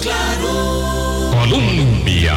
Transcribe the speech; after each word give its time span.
claro. 0.00 1.30
Colombia. 1.30 2.34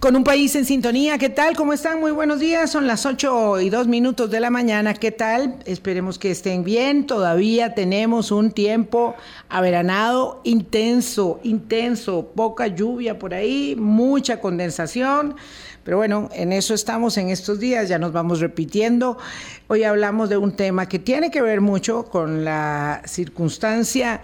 Con 0.00 0.14
un 0.14 0.22
país 0.22 0.54
en 0.54 0.64
sintonía, 0.64 1.18
¿qué 1.18 1.28
tal? 1.28 1.56
¿Cómo 1.56 1.72
están? 1.72 1.98
Muy 1.98 2.12
buenos 2.12 2.38
días, 2.38 2.70
son 2.70 2.86
las 2.86 3.04
8 3.04 3.60
y 3.60 3.68
2 3.68 3.88
minutos 3.88 4.30
de 4.30 4.38
la 4.38 4.48
mañana, 4.48 4.94
¿qué 4.94 5.10
tal? 5.10 5.56
Esperemos 5.64 6.20
que 6.20 6.30
estén 6.30 6.62
bien, 6.62 7.04
todavía 7.04 7.74
tenemos 7.74 8.30
un 8.30 8.52
tiempo 8.52 9.16
averanado 9.48 10.40
intenso, 10.44 11.40
intenso, 11.42 12.30
poca 12.36 12.68
lluvia 12.68 13.18
por 13.18 13.34
ahí, 13.34 13.74
mucha 13.76 14.40
condensación, 14.40 15.34
pero 15.82 15.96
bueno, 15.96 16.28
en 16.32 16.52
eso 16.52 16.74
estamos 16.74 17.16
en 17.16 17.30
estos 17.30 17.58
días, 17.58 17.88
ya 17.88 17.98
nos 17.98 18.12
vamos 18.12 18.38
repitiendo. 18.38 19.18
Hoy 19.66 19.82
hablamos 19.82 20.28
de 20.28 20.36
un 20.36 20.52
tema 20.52 20.86
que 20.86 20.98
tiene 20.98 21.30
que 21.30 21.42
ver 21.42 21.60
mucho 21.60 22.04
con 22.04 22.44
la 22.44 23.02
circunstancia 23.04 24.20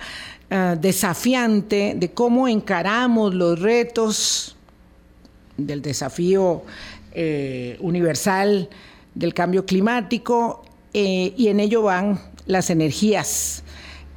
uh, 0.54 0.80
desafiante 0.80 1.94
de 1.96 2.10
cómo 2.12 2.48
encaramos 2.48 3.34
los 3.34 3.60
retos 3.60 4.54
del 5.56 5.82
desafío 5.82 6.62
eh, 7.12 7.76
universal 7.80 8.68
del 9.14 9.34
cambio 9.34 9.64
climático 9.64 10.64
eh, 10.92 11.32
y 11.36 11.48
en 11.48 11.60
ello 11.60 11.82
van 11.82 12.20
las 12.46 12.70
energías 12.70 13.62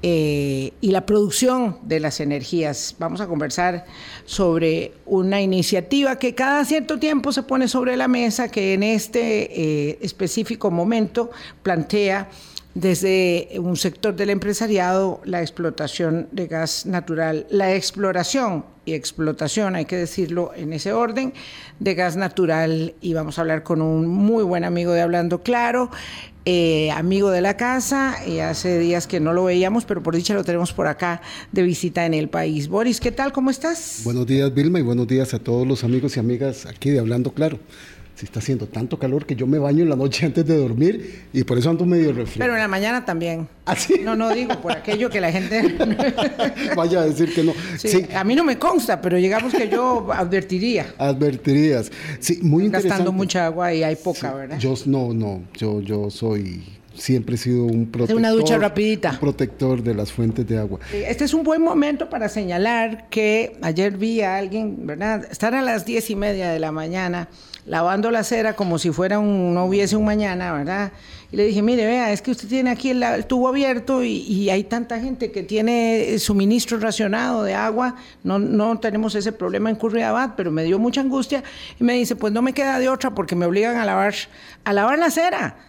eh, 0.01 0.73
y 0.81 0.91
la 0.91 1.05
producción 1.05 1.77
de 1.83 1.99
las 1.99 2.19
energías. 2.19 2.95
Vamos 2.97 3.21
a 3.21 3.27
conversar 3.27 3.85
sobre 4.25 4.93
una 5.05 5.41
iniciativa 5.41 6.17
que 6.17 6.33
cada 6.33 6.65
cierto 6.65 6.97
tiempo 6.97 7.31
se 7.31 7.43
pone 7.43 7.67
sobre 7.67 7.95
la 7.97 8.07
mesa, 8.07 8.49
que 8.49 8.73
en 8.73 8.83
este 8.83 10.03
específico 10.03 10.71
momento 10.71 11.29
plantea 11.61 12.29
desde 12.77 13.49
un 13.57 13.75
sector 13.75 14.15
del 14.15 14.29
empresariado 14.29 15.19
la 15.25 15.41
explotación 15.41 16.27
de 16.31 16.45
gas 16.45 16.85
natural, 16.85 17.47
la 17.49 17.73
exploración 17.73 18.65
y 18.85 18.93
explotación, 18.93 19.75
hay 19.75 19.85
que 19.85 19.95
decirlo 19.95 20.51
en 20.55 20.71
ese 20.73 20.93
orden, 20.93 21.33
de 21.79 21.95
gas 21.95 22.15
natural. 22.17 22.93
Y 23.01 23.13
vamos 23.13 23.39
a 23.39 23.41
hablar 23.41 23.63
con 23.63 23.81
un 23.81 24.07
muy 24.07 24.43
buen 24.43 24.63
amigo 24.63 24.91
de 24.91 25.01
Hablando 25.01 25.41
Claro, 25.41 25.89
eh, 26.45 26.91
amigo 26.91 27.31
de 27.31 27.41
la 27.41 27.57
casa, 27.57 28.15
y 28.27 28.39
hace 28.39 28.77
días 28.77 29.07
que 29.07 29.19
no 29.19 29.33
lo 29.33 29.45
veíamos, 29.45 29.83
pero 29.85 30.03
por 30.03 30.15
dicha 30.15 30.35
lo 30.35 30.43
tenemos 30.43 30.71
por 30.71 30.85
acá 30.85 31.21
de 31.51 31.63
visita 31.63 32.05
en 32.05 32.13
el 32.13 32.29
país. 32.29 32.67
Boris, 32.67 32.99
¿qué 32.99 33.11
tal? 33.11 33.33
¿Cómo 33.33 33.49
estás? 33.49 34.01
Buenos 34.03 34.27
días, 34.27 34.53
Vilma, 34.53 34.77
y 34.77 34.83
buenos 34.83 35.07
días 35.07 35.33
a 35.33 35.39
todos 35.39 35.67
los 35.67 35.83
amigos 35.83 36.15
y 36.15 36.19
amigas 36.19 36.67
aquí 36.67 36.91
de 36.91 36.99
Hablando 36.99 37.31
Claro 37.31 37.57
si 38.17 38.25
está 38.25 38.39
haciendo 38.39 38.65
tanto 38.65 38.97
calor 38.97 39.27
que 39.27 39.35
yo 39.35 39.45
me 39.45 39.59
baño 39.59 39.83
en 39.83 39.89
la 39.89 39.95
noche 39.95 40.25
antes 40.25 40.45
de 40.45 40.57
dormir 40.57 41.25
y 41.33 41.43
por 41.43 41.57
eso 41.57 41.69
ando 41.69 41.85
medio 41.85 42.11
reflejo. 42.13 42.39
Pero 42.39 42.53
en 42.53 42.59
la 42.59 42.67
mañana 42.67 43.05
también. 43.05 43.47
¿Ah, 43.65 43.75
sí? 43.75 44.01
No, 44.03 44.15
no 44.15 44.33
digo 44.33 44.59
por 44.59 44.71
aquello 44.71 45.09
que 45.09 45.21
la 45.21 45.31
gente... 45.31 45.77
Vaya 46.75 47.01
a 47.01 47.05
decir 47.05 47.33
que 47.33 47.43
no. 47.43 47.53
Sí, 47.77 48.07
A 48.15 48.23
mí 48.23 48.35
no 48.35 48.43
me 48.43 48.57
consta, 48.57 48.99
pero 48.99 49.17
digamos 49.17 49.53
que 49.53 49.69
yo 49.69 50.11
advertiría. 50.11 50.95
Advertirías. 50.97 51.91
Sí, 52.19 52.39
muy 52.41 52.65
interesante. 52.65 52.89
Gastando 52.89 53.11
mucha 53.11 53.45
agua 53.45 53.71
y 53.73 53.83
hay 53.83 53.95
poca, 53.95 54.33
¿verdad? 54.33 54.57
Yo 54.57 54.73
no, 54.87 55.13
no, 55.13 55.43
yo, 55.53 55.81
yo 55.81 56.09
soy 56.09 56.63
siempre 56.97 57.35
he 57.35 57.37
sido 57.37 57.63
un 57.63 57.87
protector. 57.87 58.17
Una 58.17 58.31
ducha 58.31 58.57
rapidita. 58.57 59.19
protector 59.19 59.81
de 59.81 59.93
las 59.93 60.11
fuentes 60.11 60.47
de 60.47 60.57
agua. 60.57 60.79
Este 60.93 61.23
es 61.23 61.33
un 61.33 61.43
buen 61.43 61.61
momento 61.61 62.09
para 62.09 62.29
señalar 62.29 63.09
que 63.09 63.57
ayer 63.61 63.97
vi 63.97 64.21
a 64.21 64.37
alguien, 64.37 64.85
¿verdad? 64.85 65.25
Estar 65.29 65.55
a 65.55 65.61
las 65.61 65.85
diez 65.85 66.09
y 66.09 66.15
media 66.15 66.49
de 66.49 66.59
la 66.59 66.71
mañana 66.71 67.29
lavando 67.67 68.09
la 68.11 68.23
cera 68.23 68.55
como 68.55 68.79
si 68.79 68.91
fuera 68.91 69.19
un, 69.19 69.53
no 69.53 69.65
hubiese 69.65 69.97
un 69.97 70.05
mañana, 70.05 70.53
¿verdad? 70.53 70.93
Y 71.31 71.35
le 71.35 71.45
dije, 71.45 71.61
mire, 71.61 71.85
vea, 71.85 72.13
es 72.13 72.21
que 72.21 72.31
usted 72.31 72.47
tiene 72.47 72.69
aquí 72.69 72.91
el, 72.91 73.25
tubo 73.25 73.49
abierto 73.49 74.03
y, 74.03 74.49
hay 74.49 74.63
tanta 74.63 74.99
gente 74.99 75.31
que 75.31 75.43
tiene 75.43 76.17
suministro 76.19 76.79
racionado 76.79 77.43
de 77.43 77.53
agua, 77.53 77.95
no, 78.23 78.39
no 78.39 78.79
tenemos 78.79 79.13
ese 79.15 79.33
problema 79.33 79.69
en 79.69 79.75
Curriabat, 79.75 80.35
pero 80.37 80.51
me 80.51 80.63
dio 80.63 80.79
mucha 80.79 81.01
angustia 81.01 81.43
y 81.77 81.83
me 81.83 81.93
dice, 81.93 82.15
pues 82.15 82.31
no 82.31 82.41
me 82.41 82.53
queda 82.53 82.79
de 82.79 82.87
otra 82.87 83.13
porque 83.13 83.35
me 83.35 83.45
obligan 83.45 83.75
a 83.75 83.85
lavar, 83.85 84.13
a 84.63 84.73
lavar 84.73 84.97
la 84.97 85.11
cera. 85.11 85.66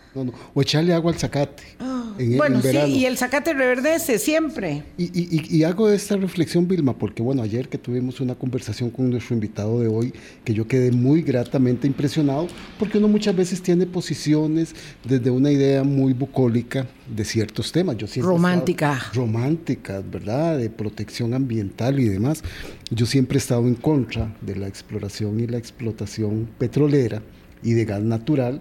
O 0.54 0.62
echarle 0.62 0.92
agua 0.94 1.12
al 1.12 1.18
zacate. 1.18 1.62
Ah, 1.78 1.98
bueno, 2.36 2.60
sí, 2.62 2.76
y 2.76 3.04
el 3.04 3.16
zacate 3.16 3.52
reverdece 3.52 4.18
siempre. 4.18 4.82
Y, 4.96 5.62
hago 5.62 5.88
esta 5.90 6.16
reflexión, 6.16 6.66
Vilma, 6.66 6.96
porque 6.96 7.22
bueno, 7.22 7.42
ayer 7.42 7.68
que 7.68 7.78
tuvimos 7.78 8.20
una 8.20 8.34
conversación 8.34 8.90
con 8.90 9.10
nuestro 9.10 9.34
invitado 9.34 9.80
de 9.80 9.88
hoy, 9.88 10.12
que 10.44 10.54
yo 10.54 10.66
quedé 10.66 10.90
muy 10.90 11.22
gratamente 11.22 11.86
impresionado, 11.86 12.48
porque 12.78 12.98
uno 12.98 13.08
muchas 13.08 13.36
veces 13.36 13.62
tiene 13.62 13.86
posiciones 13.86 14.74
desde 15.04 15.30
una 15.30 15.50
idea 15.50 15.84
muy 15.84 16.12
bucólica 16.12 16.86
de 17.14 17.24
ciertos 17.24 17.70
temas. 17.70 17.96
Yo 17.96 18.06
Romántica. 18.22 19.00
Románticas, 19.14 20.02
¿verdad? 20.10 20.58
De 20.58 20.70
protección 20.70 21.34
ambiental 21.34 22.00
y 22.00 22.08
demás. 22.08 22.42
Yo 22.90 23.06
siempre 23.06 23.36
he 23.36 23.40
estado 23.40 23.66
en 23.66 23.74
contra 23.74 24.34
de 24.40 24.56
la 24.56 24.66
exploración 24.66 25.40
y 25.40 25.46
la 25.46 25.58
explotación 25.58 26.48
petrolera 26.58 27.22
y 27.62 27.72
de 27.72 27.84
gas 27.84 28.02
natural 28.02 28.60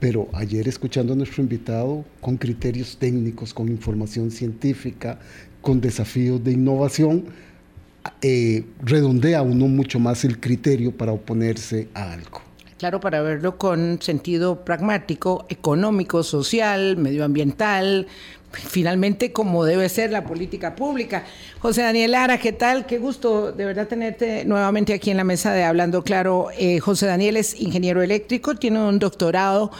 pero 0.00 0.28
ayer 0.32 0.68
escuchando 0.68 1.12
a 1.12 1.16
nuestro 1.16 1.42
invitado 1.42 2.04
con 2.20 2.36
criterios 2.36 2.96
técnicos, 2.98 3.54
con 3.54 3.68
información 3.68 4.30
científica, 4.30 5.18
con 5.60 5.80
desafíos 5.80 6.42
de 6.44 6.52
innovación, 6.52 7.26
eh, 8.22 8.64
redondea 8.82 9.42
uno 9.42 9.66
mucho 9.66 9.98
más 9.98 10.24
el 10.24 10.38
criterio 10.38 10.92
para 10.92 11.12
oponerse 11.12 11.88
a 11.94 12.12
algo. 12.12 12.40
Claro, 12.78 13.00
para 13.00 13.22
verlo 13.22 13.56
con 13.56 14.02
sentido 14.02 14.62
pragmático, 14.64 15.46
económico, 15.48 16.22
social, 16.22 16.98
medioambiental, 16.98 18.06
finalmente 18.56 19.32
como 19.32 19.64
debe 19.64 19.88
ser 19.88 20.10
la 20.10 20.24
política 20.24 20.74
pública. 20.74 21.24
José 21.58 21.82
Daniel 21.82 22.12
Lara, 22.12 22.38
¿qué 22.38 22.52
tal? 22.52 22.86
Qué 22.86 22.98
gusto 22.98 23.52
de 23.52 23.64
verdad 23.64 23.88
tenerte 23.88 24.44
nuevamente 24.44 24.94
aquí 24.94 25.10
en 25.10 25.16
la 25.16 25.24
mesa 25.24 25.52
de 25.52 25.64
Hablando 25.64 26.02
Claro. 26.02 26.48
Eh, 26.58 26.78
José 26.80 27.06
Daniel 27.06 27.36
es 27.36 27.60
ingeniero 27.60 28.02
eléctrico, 28.02 28.54
tiene 28.54 28.80
un 28.80 28.98
doctorado 28.98 29.70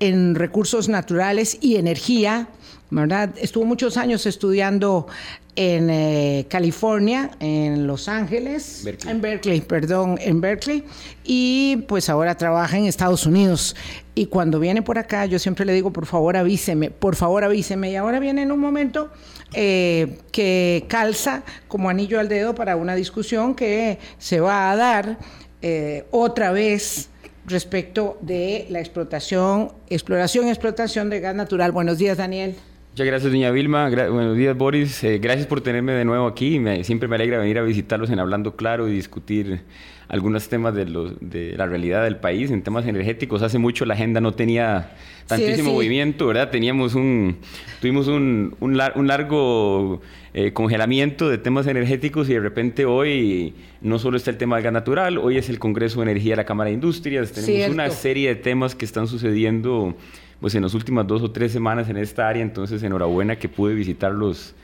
en 0.00 0.34
recursos 0.34 0.88
naturales 0.88 1.58
y 1.60 1.76
energía. 1.76 2.48
¿verdad? 2.90 3.30
Estuvo 3.40 3.64
muchos 3.64 3.96
años 3.96 4.24
estudiando 4.24 5.08
en 5.56 5.88
eh, 5.90 6.46
California, 6.48 7.30
en 7.38 7.86
Los 7.86 8.08
Ángeles, 8.08 8.84
en 9.06 9.20
Berkeley, 9.20 9.60
perdón, 9.60 10.18
en 10.20 10.40
Berkeley, 10.40 10.84
y 11.22 11.84
pues 11.88 12.08
ahora 12.08 12.36
trabaja 12.36 12.76
en 12.76 12.86
Estados 12.86 13.26
Unidos. 13.26 13.76
Y 14.14 14.26
cuando 14.26 14.60
viene 14.60 14.82
por 14.82 14.98
acá, 14.98 15.26
yo 15.26 15.38
siempre 15.38 15.64
le 15.64 15.72
digo, 15.72 15.92
por 15.92 16.06
favor 16.06 16.36
avíseme, 16.36 16.90
por 16.90 17.16
favor 17.16 17.44
avíseme. 17.44 17.90
Y 17.90 17.96
ahora 17.96 18.20
viene 18.20 18.42
en 18.42 18.52
un 18.52 18.60
momento 18.60 19.10
eh, 19.52 20.18
que 20.32 20.84
calza 20.88 21.42
como 21.68 21.88
anillo 21.88 22.20
al 22.20 22.28
dedo 22.28 22.54
para 22.54 22.76
una 22.76 22.94
discusión 22.94 23.54
que 23.54 23.98
se 24.18 24.40
va 24.40 24.70
a 24.70 24.76
dar 24.76 25.18
eh, 25.62 26.04
otra 26.10 26.52
vez 26.52 27.10
respecto 27.46 28.18
de 28.20 28.66
la 28.70 28.80
explotación, 28.80 29.72
exploración 29.88 30.46
y 30.46 30.50
explotación 30.50 31.10
de 31.10 31.20
gas 31.20 31.34
natural. 31.34 31.72
Buenos 31.72 31.98
días, 31.98 32.16
Daniel. 32.16 32.56
Muchas 32.94 33.08
gracias, 33.08 33.32
doña 33.32 33.50
Vilma. 33.50 33.88
buenos 33.88 34.36
días, 34.36 34.56
Boris. 34.56 35.02
Eh, 35.02 35.18
gracias 35.18 35.48
por 35.48 35.60
tenerme 35.60 35.90
de 35.94 36.04
nuevo 36.04 36.28
aquí. 36.28 36.62
siempre 36.84 37.08
me 37.08 37.16
alegra 37.16 37.38
venir 37.38 37.58
a 37.58 37.62
visitarlos 37.62 38.08
en 38.10 38.20
Hablando 38.20 38.54
Claro 38.54 38.88
y 38.88 38.92
discutir 38.92 39.62
algunos 40.06 40.48
temas 40.48 40.76
de, 40.76 40.84
de, 41.20 41.56
la 41.56 41.66
realidad 41.66 42.04
del 42.04 42.18
país 42.18 42.52
en 42.52 42.62
temas 42.62 42.86
energéticos. 42.86 43.42
Hace 43.42 43.58
mucho 43.58 43.84
la 43.84 43.94
agenda 43.94 44.20
no 44.20 44.30
tenía 44.30 44.92
tantísimo 45.26 45.72
movimiento, 45.72 46.28
¿verdad? 46.28 46.50
Teníamos 46.50 46.94
un, 46.94 47.38
tuvimos 47.80 48.06
un, 48.06 48.54
un, 48.60 48.76
largo 48.76 50.00
eh, 50.32 50.52
congelamiento 50.52 51.28
de 51.28 51.38
temas 51.38 51.66
energéticos 51.66 52.30
y 52.30 52.34
de 52.34 52.40
repente 52.40 52.84
hoy 52.84 53.54
no 53.80 53.98
solo 53.98 54.16
está 54.16 54.30
el 54.30 54.36
tema 54.36 54.54
del 54.54 54.62
gas 54.62 54.72
natural, 54.72 55.18
hoy 55.18 55.36
es 55.36 55.48
el 55.48 55.58
Congreso 55.58 55.98
de 55.98 56.12
Energía 56.12 56.34
de 56.34 56.36
la 56.36 56.44
Cámara 56.44 56.68
de 56.68 56.74
Industrias. 56.74 57.32
Tenemos 57.32 57.74
una 57.74 57.90
serie 57.90 58.28
de 58.28 58.36
temas 58.36 58.76
que 58.76 58.84
están 58.84 59.08
sucediendo 59.08 59.96
pues 60.44 60.54
en 60.54 60.62
las 60.62 60.74
últimas 60.74 61.06
dos 61.06 61.22
o 61.22 61.30
tres 61.30 61.52
semanas 61.52 61.88
en 61.88 61.96
esta 61.96 62.28
área, 62.28 62.42
entonces 62.42 62.82
enhorabuena 62.82 63.38
que 63.38 63.48
pude 63.48 63.72
visitarlos 63.72 64.54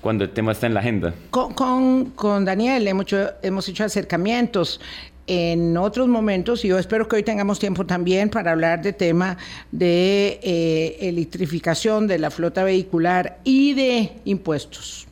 cuando 0.00 0.24
el 0.24 0.30
tema 0.30 0.52
está 0.52 0.66
en 0.66 0.72
la 0.72 0.80
agenda. 0.80 1.12
Con, 1.28 2.06
con, 2.14 2.46
Daniel 2.46 2.88
hemos 2.88 3.02
hecho, 3.02 3.34
hemos 3.42 3.68
hecho 3.68 3.84
acercamientos 3.84 4.80
en 5.26 5.76
otros 5.76 6.08
momentos 6.08 6.64
y 6.64 6.68
yo 6.68 6.78
espero 6.78 7.06
que 7.06 7.16
hoy 7.16 7.22
tengamos 7.22 7.58
tiempo 7.58 7.84
también 7.84 8.30
para 8.30 8.52
hablar 8.52 8.80
de 8.80 8.94
tema 8.94 9.36
de 9.72 10.40
eh, 10.42 10.96
electrificación 11.02 12.06
de 12.06 12.18
la 12.18 12.30
flota 12.30 12.64
vehicular 12.64 13.38
y 13.44 13.74
de 13.74 14.12
impuestos 14.24 15.06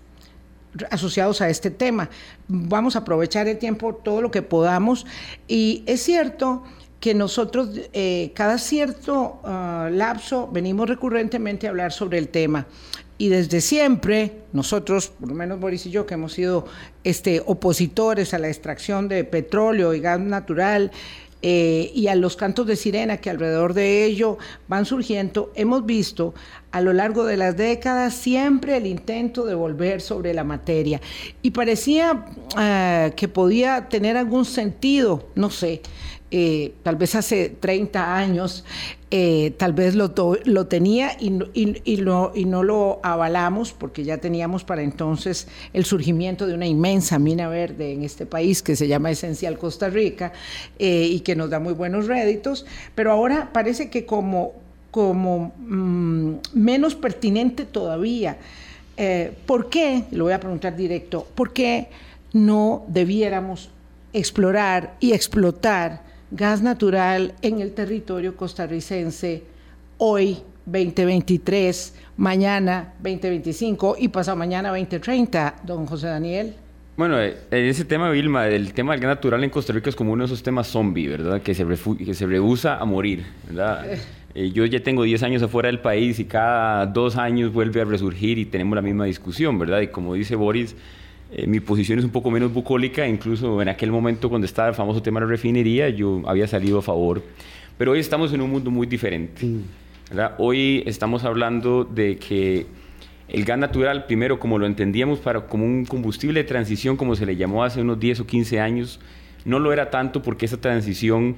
asociados 0.91 1.43
a 1.43 1.51
este 1.51 1.71
tema. 1.71 2.09
Vamos 2.49 2.97
a 2.97 3.01
aprovechar 3.01 3.47
el 3.47 3.59
tiempo 3.59 3.95
todo 3.95 4.23
lo 4.23 4.31
que 4.31 4.41
podamos 4.41 5.05
y 5.47 5.83
es 5.85 6.03
cierto 6.03 6.65
que 7.05 7.13
nosotros 7.13 7.69
eh, 7.93 8.33
cada 8.35 8.57
cierto 8.57 9.39
ah, 9.45 9.91
lapso 9.93 10.49
venimos 10.51 10.89
recurrentemente 10.89 11.67
a 11.67 11.71
hablar 11.71 11.93
sobre 11.93 12.17
el 12.17 12.29
tema. 12.29 12.67
Y 13.19 13.29
desde 13.29 13.61
siempre, 13.61 14.33
nosotros, 14.55 15.09
por 15.09 15.29
lo 15.29 15.35
menos 15.35 15.61
Boris 15.61 15.85
y 15.85 15.91
yo, 15.91 16.07
que 16.07 16.15
hemos 16.15 16.33
sido 16.33 16.65
este, 17.05 17.43
opositores 17.45 18.33
a 18.33 18.39
la 18.39 18.49
extracción 18.49 19.09
de 19.09 19.23
petróleo 19.25 19.93
y 19.93 20.01
gas 20.01 20.19
natural, 20.19 20.93
eh, 21.43 21.93
y 21.95 22.07
a 22.07 22.15
los 22.15 22.37
cantos 22.37 22.67
de 22.67 22.75
sirena 22.75 23.19
que 23.19 23.29
alrededor 23.29 23.75
de 23.75 24.07
ello 24.07 24.39
van 24.67 24.87
surgiendo, 24.87 25.53
hemos 25.57 25.85
visto 25.85 26.33
a 26.71 26.81
lo 26.81 26.95
largo 26.95 27.27
de 27.27 27.37
las 27.37 27.55
décadas 27.55 28.15
siempre 28.15 28.79
el 28.79 28.87
intento 28.87 29.45
de 29.45 29.55
volver 29.55 30.01
sobre 30.01 30.33
la 30.33 30.43
materia. 30.43 31.03
Y 31.43 31.51
parecía 31.51 32.25
eh, 32.59 33.13
que 33.15 33.29
podía 33.29 33.91
tener 33.91 34.17
algún 34.17 34.47
sentido, 34.47 35.29
no 35.35 35.51
sé, 35.51 35.83
eh, 36.37 36.75
tal 36.83 36.97
vez 36.97 37.15
hace 37.15 37.49
30 37.49 38.17
años, 38.17 38.65
eh, 39.13 39.55
tal 39.57 39.73
vez 39.73 39.95
lo, 39.95 40.13
lo 40.45 40.67
tenía 40.67 41.13
y, 41.21 41.31
y, 41.55 41.97
no 41.99 42.63
lo 42.65 42.99
avalamos 43.05 43.73
porque 43.73 44.03
ya 44.03 44.19
teníamos 44.19 44.65
para 44.65 44.83
entonces 44.83 45.47
el 45.73 45.85
surgimiento 45.85 46.49
de 46.49 46.55
una 46.55 46.67
inmensa 46.67 47.21
mina 47.21 47.47
verde 47.47 47.93
en 47.93 48.03
este 48.03 48.27
país 48.27 48.65
que 48.65 48.75
se 48.75 48.89
llama 48.89 49.13
Esencial 49.13 49.59
Costa 49.59 49.89
Rica 49.89 50.33
eh, 50.81 51.07
y 51.09 51.21
que 51.21 51.37
nos 51.37 51.51
da 51.51 51.61
muy 51.61 51.73
buenos 51.73 52.09
réditos, 52.09 52.67
pero 52.97 53.13
ahora 53.13 53.51
parece 53.53 53.89
que 53.89 54.05
como, 54.05 54.55
como 54.91 55.53
mmm, 55.59 56.39
menos 56.53 56.97
pertinente 56.97 57.65
todavía. 57.65 58.39
¿Por 59.47 59.71
qué? 59.71 60.05
Lo 60.11 60.25
voy 60.25 60.33
a 60.33 60.41
preguntar 60.41 60.75
directo, 60.75 61.29
¿por 61.37 61.53
qué 61.53 61.91
no 62.33 62.85
debiéramos 62.89 63.71
explorar 64.13 64.97
y 64.99 65.13
explotar 65.13 66.04
gas 66.35 66.63
natural 66.63 67.33
en 67.43 67.61
el 67.61 67.73
territorio 67.73 68.37
costarricense 68.37 69.45
hoy 69.99 70.39
2023, 70.67 71.95
mañana 72.17 72.93
2025 72.99 73.97
y 74.01 74.09
pasado 74.09 74.37
mañana 74.37 74.71
2030, 74.71 75.61
don 75.63 75.87
José 75.87 76.09
Daniel? 76.09 76.55
Bueno, 76.97 77.21
en 77.21 77.37
ese 77.51 77.85
tema, 77.85 78.11
Vilma, 78.11 78.49
el 78.49 78.73
tema 78.73 78.95
del 78.95 79.01
gas 79.01 79.11
natural 79.11 79.45
en 79.45 79.51
Costa 79.51 79.73
Rica 79.73 79.91
es 79.91 79.97
como 79.97 80.13
uno 80.13 80.25
de 80.25 80.27
esos 80.27 80.43
temas 80.43 80.67
zombie, 80.67 81.07
¿verdad? 81.07 81.41
Que 81.41 81.55
se, 81.55 81.65
que 82.05 82.15
se 82.15 82.27
rehúsa 82.27 82.79
a 82.79 82.85
morir, 82.85 83.25
¿verdad? 83.47 83.87
Eh, 84.37 84.51
yo 84.51 84.65
ya 84.65 84.83
tengo 84.83 85.05
10 85.05 85.23
años 85.23 85.43
afuera 85.45 85.69
del 85.69 85.79
país 85.79 86.19
y 86.19 86.25
cada 86.25 86.87
dos 86.87 87.17
años 87.17 87.53
vuelve 87.53 87.81
a 87.83 87.85
resurgir 87.85 88.37
y 88.37 88.45
tenemos 88.45 88.75
la 88.75 88.83
misma 88.83 89.05
discusión, 89.05 89.61
¿verdad? 89.61 89.81
Y 89.83 89.87
como 89.87 90.15
dice 90.15 90.35
Boris, 90.35 90.75
eh, 91.37 91.49
mi 91.49 91.59
posición 91.59 91.99
es 91.99 92.05
un 92.05 92.13
poco 92.13 92.31
menos 92.31 92.53
bucólica, 92.53 93.09
incluso 93.09 93.61
en 93.61 93.69
aquel 93.69 93.91
momento 93.91 94.29
cuando 94.29 94.45
estaba 94.45 94.69
el 94.69 94.75
famoso 94.75 95.03
tema 95.03 95.19
de 95.19 95.27
la 95.27 95.31
refinería, 95.31 95.89
yo 95.89 96.23
había 96.27 96.47
salido 96.47 96.79
a 96.79 96.83
favor. 96.83 97.23
Pero 97.77 97.93
hoy 97.93 97.99
estamos 97.99 98.33
en 98.33 98.41
un 98.41 98.51
mundo 98.51 98.71
muy 98.71 98.87
diferente. 98.87 99.45
¿verdad? 100.11 100.37
Hoy 100.39 100.85
estamos 100.87 101.25
hablando 101.25 101.83
de 101.83 102.19
que 102.19 102.67
el 103.29 103.45
gas 103.45 103.59
natural, 103.59 104.07
primero, 104.07 104.39
como 104.39 104.61
lo 104.61 104.67
entendíamos 104.67 105.19
para, 105.19 105.47
como 105.47 105.65
un 105.65 105.85
combustible 105.87 106.41
de 106.41 106.45
transición, 106.45 106.97
como 106.97 107.17
se 107.17 107.27
le 107.27 107.35
llamó 107.35 107.65
hace 107.65 107.81
unos 107.81 107.99
10 107.99 108.21
o 108.21 108.27
15 108.27 108.61
años, 108.61 109.01
no 109.45 109.59
lo 109.59 109.73
era 109.73 109.91
tanto 109.91 110.23
porque 110.23 110.47
esa 110.47 110.61
transición 110.61 111.35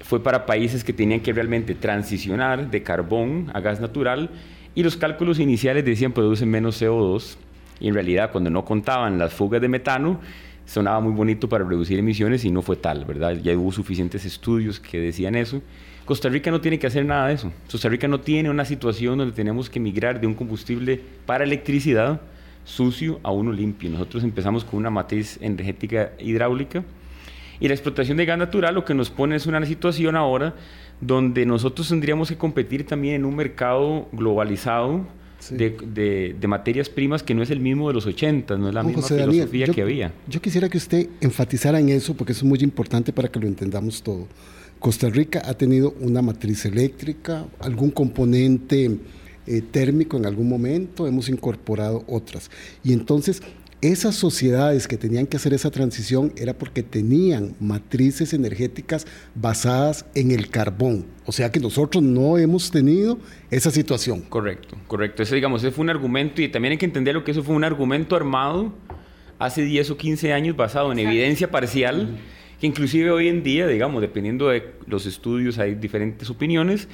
fue 0.00 0.22
para 0.22 0.46
países 0.46 0.82
que 0.82 0.94
tenían 0.94 1.20
que 1.20 1.34
realmente 1.34 1.74
transicionar 1.74 2.70
de 2.70 2.82
carbón 2.82 3.50
a 3.52 3.60
gas 3.60 3.80
natural 3.80 4.30
y 4.74 4.82
los 4.82 4.96
cálculos 4.96 5.40
iniciales 5.40 5.84
decían 5.84 6.12
producen 6.12 6.48
menos 6.50 6.80
CO2 6.80 7.36
y 7.80 7.88
en 7.88 7.94
realidad 7.94 8.30
cuando 8.32 8.50
no 8.50 8.64
contaban 8.64 9.18
las 9.18 9.32
fugas 9.32 9.60
de 9.60 9.68
metano 9.68 10.20
sonaba 10.64 11.00
muy 11.00 11.12
bonito 11.12 11.48
para 11.48 11.64
reducir 11.64 11.98
emisiones 11.98 12.44
y 12.44 12.50
no 12.50 12.60
fue 12.60 12.76
tal, 12.76 13.04
¿verdad? 13.04 13.36
Ya 13.36 13.56
hubo 13.56 13.72
suficientes 13.72 14.24
estudios 14.24 14.80
que 14.80 14.98
decían 14.98 15.36
eso. 15.36 15.62
Costa 16.04 16.28
Rica 16.28 16.50
no 16.50 16.60
tiene 16.60 16.78
que 16.78 16.86
hacer 16.86 17.04
nada 17.04 17.28
de 17.28 17.34
eso. 17.34 17.52
Costa 17.70 17.88
Rica 17.88 18.08
no 18.08 18.20
tiene 18.20 18.50
una 18.50 18.64
situación 18.64 19.18
donde 19.18 19.34
tenemos 19.34 19.70
que 19.70 19.80
migrar 19.80 20.20
de 20.20 20.26
un 20.26 20.34
combustible 20.34 21.00
para 21.24 21.44
electricidad 21.44 22.20
sucio 22.64 23.20
a 23.22 23.30
uno 23.30 23.52
limpio. 23.52 23.90
Nosotros 23.90 24.24
empezamos 24.24 24.64
con 24.64 24.78
una 24.78 24.90
matriz 24.90 25.38
energética 25.40 26.12
hidráulica 26.18 26.84
y 27.60 27.68
la 27.68 27.74
explotación 27.74 28.16
de 28.16 28.26
gas 28.26 28.38
natural 28.38 28.74
lo 28.74 28.84
que 28.84 28.94
nos 28.94 29.10
pone 29.10 29.36
es 29.36 29.46
una 29.46 29.64
situación 29.64 30.16
ahora 30.16 30.54
donde 31.00 31.46
nosotros 31.46 31.88
tendríamos 31.88 32.28
que 32.28 32.36
competir 32.36 32.86
también 32.86 33.16
en 33.16 33.24
un 33.24 33.36
mercado 33.36 34.08
globalizado 34.12 35.06
sí. 35.48 35.56
de, 35.56 35.70
de, 35.70 36.36
de, 36.38 36.48
materias 36.48 36.88
primas 36.88 37.22
que 37.22 37.34
no 37.34 37.42
es 37.42 37.50
el 37.50 37.60
mismo 37.60 37.88
de 37.88 37.94
los 37.94 38.06
80, 38.06 38.56
no 38.56 38.68
es 38.68 38.74
la 38.74 38.82
misma 38.82 39.02
José 39.02 39.14
filosofía 39.14 39.46
Daniel, 39.46 39.66
yo, 39.68 39.74
que 39.74 39.82
había. 39.82 40.12
Yo 40.28 40.40
quisiera 40.40 40.68
que 40.68 40.78
usted 40.78 41.08
enfatizara 41.20 41.80
en 41.80 41.88
eso 41.88 42.14
porque 42.14 42.32
eso 42.32 42.44
es 42.44 42.48
muy 42.48 42.60
importante 42.60 43.12
para 43.12 43.28
que 43.28 43.38
lo 43.38 43.46
entendamos 43.46 44.02
todo. 44.02 44.26
Costa 44.78 45.08
Rica 45.08 45.42
ha 45.44 45.54
tenido 45.54 45.94
una 46.00 46.22
matriz 46.22 46.64
eléctrica, 46.64 47.46
algún 47.60 47.90
componente 47.90 48.98
eh, 49.46 49.62
térmico 49.62 50.16
en 50.16 50.26
algún 50.26 50.48
momento, 50.48 51.06
hemos 51.06 51.28
incorporado 51.28 52.04
otras. 52.08 52.50
Y 52.84 52.92
entonces 52.92 53.42
esas 53.92 54.14
sociedades 54.14 54.88
que 54.88 54.96
tenían 54.96 55.26
que 55.26 55.36
hacer 55.36 55.54
esa 55.54 55.70
transición 55.70 56.32
era 56.36 56.54
porque 56.54 56.82
tenían 56.82 57.54
matrices 57.60 58.32
energéticas 58.32 59.06
basadas 59.34 60.06
en 60.14 60.30
el 60.30 60.48
carbón. 60.48 61.06
O 61.24 61.32
sea 61.32 61.50
que 61.50 61.60
nosotros 61.60 62.02
no 62.02 62.38
hemos 62.38 62.70
tenido 62.70 63.18
esa 63.50 63.70
situación. 63.70 64.22
Correcto, 64.22 64.76
correcto. 64.86 65.22
Ese, 65.22 65.34
digamos, 65.34 65.62
ese 65.62 65.72
fue 65.72 65.82
un 65.82 65.90
argumento 65.90 66.42
y 66.42 66.48
también 66.48 66.72
hay 66.72 66.78
que 66.78 66.86
entender 66.86 67.14
lo 67.14 67.24
que 67.24 67.32
eso 67.32 67.42
fue 67.42 67.54
un 67.54 67.64
argumento 67.64 68.16
armado 68.16 68.72
hace 69.38 69.62
10 69.62 69.90
o 69.90 69.96
15 69.96 70.32
años 70.32 70.56
basado 70.56 70.92
en 70.92 70.98
evidencia 70.98 71.50
parcial, 71.50 72.16
que 72.60 72.66
inclusive 72.66 73.10
hoy 73.10 73.28
en 73.28 73.42
día, 73.42 73.66
digamos, 73.66 74.00
dependiendo 74.00 74.48
de 74.48 74.72
los 74.86 75.06
estudios 75.06 75.58
hay 75.58 75.74
diferentes 75.74 76.30
opiniones, 76.30 76.88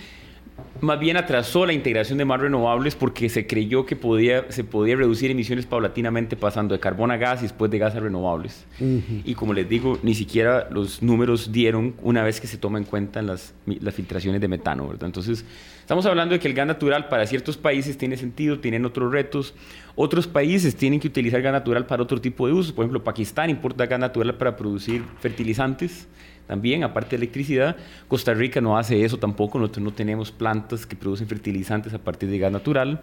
más 0.80 0.98
bien 0.98 1.16
atrasó 1.16 1.64
la 1.64 1.72
integración 1.72 2.18
de 2.18 2.24
más 2.24 2.40
renovables 2.40 2.96
porque 2.96 3.28
se 3.28 3.46
creyó 3.46 3.86
que 3.86 3.94
podía, 3.94 4.50
se 4.50 4.64
podía 4.64 4.96
reducir 4.96 5.30
emisiones 5.30 5.64
paulatinamente 5.64 6.36
pasando 6.36 6.74
de 6.74 6.80
carbón 6.80 7.12
a 7.12 7.16
gas 7.16 7.40
y 7.40 7.42
después 7.42 7.70
de 7.70 7.78
gas 7.78 7.94
a 7.94 8.00
renovables. 8.00 8.66
Uh 8.80 8.84
-huh. 8.84 9.22
Y 9.24 9.34
como 9.34 9.54
les 9.54 9.68
digo, 9.68 9.98
ni 10.02 10.14
siquiera 10.14 10.68
los 10.70 11.00
números 11.00 11.52
dieron 11.52 11.94
una 12.02 12.24
vez 12.24 12.40
que 12.40 12.48
se 12.48 12.58
toma 12.58 12.78
en 12.78 12.84
cuenta 12.84 13.22
las, 13.22 13.54
las 13.66 13.94
filtraciones 13.94 14.40
de 14.40 14.48
metano. 14.48 14.88
¿verdad? 14.88 15.06
Entonces, 15.06 15.44
estamos 15.80 16.04
hablando 16.04 16.32
de 16.32 16.40
que 16.40 16.48
el 16.48 16.54
gas 16.54 16.66
natural 16.66 17.08
para 17.08 17.26
ciertos 17.26 17.56
países 17.56 17.96
tiene 17.96 18.16
sentido, 18.16 18.58
tienen 18.58 18.84
otros 18.84 19.12
retos. 19.12 19.54
Otros 19.94 20.26
países 20.26 20.74
tienen 20.74 20.98
que 20.98 21.08
utilizar 21.08 21.42
gas 21.42 21.52
natural 21.52 21.86
para 21.86 22.02
otro 22.02 22.20
tipo 22.20 22.48
de 22.48 22.54
usos. 22.54 22.72
Por 22.72 22.84
ejemplo, 22.84 23.04
Pakistán 23.04 23.50
importa 23.50 23.86
gas 23.86 24.00
natural 24.00 24.34
para 24.34 24.56
producir 24.56 25.04
fertilizantes 25.20 26.08
también, 26.52 26.84
aparte 26.84 27.16
de 27.16 27.16
electricidad. 27.16 27.76
Costa 28.08 28.34
Rica 28.34 28.60
no 28.60 28.76
hace 28.76 29.06
eso 29.06 29.16
tampoco, 29.16 29.58
nosotros 29.58 29.84
no 29.84 29.90
tenemos 29.90 30.30
plantas 30.30 30.84
que 30.84 30.94
producen 30.94 31.26
fertilizantes 31.26 31.94
a 31.94 31.98
partir 31.98 32.28
de 32.28 32.38
gas 32.38 32.52
natural. 32.52 33.00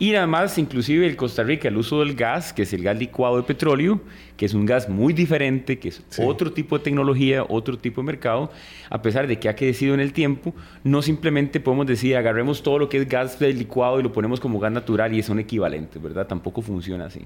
Y 0.00 0.12
además, 0.16 0.58
inclusive 0.58 1.06
en 1.06 1.14
Costa 1.14 1.44
Rica, 1.44 1.68
el 1.68 1.76
uso 1.76 2.00
del 2.00 2.16
gas, 2.16 2.52
que 2.52 2.62
es 2.62 2.72
el 2.72 2.82
gas 2.82 2.98
licuado 2.98 3.36
de 3.36 3.44
petróleo, 3.44 4.00
que 4.36 4.46
es 4.46 4.52
un 4.52 4.66
gas 4.66 4.88
muy 4.88 5.12
diferente, 5.12 5.78
que 5.78 5.90
es 5.90 6.02
sí. 6.08 6.22
otro 6.26 6.52
tipo 6.52 6.76
de 6.76 6.82
tecnología, 6.82 7.44
otro 7.48 7.78
tipo 7.78 8.00
de 8.00 8.06
mercado, 8.06 8.50
a 8.90 9.00
pesar 9.00 9.28
de 9.28 9.38
que 9.38 9.48
ha 9.48 9.54
crecido 9.54 9.94
en 9.94 10.00
el 10.00 10.12
tiempo, 10.12 10.52
no 10.82 11.02
simplemente 11.02 11.60
podemos 11.60 11.86
decir, 11.86 12.16
agarremos 12.16 12.64
todo 12.64 12.80
lo 12.80 12.88
que 12.88 12.96
es 12.96 13.08
gas 13.08 13.40
licuado 13.40 14.00
y 14.00 14.02
lo 14.02 14.10
ponemos 14.12 14.40
como 14.40 14.58
gas 14.58 14.72
natural 14.72 15.14
y 15.14 15.22
son 15.22 15.38
equivalentes, 15.38 16.02
¿verdad? 16.02 16.26
Tampoco 16.26 16.62
funciona 16.62 17.04
así. 17.04 17.20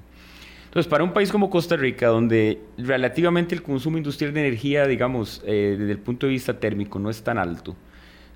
Entonces, 0.77 0.91
para 0.91 1.05
un 1.05 1.15
país 1.15 1.33
como 1.33 1.49
Costa 1.49 1.75
Rica, 1.75 2.09
donde 2.09 2.61
relativamente 2.77 3.55
el 3.55 3.63
consumo 3.63 3.97
industrial 3.97 4.35
de 4.35 4.41
energía, 4.41 4.87
digamos, 4.87 5.43
eh, 5.47 5.75
desde 5.79 5.93
el 5.93 5.99
punto 5.99 6.27
de 6.27 6.33
vista 6.33 6.61
térmico, 6.61 6.99
no 6.99 7.09
es 7.09 7.23
tan 7.23 7.39
alto, 7.39 7.75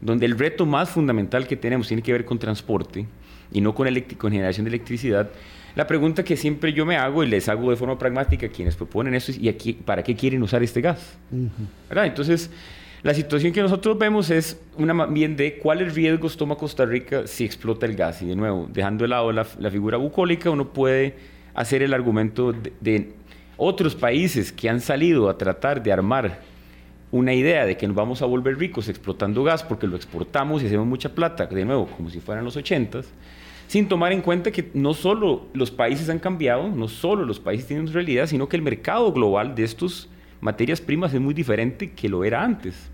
donde 0.01 0.25
el 0.25 0.39
reto 0.39 0.65
más 0.65 0.89
fundamental 0.89 1.47
que 1.47 1.55
tenemos 1.55 1.89
tiene 1.89 2.03
que 2.03 2.15
ver 2.15 2.25
con 2.25 2.39
transporte 2.39 3.05
y 3.53 3.61
no 3.61 3.75
con, 3.75 3.89
con 4.17 4.33
generación 4.33 4.65
de 4.65 4.71
electricidad, 4.71 5.29
la 5.77 5.87
pregunta 5.87 6.25
que 6.25 6.35
siempre 6.35 6.73
yo 6.73 6.87
me 6.87 6.97
hago 6.97 7.23
y 7.23 7.27
les 7.27 7.47
hago 7.51 7.69
de 7.69 7.77
forma 7.77 7.99
pragmática 7.99 8.47
a 8.47 8.49
quienes 8.49 8.75
proponen 8.75 9.13
esto 9.13 9.33
es, 9.33 9.39
¿y 9.39 9.51
aquí, 9.51 9.75
para 9.75 10.03
qué 10.03 10.17
quieren 10.17 10.43
usar 10.43 10.63
este 10.63 10.81
gas? 10.81 11.19
Uh 11.31 11.37
-huh. 11.37 11.51
¿verdad? 11.91 12.07
Entonces, 12.07 12.51
la 13.03 13.13
situación 13.13 13.53
que 13.53 13.61
nosotros 13.61 13.99
vemos 13.99 14.31
es 14.31 14.59
una 14.79 15.05
bien 15.05 15.37
de 15.37 15.59
cuáles 15.59 15.95
riesgos 15.95 16.39
toma 16.39 16.57
Costa 16.57 16.87
Rica 16.87 17.27
si 17.27 17.45
explota 17.45 17.85
el 17.85 17.97
gas. 17.97 18.23
Y 18.23 18.29
de 18.29 18.35
nuevo, 18.35 18.67
dejando 18.73 19.05
de 19.05 19.09
lado 19.09 19.31
la, 19.31 19.47
la 19.59 19.71
figura 19.71 19.99
bucólica, 19.99 20.49
uno 20.49 20.73
puede 20.73 21.39
hacer 21.61 21.83
el 21.83 21.95
argumento 21.95 22.53
de, 22.53 23.13
otros 23.63 23.95
países 23.95 24.53
que 24.53 24.71
han 24.71 24.81
salido 24.81 25.29
a 25.29 25.37
tratar 25.37 25.83
de 25.83 25.93
armar 25.93 26.41
una 27.11 27.35
idea 27.35 27.67
de 27.67 27.77
que 27.77 27.87
nos 27.87 27.95
vamos 27.95 28.23
a 28.23 28.27
volver 28.27 28.57
ricos 28.57 28.89
explotando 28.89 29.45
gas 29.45 29.63
porque 29.63 29.87
lo 29.87 29.97
exportamos 29.97 30.63
y 30.63 30.67
hacemos 30.67 30.87
mucha 30.87 31.15
plata, 31.15 31.45
de 31.45 31.67
nuevo, 31.67 31.87
como 31.87 32.09
si 32.09 32.21
fueran 32.21 32.43
los 32.43 32.57
ochentas, 32.57 33.07
sin 33.67 33.87
tomar 33.87 34.13
en 34.13 34.23
cuenta 34.23 34.51
que 34.51 34.71
no 34.73 34.95
solo 34.95 35.47
los 35.53 35.71
países 35.71 36.09
han 36.09 36.19
cambiado, 36.19 36.69
no 36.69 36.89
solo 36.89 37.27
los 37.27 37.39
países 37.39 37.67
tienen 37.67 37.87
su 37.87 37.93
realidad, 37.93 38.27
sino 38.27 38.49
que 38.49 38.57
el 38.57 38.63
mercado 38.63 39.13
global 39.13 39.55
de 39.55 39.65
estas 39.65 40.09
materias 40.41 40.81
primas 40.81 41.13
es 41.13 41.21
muy 41.21 41.35
diferente 41.35 41.91
que 41.93 42.09
lo 42.09 42.25
era 42.25 42.43
antes. 42.43 42.89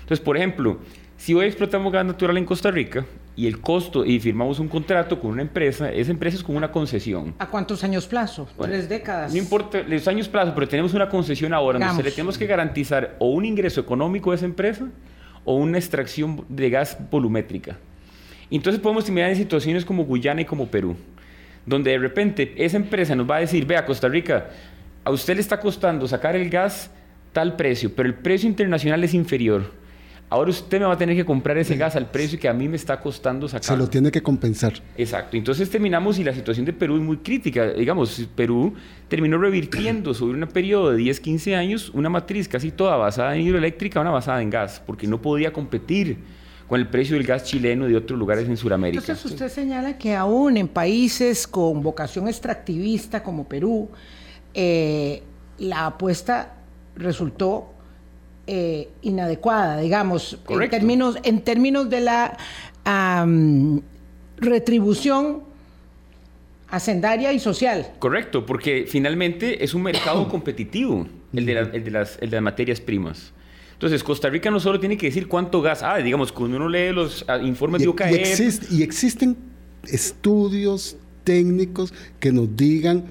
Entonces, 0.00 0.24
por 0.24 0.38
ejemplo, 0.38 0.78
si 1.18 1.34
hoy 1.34 1.44
explotamos 1.44 1.92
gas 1.92 2.06
natural 2.06 2.38
en 2.38 2.46
Costa 2.46 2.70
Rica 2.70 3.04
y 3.38 3.46
el 3.46 3.60
costo 3.60 4.04
y 4.04 4.18
firmamos 4.18 4.58
un 4.58 4.66
contrato 4.66 5.20
con 5.20 5.30
una 5.30 5.42
empresa, 5.42 5.92
esa 5.92 6.10
empresa 6.10 6.36
es 6.36 6.42
como 6.42 6.58
una 6.58 6.72
concesión. 6.72 7.36
¿A 7.38 7.46
cuántos 7.46 7.84
años 7.84 8.08
plazo? 8.08 8.48
Bueno, 8.56 8.72
¿Tres 8.72 8.88
décadas? 8.88 9.30
No 9.30 9.38
importa 9.38 9.80
los 9.86 10.08
años 10.08 10.28
plazo, 10.28 10.52
pero 10.56 10.66
tenemos 10.66 10.92
una 10.92 11.08
concesión 11.08 11.54
ahora 11.54 11.78
donde 11.78 12.02
le 12.02 12.10
tenemos 12.10 12.36
que 12.36 12.46
garantizar 12.46 13.14
o 13.20 13.30
un 13.30 13.44
ingreso 13.44 13.80
económico 13.80 14.32
a 14.32 14.34
esa 14.34 14.44
empresa 14.44 14.88
o 15.44 15.54
una 15.54 15.78
extracción 15.78 16.46
de 16.48 16.68
gas 16.68 16.98
volumétrica. 17.12 17.78
Entonces 18.50 18.82
podemos 18.82 19.04
terminar 19.04 19.30
en 19.30 19.36
situaciones 19.36 19.84
como 19.84 20.04
Guyana 20.04 20.40
y 20.40 20.44
como 20.44 20.66
Perú, 20.66 20.96
donde 21.64 21.92
de 21.92 21.98
repente 21.98 22.54
esa 22.56 22.76
empresa 22.76 23.14
nos 23.14 23.30
va 23.30 23.36
a 23.36 23.40
decir, 23.40 23.64
vea 23.66 23.86
Costa 23.86 24.08
Rica, 24.08 24.48
a 25.04 25.12
usted 25.12 25.36
le 25.36 25.42
está 25.42 25.60
costando 25.60 26.08
sacar 26.08 26.34
el 26.34 26.50
gas 26.50 26.90
tal 27.32 27.54
precio, 27.54 27.94
pero 27.94 28.08
el 28.08 28.16
precio 28.16 28.48
internacional 28.48 29.04
es 29.04 29.14
inferior 29.14 29.70
Ahora 30.30 30.50
usted 30.50 30.78
me 30.78 30.84
va 30.84 30.92
a 30.92 30.98
tener 30.98 31.16
que 31.16 31.24
comprar 31.24 31.56
ese 31.56 31.76
gas 31.76 31.96
al 31.96 32.10
precio 32.10 32.38
que 32.38 32.48
a 32.48 32.52
mí 32.52 32.68
me 32.68 32.76
está 32.76 33.00
costando 33.00 33.48
sacar. 33.48 33.64
Se 33.64 33.76
lo 33.76 33.88
tiene 33.88 34.10
que 34.10 34.22
compensar. 34.22 34.74
Exacto. 34.96 35.38
Entonces 35.38 35.70
terminamos 35.70 36.18
y 36.18 36.24
la 36.24 36.34
situación 36.34 36.66
de 36.66 36.74
Perú 36.74 36.96
es 36.96 37.02
muy 37.02 37.16
crítica. 37.18 37.68
Digamos, 37.72 38.28
Perú 38.34 38.74
terminó 39.08 39.38
revirtiendo 39.38 40.12
sobre 40.12 40.42
un 40.42 40.46
periodo 40.48 40.90
de 40.90 40.98
10, 40.98 41.20
15 41.20 41.56
años 41.56 41.90
una 41.94 42.10
matriz 42.10 42.46
casi 42.46 42.70
toda 42.70 42.96
basada 42.96 43.34
en 43.36 43.42
hidroeléctrica, 43.42 44.00
una 44.00 44.10
basada 44.10 44.42
en 44.42 44.50
gas, 44.50 44.82
porque 44.84 45.06
no 45.06 45.22
podía 45.22 45.50
competir 45.50 46.18
con 46.68 46.78
el 46.78 46.88
precio 46.88 47.16
del 47.16 47.26
gas 47.26 47.44
chileno 47.44 47.86
de 47.86 47.96
otros 47.96 48.18
lugares 48.18 48.46
en 48.46 48.58
Sudamérica. 48.58 49.00
Entonces 49.00 49.24
usted 49.24 49.48
señala 49.48 49.96
que 49.96 50.14
aún 50.14 50.58
en 50.58 50.68
países 50.68 51.46
con 51.46 51.82
vocación 51.82 52.28
extractivista 52.28 53.22
como 53.22 53.48
Perú, 53.48 53.88
eh, 54.52 55.22
la 55.56 55.86
apuesta 55.86 56.56
resultó 56.94 57.72
eh, 58.50 58.88
inadecuada, 59.02 59.78
digamos, 59.78 60.38
en 60.48 60.70
términos, 60.70 61.18
en 61.22 61.42
términos 61.42 61.90
de 61.90 62.00
la 62.00 62.38
retribución 64.38 65.42
hacendaria 66.70 67.32
y 67.34 67.38
social. 67.38 67.92
Correcto, 67.98 68.46
porque 68.46 68.86
finalmente 68.88 69.62
es 69.62 69.74
un 69.74 69.82
mercado 69.82 70.26
competitivo, 70.30 71.06
el 71.34 71.44
de, 71.44 71.52
el 71.52 71.84
de, 71.84 71.90
las, 71.90 72.18
el 72.22 72.30
de 72.30 72.36
las 72.36 72.42
materias 72.42 72.80
primas. 72.80 73.34
Entonces, 73.74 74.02
Costa 74.02 74.30
Rica 74.30 74.50
no 74.50 74.60
solo 74.60 74.80
tiene 74.80 74.96
que 74.96 75.06
decir 75.06 75.28
cuánto 75.28 75.60
gas, 75.60 75.82
ah, 75.82 75.98
digamos, 75.98 76.32
cuando 76.32 76.56
uno 76.56 76.70
lee 76.70 76.90
los 76.92 77.26
ah, 77.28 77.38
informes 77.38 77.82
de 77.82 77.88
UKE... 77.88 78.56
y 78.70 78.82
existen 78.82 79.36
estudios 79.84 80.96
técnicos 81.22 81.92
que 82.18 82.32
nos 82.32 82.56
digan 82.56 83.04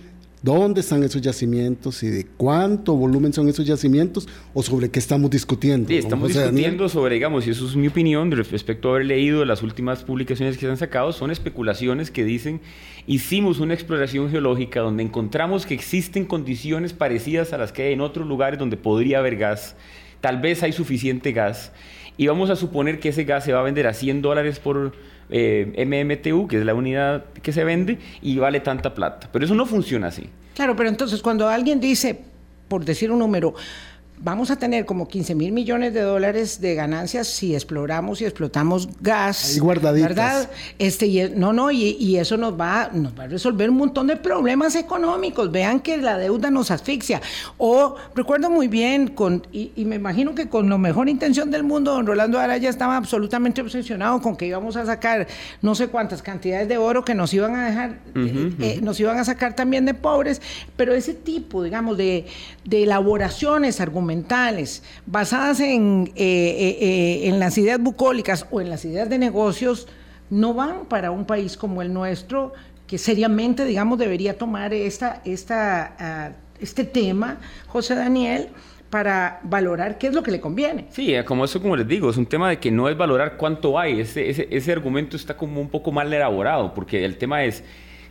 dónde 0.48 0.80
están 0.80 1.04
esos 1.04 1.22
yacimientos 1.22 2.04
y 2.04 2.08
de 2.08 2.26
cuánto 2.38 2.96
volumen 2.96 3.34
son 3.34 3.50
esos 3.50 3.66
yacimientos 3.66 4.30
o 4.54 4.64
sobre 4.64 4.90
qué 4.90 4.98
estamos 4.98 5.30
discutiendo. 5.30 5.90
Sí, 5.90 5.98
estamos 5.98 6.30
discutiendo 6.30 6.88
sobre, 6.88 7.16
digamos, 7.16 7.46
y 7.48 7.50
eso 7.50 7.68
es 7.68 7.76
mi 7.76 7.90
opinión 7.90 8.32
respecto 8.32 8.88
a 8.88 8.92
haber 8.92 9.08
leído 9.08 9.44
las 9.44 9.62
últimas 9.62 10.06
publicaciones 10.06 10.56
que 10.56 10.62
se 10.62 10.72
han 10.72 10.78
sacado, 10.78 11.12
son 11.12 11.32
especulaciones 11.32 12.12
que 12.12 12.24
dicen, 12.24 12.62
hicimos 13.08 13.60
una 13.60 13.74
exploración 13.74 14.32
geológica 14.32 14.80
donde 14.80 15.04
encontramos 15.04 15.66
que 15.66 15.74
existen 15.74 16.24
condiciones 16.24 16.94
parecidas 16.94 17.52
a 17.52 17.58
las 17.58 17.74
que 17.74 17.84
hay 17.84 17.94
en 17.94 18.00
otros 18.00 18.26
lugares 18.26 18.58
donde 18.58 18.78
podría 18.78 19.20
haber 19.20 19.36
gas, 19.36 19.76
tal 20.22 20.40
vez 20.40 20.64
hay 20.64 20.72
suficiente 20.72 21.34
gas, 21.34 21.74
y 22.18 22.28
vamos 22.28 22.50
a 22.50 22.56
suponer 22.56 23.00
que 23.00 23.10
ese 23.10 23.24
gas 23.24 23.44
se 23.44 23.54
va 23.54 23.60
a 23.60 23.64
vender 23.64 23.88
a 23.88 23.94
100 23.94 24.22
dólares 24.22 24.60
por 24.60 24.94
eh, 25.30 25.86
MMTU, 25.86 26.48
que 26.48 26.58
es 26.58 26.66
la 26.66 26.74
unidad 26.74 27.26
que 27.42 27.54
se 27.54 27.64
vende, 27.64 28.00
y 28.22 28.38
vale 28.38 28.60
tanta 28.60 28.94
plata. 28.94 29.30
Pero 29.32 29.46
eso 29.46 29.56
no 29.56 29.66
funciona 29.66 30.08
así. 30.08 30.30
Claro, 30.56 30.76
pero 30.76 30.90
entonces 30.90 31.22
cuando 31.22 31.48
alguien 31.48 31.80
dice, 31.80 32.20
por 32.68 32.84
decir 32.84 33.12
un 33.12 33.20
número, 33.20 33.54
vamos 34.20 34.50
a 34.50 34.56
tener 34.58 34.86
como 34.86 35.08
15 35.08 35.36
mil 35.36 35.52
millones 35.52 35.94
de 35.94 36.02
dólares 36.02 36.60
de 36.60 36.76
ganancias 36.76 37.28
si 37.28 37.54
exploramos 37.54 38.22
y 38.22 38.26
explotamos 38.26 38.90
gas. 39.00 39.54
Ahí 39.54 39.60
guardaditas. 39.60 40.10
¿Verdad? 40.10 40.50
Este, 40.80 41.06
y, 41.06 41.30
no, 41.36 41.54
no, 41.54 41.72
y, 41.72 42.18
eso 42.18 42.38
nos 42.38 42.60
va, 42.60 42.90
nos 42.94 43.18
va 43.18 43.24
a 43.24 43.28
resolver 43.28 43.70
un 43.70 43.78
montón 43.78 44.08
de 44.08 44.16
problemas 44.16 44.76
económicos. 44.76 45.52
Vean 45.52 45.80
que 45.80 45.98
la 45.98 46.18
deuda 46.18 46.50
nos 46.50 46.72
asfixia. 46.72 47.22
O 47.58 47.96
recuerdo 48.16 48.50
muy 48.50 48.68
bien, 48.68 49.10
con, 49.10 49.46
y, 49.52 49.72
me 49.86 49.96
imagino 49.96 50.34
que 50.34 50.50
con 50.50 50.70
la 50.70 50.78
mejor 50.78 51.10
intención 51.10 51.52
del 51.52 51.64
mundo, 51.64 51.92
don 51.92 52.08
Rolando 52.08 52.40
Araya 52.40 52.70
estaba 52.70 52.98
absolutamente 52.98 53.62
obsesionado 53.62 54.22
con 54.22 54.36
que 54.36 54.48
íbamos 54.48 54.76
a 54.76 54.86
sacar 54.86 55.28
no 55.62 55.76
sé 55.76 55.88
cuántas 55.88 56.22
cantidades 56.22 56.68
de 56.68 56.78
oro 56.78 57.06
que 57.06 57.14
nos 57.14 57.34
iban 57.34 57.56
a 57.56 57.68
dejar, 57.68 58.00
eh, 58.16 58.54
eh, 58.60 58.80
nos 58.82 59.00
iban 59.00 59.18
a 59.18 59.24
sacar 59.24 59.56
también 59.56 59.86
de 59.86 59.94
pobres. 59.94 60.42
Pero 60.76 60.94
ese 60.94 61.14
tipo, 61.14 61.64
digamos, 61.64 61.98
de, 61.98 62.26
de 62.66 62.84
elaboraciones, 62.84 63.80
argumentos, 63.80 64.07
basadas 65.06 65.60
en, 65.60 66.12
eh, 66.16 66.24
eh, 66.26 66.78
eh, 66.80 67.28
en 67.28 67.40
las 67.40 67.58
ideas 67.58 67.80
bucólicas 67.80 68.46
o 68.52 68.62
en 68.62 68.70
las 68.70 68.86
ideas 68.86 69.10
de 69.10 69.18
negocios 69.18 69.88
no 70.30 70.54
van 70.54 70.86
para 70.86 71.12
un 71.12 71.26
país 71.26 71.58
como 71.58 71.82
el 71.82 71.94
nuestro, 71.94 72.54
que 72.86 72.98
seriamente, 72.98 73.66
digamos, 73.66 73.98
debería 73.98 74.38
tomar 74.38 74.74
esta, 74.74 75.22
esta, 75.26 75.96
ah, 76.00 76.32
este 76.60 76.84
tema, 76.84 77.40
José 77.68 77.96
Daniel, 77.96 78.50
para 78.90 79.40
valorar 79.44 79.98
qué 79.98 80.08
es 80.08 80.14
lo 80.14 80.24
que 80.24 80.32
le 80.32 80.40
conviene. 80.40 80.88
Sí, 80.92 81.14
como 81.26 81.46
eso, 81.46 81.62
como 81.62 81.76
les 81.76 81.88
digo, 81.88 82.10
es 82.10 82.18
un 82.18 82.26
tema 82.26 82.50
de 82.50 82.60
que 82.60 82.72
no 82.72 82.90
es 82.90 82.98
valorar 82.98 83.36
cuánto 83.38 83.78
hay. 83.78 84.00
Ese, 84.00 84.30
ese, 84.30 84.48
ese 84.50 84.72
argumento 84.72 85.18
está 85.18 85.36
como 85.36 85.60
un 85.60 85.70
poco 85.70 85.92
mal 85.92 86.12
elaborado, 86.12 86.74
porque 86.74 87.04
el 87.04 87.18
tema 87.18 87.44
es 87.44 87.64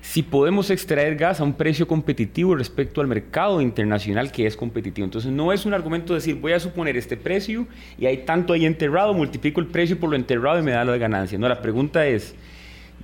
si 0.06 0.22
podemos 0.22 0.70
extraer 0.70 1.16
gas 1.16 1.40
a 1.40 1.44
un 1.44 1.52
precio 1.52 1.88
competitivo 1.88 2.54
respecto 2.54 3.00
al 3.00 3.08
mercado 3.08 3.60
internacional 3.60 4.30
que 4.30 4.46
es 4.46 4.56
competitivo. 4.56 5.04
Entonces 5.04 5.32
no 5.32 5.52
es 5.52 5.66
un 5.66 5.74
argumento 5.74 6.14
decir 6.14 6.36
voy 6.36 6.52
a 6.52 6.60
suponer 6.60 6.96
este 6.96 7.16
precio 7.16 7.66
y 7.98 8.06
hay 8.06 8.18
tanto 8.18 8.52
ahí 8.52 8.66
enterrado, 8.66 9.12
multiplico 9.14 9.60
el 9.60 9.66
precio 9.66 9.98
por 9.98 10.10
lo 10.10 10.16
enterrado 10.16 10.60
y 10.60 10.62
me 10.62 10.70
da 10.70 10.84
la 10.84 10.96
ganancia. 10.96 11.36
No, 11.38 11.48
la 11.48 11.60
pregunta 11.60 12.06
es, 12.06 12.36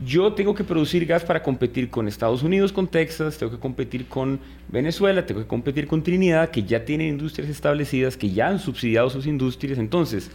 yo 0.06 0.32
tengo 0.34 0.54
que 0.54 0.62
producir 0.62 1.04
gas 1.04 1.24
para 1.24 1.42
competir 1.42 1.90
con 1.90 2.06
Estados 2.06 2.44
Unidos, 2.44 2.72
con 2.72 2.86
Texas, 2.86 3.36
tengo 3.36 3.50
que 3.50 3.58
competir 3.58 4.06
con 4.06 4.38
Venezuela, 4.68 5.26
tengo 5.26 5.40
que 5.40 5.48
competir 5.48 5.88
con 5.88 6.04
Trinidad, 6.04 6.50
que 6.50 6.62
ya 6.62 6.84
tienen 6.84 7.08
industrias 7.08 7.50
establecidas, 7.50 8.16
que 8.16 8.30
ya 8.30 8.46
han 8.46 8.60
subsidiado 8.60 9.10
sus 9.10 9.26
industrias. 9.26 9.80
Entonces, 9.80 10.30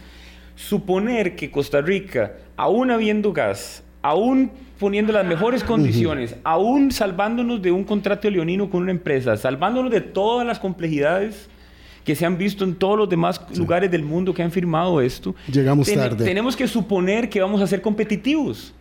suponer 0.54 1.34
que 1.34 1.50
Costa 1.50 1.80
Rica, 1.80 2.34
aún 2.58 2.90
habiendo 2.90 3.32
gas, 3.32 3.82
aún 4.02 4.50
poniendo 4.78 5.12
las 5.12 5.26
mejores 5.26 5.64
condiciones, 5.64 6.36
aún 6.44 6.92
salvándonos 6.92 7.60
de 7.60 7.72
un 7.72 7.84
contrato 7.84 8.30
leonino 8.30 8.70
con 8.70 8.82
una 8.82 8.92
empresa, 8.92 9.36
salvándonos 9.36 9.90
de 9.90 10.00
todas 10.00 10.46
las 10.46 10.58
complejidades 10.58 11.48
que 12.04 12.14
se 12.14 12.24
han 12.24 12.38
visto 12.38 12.64
en 12.64 12.74
todos 12.74 12.96
los 12.96 13.08
demás 13.08 13.40
lugares 13.54 13.90
del 13.90 14.02
mundo 14.02 14.32
que 14.32 14.42
han 14.42 14.50
firmado 14.50 15.00
esto. 15.00 15.34
Llegamos 15.52 15.92
tarde. 15.92 16.24
Tenemos 16.24 16.56
que 16.56 16.66
suponer 16.66 17.28
que 17.28 17.40
vamos 17.40 17.60
a 17.60 17.66
ser 17.66 17.82
competitivos. 17.82 18.72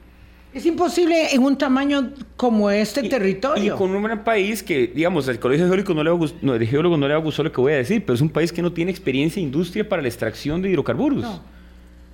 Es 0.54 0.66
imposible 0.66 1.36
en 1.36 1.44
un 1.44 1.58
tamaño 1.58 2.12
como 2.38 2.72
este 2.72 3.08
territorio. 3.10 3.76
Y 3.76 3.78
con 3.78 3.94
un 3.94 4.20
país 4.24 4.64
que, 4.64 4.88
digamos, 4.88 5.28
el 5.28 5.40
Colegio 5.40 5.68
Geólogo 5.68 5.94
no 5.94 6.04
le 6.04 6.10
va 6.10 6.18
no, 6.42 6.56
el 6.56 6.66
geólogo 6.66 6.98
no 6.98 7.08
le 7.08 7.14
va 7.14 7.20
a 7.20 7.24
gustar 7.24 7.46
lo 7.46 7.52
que 7.52 7.60
voy 7.60 7.74
a 7.74 7.76
decir, 7.76 8.02
pero 8.06 8.16
es 8.16 8.22
un 8.22 8.30
país 8.30 8.52
que 8.52 8.62
no 8.62 8.72
tiene 8.72 8.92
experiencia 8.92 9.40
en 9.40 9.48
industria 9.48 9.88
para 9.88 10.02
la 10.02 10.08
extracción 10.08 10.62
de 10.62 10.70
hidrocarburos. 10.70 11.22
No. 11.22 11.57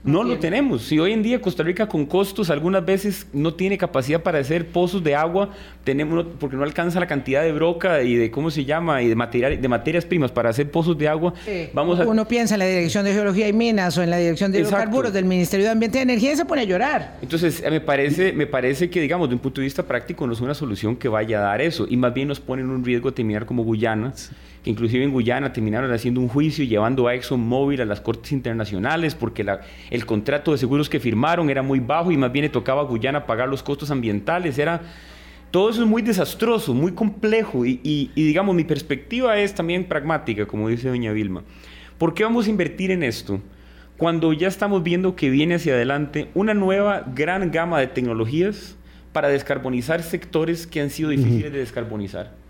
No, 0.04 0.24
lo 0.24 0.38
tenemos. 0.38 0.84
Si 0.84 1.00
hoy 1.00 1.14
en 1.14 1.24
día 1.24 1.40
Costa 1.40 1.64
Rica 1.64 1.88
con 1.88 2.06
costos 2.06 2.50
algunas 2.50 2.86
veces 2.86 3.26
no 3.32 3.54
tiene 3.54 3.78
capacidad 3.78 4.22
para 4.22 4.40
hacer 4.40 4.68
pozos 4.68 5.02
de 5.04 5.16
agua, 5.16 5.50
tenemos 5.86 6.26
porque 6.40 6.58
no 6.58 6.64
alcanza 6.64 7.00
la 7.00 7.08
cantidad 7.08 7.42
de 7.42 7.54
broca 7.54 8.04
y 8.04 8.16
de 8.16 8.30
cómo 8.30 8.52
se 8.52 8.66
llama 8.66 9.02
y 9.02 9.08
de 9.08 9.16
material, 9.16 9.62
de 9.62 9.68
materias 9.68 10.04
primas 10.06 10.32
para 10.32 10.50
hacer 10.50 10.70
pozos 10.70 10.98
de 10.98 11.08
agua. 11.08 11.34
Vamos 11.74 12.00
a... 12.00 12.06
Uno 12.06 12.28
piensa 12.28 12.56
en 12.56 12.60
la 12.60 12.66
Dirección 12.66 13.06
de 13.06 13.14
Geología 13.14 13.48
y 13.48 13.54
Minas 13.54 13.98
o 13.98 14.04
en 14.04 14.10
la 14.10 14.18
Dirección 14.18 14.52
de 14.52 14.60
Hidrocarburos 14.60 15.14
del 15.14 15.26
Ministerio 15.26 15.66
de 15.66 15.72
Ambiente 15.72 16.00
y 16.00 16.02
Energía 16.02 16.34
y 16.34 16.36
se 16.36 16.46
pone 16.46 16.62
a 16.62 16.66
llorar. 16.66 17.18
Entonces, 17.22 17.64
me 17.70 17.80
parece, 17.80 18.34
me 18.34 18.46
parece 18.46 18.90
que, 18.90 19.00
digamos, 19.00 19.30
de 19.30 19.36
un 19.36 19.42
punto 19.42 19.62
de 19.62 19.66
vista 19.66 19.84
práctico 19.84 20.28
no 20.28 20.34
es 20.34 20.42
una 20.42 20.54
solución 20.54 20.98
que 20.98 21.08
vaya 21.08 21.40
a 21.40 21.42
dar 21.44 21.62
eso 21.62 21.86
y 21.90 21.96
más 21.96 22.14
bien 22.14 22.28
nos 22.28 22.42
pone 22.42 22.62
en 22.62 22.70
un 22.70 22.84
riesgo 22.84 23.10
de 23.10 23.16
terminar 23.16 23.46
como 23.46 23.64
Guyana 23.64 24.14
que 24.64 24.70
inclusive 24.70 25.04
en 25.04 25.12
Guyana 25.12 25.52
terminaron 25.52 25.92
haciendo 25.92 26.22
un 26.22 26.30
juicio 26.30 26.64
llevando 26.64 27.08
a 27.08 27.16
ExxonMobil 27.16 27.82
a 27.82 27.86
las 27.86 28.00
cortes 28.00 28.32
internacionales 28.32 29.14
porque 29.14 29.46
el 29.92 30.06
contrato 30.06 30.54
de 30.54 30.58
seguros 30.58 30.90
que 30.90 31.02
firmaron 31.02 31.50
era 31.50 31.62
muy 31.62 31.80
bajo 31.80 32.12
y 32.12 32.18
más 32.18 32.32
bien 32.32 32.44
le 32.44 32.50
tocaba 32.50 32.82
a 32.82 32.86
Guyana 32.86 33.26
pagar 33.26 33.50
los 33.50 33.62
costos 33.62 33.92
ambientales. 33.92 34.58
Era, 34.58 34.82
todo 35.52 35.70
eso 35.70 35.84
es 35.84 35.88
muy 35.88 36.02
desastroso, 36.02 36.74
muy 36.74 36.94
complejo 36.94 37.66
y, 37.66 37.82
y, 37.84 38.10
digamos, 38.16 38.56
mi 38.56 38.64
perspectiva 38.64 39.38
es 39.38 39.54
también 39.54 39.84
pragmática, 39.84 40.46
como 40.46 40.70
dice 40.70 40.88
doña 40.88 41.12
Vilma. 41.12 41.44
¿Por 41.98 42.14
qué 42.14 42.24
vamos 42.24 42.48
a 42.48 42.50
invertir 42.50 42.90
en 42.92 43.04
esto? 43.04 43.42
Cuando 43.98 44.32
ya 44.32 44.48
estamos 44.48 44.82
viendo 44.82 45.16
que 45.16 45.30
viene 45.30 45.56
hacia 45.56 45.74
adelante 45.74 46.30
una 46.34 46.54
nueva 46.54 47.04
gran 47.14 47.52
gama 47.52 47.80
de 47.80 47.88
tecnologías 47.88 48.78
para 49.12 49.28
descarbonizar 49.28 50.02
sectores 50.02 50.66
que 50.66 50.82
han 50.82 50.90
sido 50.90 51.10
difíciles 51.10 51.52
de 51.52 51.60
descarbonizar 51.60 52.43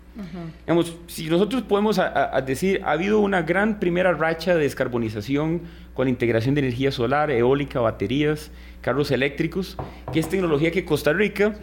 si 1.06 1.28
nosotros 1.28 1.62
podemos 1.62 2.00
decir, 2.46 2.80
ha 2.84 2.92
habido 2.92 3.20
una 3.20 3.42
gran 3.42 3.80
primera 3.80 4.12
racha 4.12 4.54
de 4.54 4.62
descarbonización 4.62 5.62
con 5.94 6.08
integración 6.08 6.54
de 6.54 6.62
energía 6.62 6.92
solar, 6.92 7.30
eólica, 7.30 7.80
baterías, 7.80 8.50
carros 8.80 9.10
eléctricos, 9.10 9.76
que 10.12 10.20
es 10.20 10.28
tecnología 10.28 10.70
que 10.70 10.84
Costa 10.84 11.12
Rica, 11.12 11.54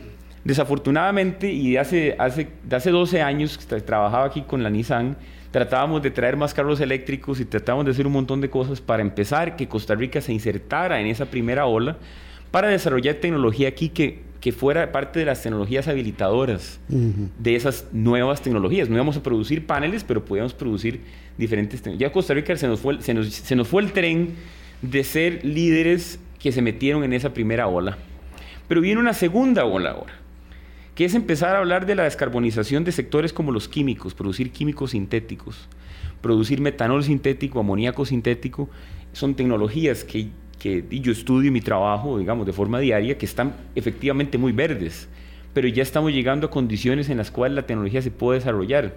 desafortunadamente, 0.43 1.51
y 1.51 1.77
hace, 1.77 2.15
hace, 2.17 2.49
de 2.63 2.75
hace 2.75 2.91
12 2.91 3.21
años 3.21 3.57
que 3.57 3.81
trabajaba 3.81 4.25
aquí 4.25 4.41
con 4.41 4.63
la 4.63 4.69
Nissan, 4.69 5.17
tratábamos 5.51 6.01
de 6.01 6.11
traer 6.11 6.37
más 6.37 6.53
carros 6.53 6.79
eléctricos 6.79 7.39
y 7.39 7.45
tratábamos 7.45 7.85
de 7.85 7.91
hacer 7.91 8.07
un 8.07 8.13
montón 8.13 8.41
de 8.41 8.49
cosas 8.49 8.81
para 8.81 9.01
empezar 9.01 9.55
que 9.55 9.67
Costa 9.67 9.95
Rica 9.95 10.21
se 10.21 10.33
insertara 10.33 10.99
en 10.99 11.07
esa 11.07 11.25
primera 11.25 11.65
ola 11.65 11.97
para 12.51 12.69
desarrollar 12.69 13.15
tecnología 13.15 13.67
aquí 13.67 13.89
que 13.89 14.30
que 14.41 14.51
fuera 14.51 14.91
parte 14.91 15.19
de 15.19 15.25
las 15.25 15.41
tecnologías 15.43 15.87
habilitadoras 15.87 16.79
de 16.89 17.55
esas 17.55 17.85
nuevas 17.93 18.41
tecnologías. 18.41 18.89
No 18.89 18.95
íbamos 18.95 19.15
a 19.15 19.23
producir 19.23 19.67
paneles, 19.67 20.03
pero 20.03 20.25
podíamos 20.25 20.55
producir 20.55 21.01
diferentes 21.37 21.79
tecnologías. 21.81 22.09
Ya 22.09 22.11
Costa 22.11 22.33
Rica 22.33 22.57
se 22.57 22.67
nos, 22.67 22.79
fue, 22.79 22.99
se, 23.03 23.13
nos, 23.13 23.27
se 23.27 23.55
nos 23.55 23.67
fue 23.67 23.83
el 23.83 23.93
tren 23.93 24.33
de 24.81 25.03
ser 25.03 25.45
líderes 25.45 26.19
que 26.39 26.51
se 26.51 26.63
metieron 26.63 27.03
en 27.03 27.13
esa 27.13 27.33
primera 27.35 27.67
ola. 27.67 27.99
Pero 28.67 28.81
viene 28.81 28.99
una 28.99 29.13
segunda 29.13 29.63
ola 29.63 29.91
ahora, 29.91 30.13
que 30.95 31.05
es 31.05 31.13
empezar 31.13 31.55
a 31.55 31.59
hablar 31.59 31.85
de 31.85 31.93
la 31.93 32.03
descarbonización 32.03 32.83
de 32.83 32.91
sectores 32.91 33.33
como 33.33 33.51
los 33.51 33.67
químicos, 33.67 34.15
producir 34.15 34.51
químicos 34.51 34.91
sintéticos, 34.91 35.69
producir 36.21 36.61
metanol 36.61 37.03
sintético, 37.03 37.59
amoníaco 37.59 38.05
sintético. 38.05 38.69
Son 39.13 39.35
tecnologías 39.35 40.03
que 40.03 40.29
que 40.61 40.85
yo 40.91 41.11
estudio 41.11 41.51
mi 41.51 41.59
trabajo, 41.59 42.19
digamos, 42.19 42.45
de 42.45 42.53
forma 42.53 42.79
diaria, 42.79 43.17
que 43.17 43.25
están 43.25 43.55
efectivamente 43.73 44.37
muy 44.37 44.51
verdes, 44.51 45.07
pero 45.53 45.67
ya 45.67 45.81
estamos 45.81 46.11
llegando 46.11 46.47
a 46.47 46.51
condiciones 46.51 47.09
en 47.09 47.17
las 47.17 47.31
cuales 47.31 47.55
la 47.55 47.65
tecnología 47.65 47.99
se 48.03 48.11
puede 48.11 48.37
desarrollar. 48.37 48.93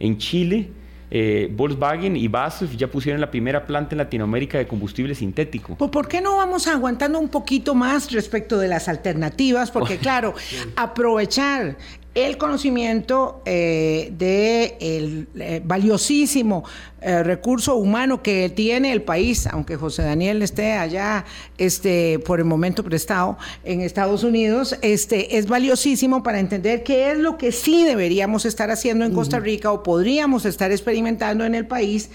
En 0.00 0.18
Chile, 0.18 0.68
eh, 1.10 1.48
Volkswagen 1.50 2.14
y 2.14 2.28
BASF 2.28 2.76
ya 2.76 2.88
pusieron 2.88 3.22
la 3.22 3.30
primera 3.30 3.64
planta 3.64 3.94
en 3.94 3.98
Latinoamérica 3.98 4.58
de 4.58 4.66
combustible 4.66 5.14
sintético. 5.14 5.76
¿Por 5.76 6.08
qué 6.08 6.20
no 6.20 6.36
vamos 6.36 6.66
aguantando 6.66 7.18
un 7.18 7.30
poquito 7.30 7.74
más 7.74 8.12
respecto 8.12 8.58
de 8.58 8.68
las 8.68 8.86
alternativas? 8.88 9.70
Porque 9.70 9.96
claro, 9.98 10.34
aprovechar 10.76 11.78
el 12.24 12.36
conocimiento 12.36 13.42
eh, 13.44 14.12
de 14.16 14.76
eh, 14.80 15.62
valiosísimo 15.64 16.64
eh, 17.00 17.22
recurso 17.22 17.76
humano 17.76 18.24
que 18.24 18.50
tiene 18.50 18.90
el 18.90 19.02
país, 19.02 19.46
aunque 19.46 19.76
José 19.76 20.02
Daniel 20.02 20.42
esté 20.42 20.72
allá 20.72 21.24
este, 21.58 22.18
por 22.18 22.40
el 22.40 22.44
momento 22.44 22.82
prestado 22.82 23.38
en 23.62 23.82
Estados 23.82 24.24
Unidos, 24.24 24.76
este, 24.82 25.38
es 25.38 25.46
valiosísimo 25.46 26.24
para 26.24 26.40
entender 26.40 26.82
qué 26.82 27.12
es 27.12 27.18
lo 27.18 27.38
que 27.38 27.52
sí 27.52 27.84
deberíamos 27.84 28.44
estar 28.44 28.70
haciendo 28.72 29.04
en 29.04 29.14
Costa 29.14 29.38
Rica 29.38 29.70
o 29.70 29.84
podríamos 29.84 30.44
estar 30.44 30.72
experimentando 30.72 31.44
en 31.44 31.54
el 31.54 31.68
país 31.68 32.10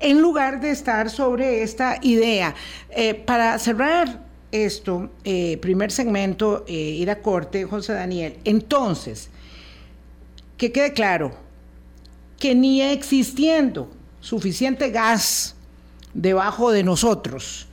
en 0.00 0.22
lugar 0.22 0.60
de 0.60 0.70
estar 0.70 1.10
sobre 1.10 1.62
esta 1.62 1.98
idea. 2.02 2.54
para 3.26 3.58
cerrar 3.58 4.22
esto, 4.52 5.10
primer 5.60 5.90
segmento, 5.90 6.64
ir 6.68 7.10
a 7.10 7.20
corte, 7.20 7.64
José 7.64 7.94
Daniel, 7.94 8.36
entonces, 8.44 9.30
que 10.58 10.72
quede 10.72 10.92
claro 10.92 11.32
que 12.38 12.54
ni 12.54 12.82
existiendo 12.82 13.90
suficiente 14.20 14.90
gas 14.90 15.54
debajo 16.12 16.72
de 16.72 16.82
nosotros, 16.82 17.68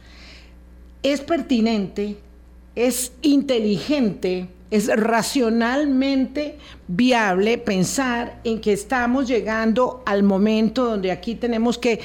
es 1.04 1.22
pertinente, 1.22 2.18
es 2.76 3.12
inteligente, 3.22 4.48
es 4.72 4.88
racionalmente 4.88 6.58
viable 6.88 7.58
pensar 7.58 8.40
en 8.44 8.62
que 8.62 8.74
estamos 8.74 9.28
llegando 9.28 10.04
al 10.06 10.24
momento 10.24 10.86
donde 10.86 11.12
aquí 11.12 11.36
tenemos 11.36 11.78
que 11.78 12.00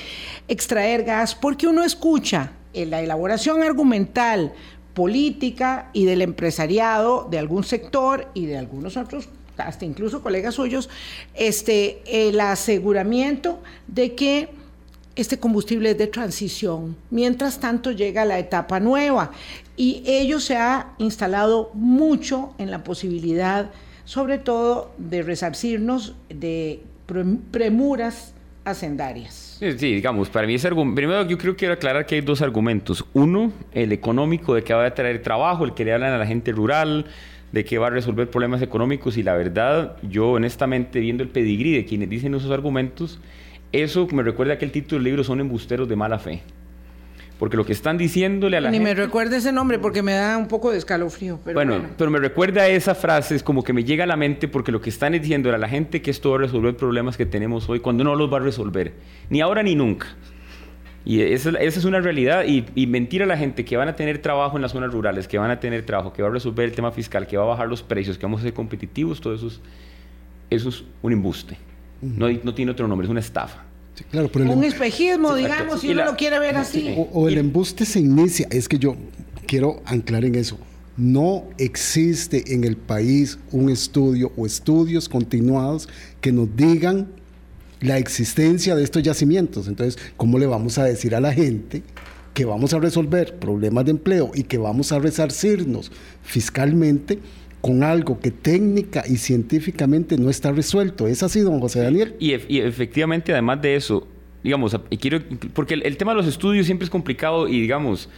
extraer 0.48 1.04
gas, 1.04 1.34
porque 1.34 1.66
uno 1.66 1.84
escucha 1.84 2.52
en 2.72 2.90
la 2.90 3.02
elaboración 3.02 3.62
argumental 3.62 4.52
política 4.94 5.90
y 5.92 6.04
del 6.04 6.22
empresariado 6.22 7.26
de 7.30 7.38
algún 7.38 7.64
sector 7.64 8.28
y 8.34 8.46
de 8.46 8.58
algunos 8.58 8.96
otros 8.96 9.28
hasta 9.60 9.84
incluso 9.84 10.22
colegas 10.22 10.54
suyos, 10.54 10.88
este, 11.34 12.02
el 12.06 12.40
aseguramiento 12.40 13.60
de 13.86 14.14
que 14.14 14.48
este 15.16 15.38
combustible 15.38 15.90
es 15.90 15.98
de 15.98 16.06
transición. 16.06 16.96
Mientras 17.10 17.60
tanto 17.60 17.92
llega 17.92 18.24
la 18.24 18.38
etapa 18.38 18.80
nueva 18.80 19.32
y 19.76 20.02
ello 20.06 20.40
se 20.40 20.56
ha 20.56 20.94
instalado 20.98 21.70
mucho 21.74 22.54
en 22.58 22.70
la 22.70 22.84
posibilidad, 22.84 23.70
sobre 24.04 24.38
todo, 24.38 24.92
de 24.98 25.22
resarcirnos 25.22 26.14
de 26.28 26.82
premuras 27.50 28.34
hacendarias. 28.64 29.56
Sí, 29.60 29.94
digamos, 29.94 30.28
para 30.28 30.46
mí 30.46 30.56
argumento, 30.62 30.94
primero 30.94 31.26
yo 31.26 31.36
creo 31.38 31.54
que 31.54 31.58
quiero 31.58 31.74
aclarar 31.74 32.06
que 32.06 32.16
hay 32.16 32.20
dos 32.20 32.42
argumentos. 32.42 33.04
Uno, 33.12 33.52
el 33.72 33.92
económico 33.92 34.54
de 34.54 34.62
que 34.62 34.72
va 34.72 34.86
a 34.86 34.94
traer 34.94 35.22
trabajo, 35.22 35.64
el 35.64 35.74
que 35.74 35.84
le 35.84 35.92
hablan 35.92 36.12
a 36.12 36.18
la 36.18 36.26
gente 36.26 36.52
rural, 36.52 37.06
de 37.52 37.64
que 37.64 37.78
va 37.78 37.88
a 37.88 37.90
resolver 37.90 38.30
problemas 38.30 38.62
económicos 38.62 39.16
y 39.16 39.22
la 39.22 39.34
verdad, 39.34 39.96
yo 40.02 40.30
honestamente 40.30 41.00
viendo 41.00 41.22
el 41.22 41.28
pedigrí 41.28 41.72
de 41.72 41.84
quienes 41.84 42.08
dicen 42.08 42.34
esos 42.34 42.50
argumentos, 42.50 43.18
eso 43.72 44.06
me 44.12 44.22
recuerda 44.22 44.58
que 44.58 44.64
el 44.64 44.72
título 44.72 44.98
del 44.98 45.04
libro 45.04 45.24
son 45.24 45.40
embusteros 45.40 45.88
de 45.88 45.96
mala 45.96 46.18
fe. 46.18 46.42
Porque 47.38 47.56
lo 47.56 47.64
que 47.64 47.72
están 47.72 47.96
diciéndole 47.96 48.58
a 48.58 48.60
la 48.60 48.70
Ni 48.70 48.76
gente... 48.76 48.90
me 48.90 48.94
recuerda 48.94 49.38
ese 49.38 49.50
nombre 49.50 49.78
porque 49.78 50.02
me 50.02 50.12
da 50.12 50.36
un 50.36 50.46
poco 50.46 50.70
de 50.70 50.76
escalofrío. 50.76 51.40
Pero 51.42 51.54
bueno, 51.54 51.72
bueno, 51.72 51.88
pero 51.96 52.10
me 52.10 52.18
recuerda 52.18 52.68
esa 52.68 52.94
frase, 52.94 53.34
es 53.34 53.42
como 53.42 53.64
que 53.64 53.72
me 53.72 53.82
llega 53.82 54.04
a 54.04 54.06
la 54.06 54.16
mente 54.16 54.46
porque 54.46 54.70
lo 54.70 54.82
que 54.82 54.90
están 54.90 55.14
diciendo 55.14 55.52
a 55.52 55.56
la 55.56 55.68
gente 55.68 56.02
que 56.02 56.10
esto 56.10 56.30
va 56.30 56.36
a 56.36 56.40
resolver 56.40 56.76
problemas 56.76 57.16
que 57.16 57.24
tenemos 57.24 57.66
hoy 57.70 57.80
cuando 57.80 58.04
no 58.04 58.14
los 58.14 58.30
va 58.30 58.36
a 58.36 58.40
resolver. 58.40 58.92
Ni 59.30 59.40
ahora 59.40 59.62
ni 59.62 59.74
nunca. 59.74 60.08
Y 61.04 61.22
esa, 61.22 61.50
esa, 61.50 61.78
es 61.78 61.84
una 61.84 62.00
realidad. 62.00 62.44
Y, 62.46 62.64
y, 62.74 62.86
mentir 62.86 63.22
a 63.22 63.26
la 63.26 63.36
gente 63.36 63.64
que 63.64 63.76
van 63.76 63.88
a 63.88 63.96
tener 63.96 64.20
trabajo 64.20 64.56
en 64.56 64.62
las 64.62 64.72
zonas 64.72 64.92
rurales, 64.92 65.26
que 65.26 65.38
van 65.38 65.50
a 65.50 65.58
tener 65.58 65.84
trabajo, 65.86 66.12
que 66.12 66.22
va 66.22 66.28
a 66.28 66.32
resolver 66.32 66.66
el 66.66 66.72
tema 66.72 66.92
fiscal, 66.92 67.26
que 67.26 67.36
va 67.36 67.44
a 67.44 67.46
bajar 67.46 67.68
los 67.68 67.82
precios, 67.82 68.18
que 68.18 68.26
vamos 68.26 68.40
a 68.40 68.44
ser 68.44 68.52
competitivos, 68.52 69.20
todo 69.20 69.34
eso 69.34 69.46
es, 69.46 69.60
eso 70.50 70.68
es 70.68 70.84
un 71.02 71.12
embuste. 71.12 71.56
Uh 72.02 72.06
-huh. 72.06 72.16
no, 72.16 72.40
no, 72.44 72.54
tiene 72.54 72.72
otro 72.72 72.86
nombre, 72.86 73.06
es 73.06 73.10
una 73.10 73.20
estafa. 73.20 73.64
Sí, 73.94 74.04
claro, 74.10 74.28
pero 74.32 74.44
un 74.50 74.62
el, 74.62 74.72
espejismo, 74.72 75.34
sí, 75.34 75.42
digamos, 75.42 75.80
si 75.80 75.90
uno 75.90 75.96
la, 75.96 76.04
lo 76.06 76.16
quiere 76.16 76.38
ver 76.38 76.56
así. 76.56 76.94
O, 76.96 77.08
o 77.12 77.28
el 77.28 77.38
embuste 77.38 77.84
se 77.84 78.00
inicia, 78.00 78.46
es 78.50 78.68
que 78.68 78.78
yo 78.78 78.96
quiero 79.46 79.82
anclar 79.86 80.24
en 80.24 80.34
eso. 80.34 80.58
No 80.96 81.44
existe 81.56 82.54
en 82.54 82.64
el 82.64 82.76
país 82.76 83.38
un 83.52 83.70
estudio 83.70 84.32
o 84.36 84.44
estudios 84.44 85.08
continuados 85.08 85.88
que 86.20 86.30
nos 86.30 86.54
digan 86.54 87.08
la 87.80 87.98
existencia 87.98 88.76
de 88.76 88.84
estos 88.84 89.02
yacimientos. 89.02 89.68
Entonces, 89.68 90.00
¿cómo 90.16 90.38
le 90.38 90.46
vamos 90.46 90.78
a 90.78 90.84
decir 90.84 91.14
a 91.14 91.20
la 91.20 91.32
gente 91.32 91.82
que 92.34 92.44
vamos 92.44 92.72
a 92.74 92.78
resolver 92.78 93.38
problemas 93.38 93.84
de 93.84 93.92
empleo 93.92 94.30
y 94.34 94.44
que 94.44 94.58
vamos 94.58 94.92
a 94.92 94.98
resarcirnos 94.98 95.90
fiscalmente 96.22 97.18
con 97.60 97.82
algo 97.82 98.20
que 98.20 98.30
técnica 98.30 99.04
y 99.06 99.16
científicamente 99.16 100.16
no 100.16 100.30
está 100.30 100.52
resuelto? 100.52 101.06
¿Es 101.06 101.22
así, 101.22 101.40
don 101.40 101.60
José 101.60 101.80
Daniel? 101.80 102.14
Y, 102.18 102.34
y 102.48 102.60
efectivamente, 102.60 103.32
además 103.32 103.62
de 103.62 103.76
eso, 103.76 104.06
digamos, 104.42 104.76
y 104.90 104.96
quiero, 104.96 105.20
porque 105.54 105.74
el, 105.74 105.82
el, 105.84 105.96
tema 105.96 106.12
de 106.12 106.18
los 106.18 106.26
estudios 106.26 106.66
siempre 106.66 106.84
es 106.84 106.90
complicado 106.90 107.48
y 107.48 107.60
digamos, 107.60 108.08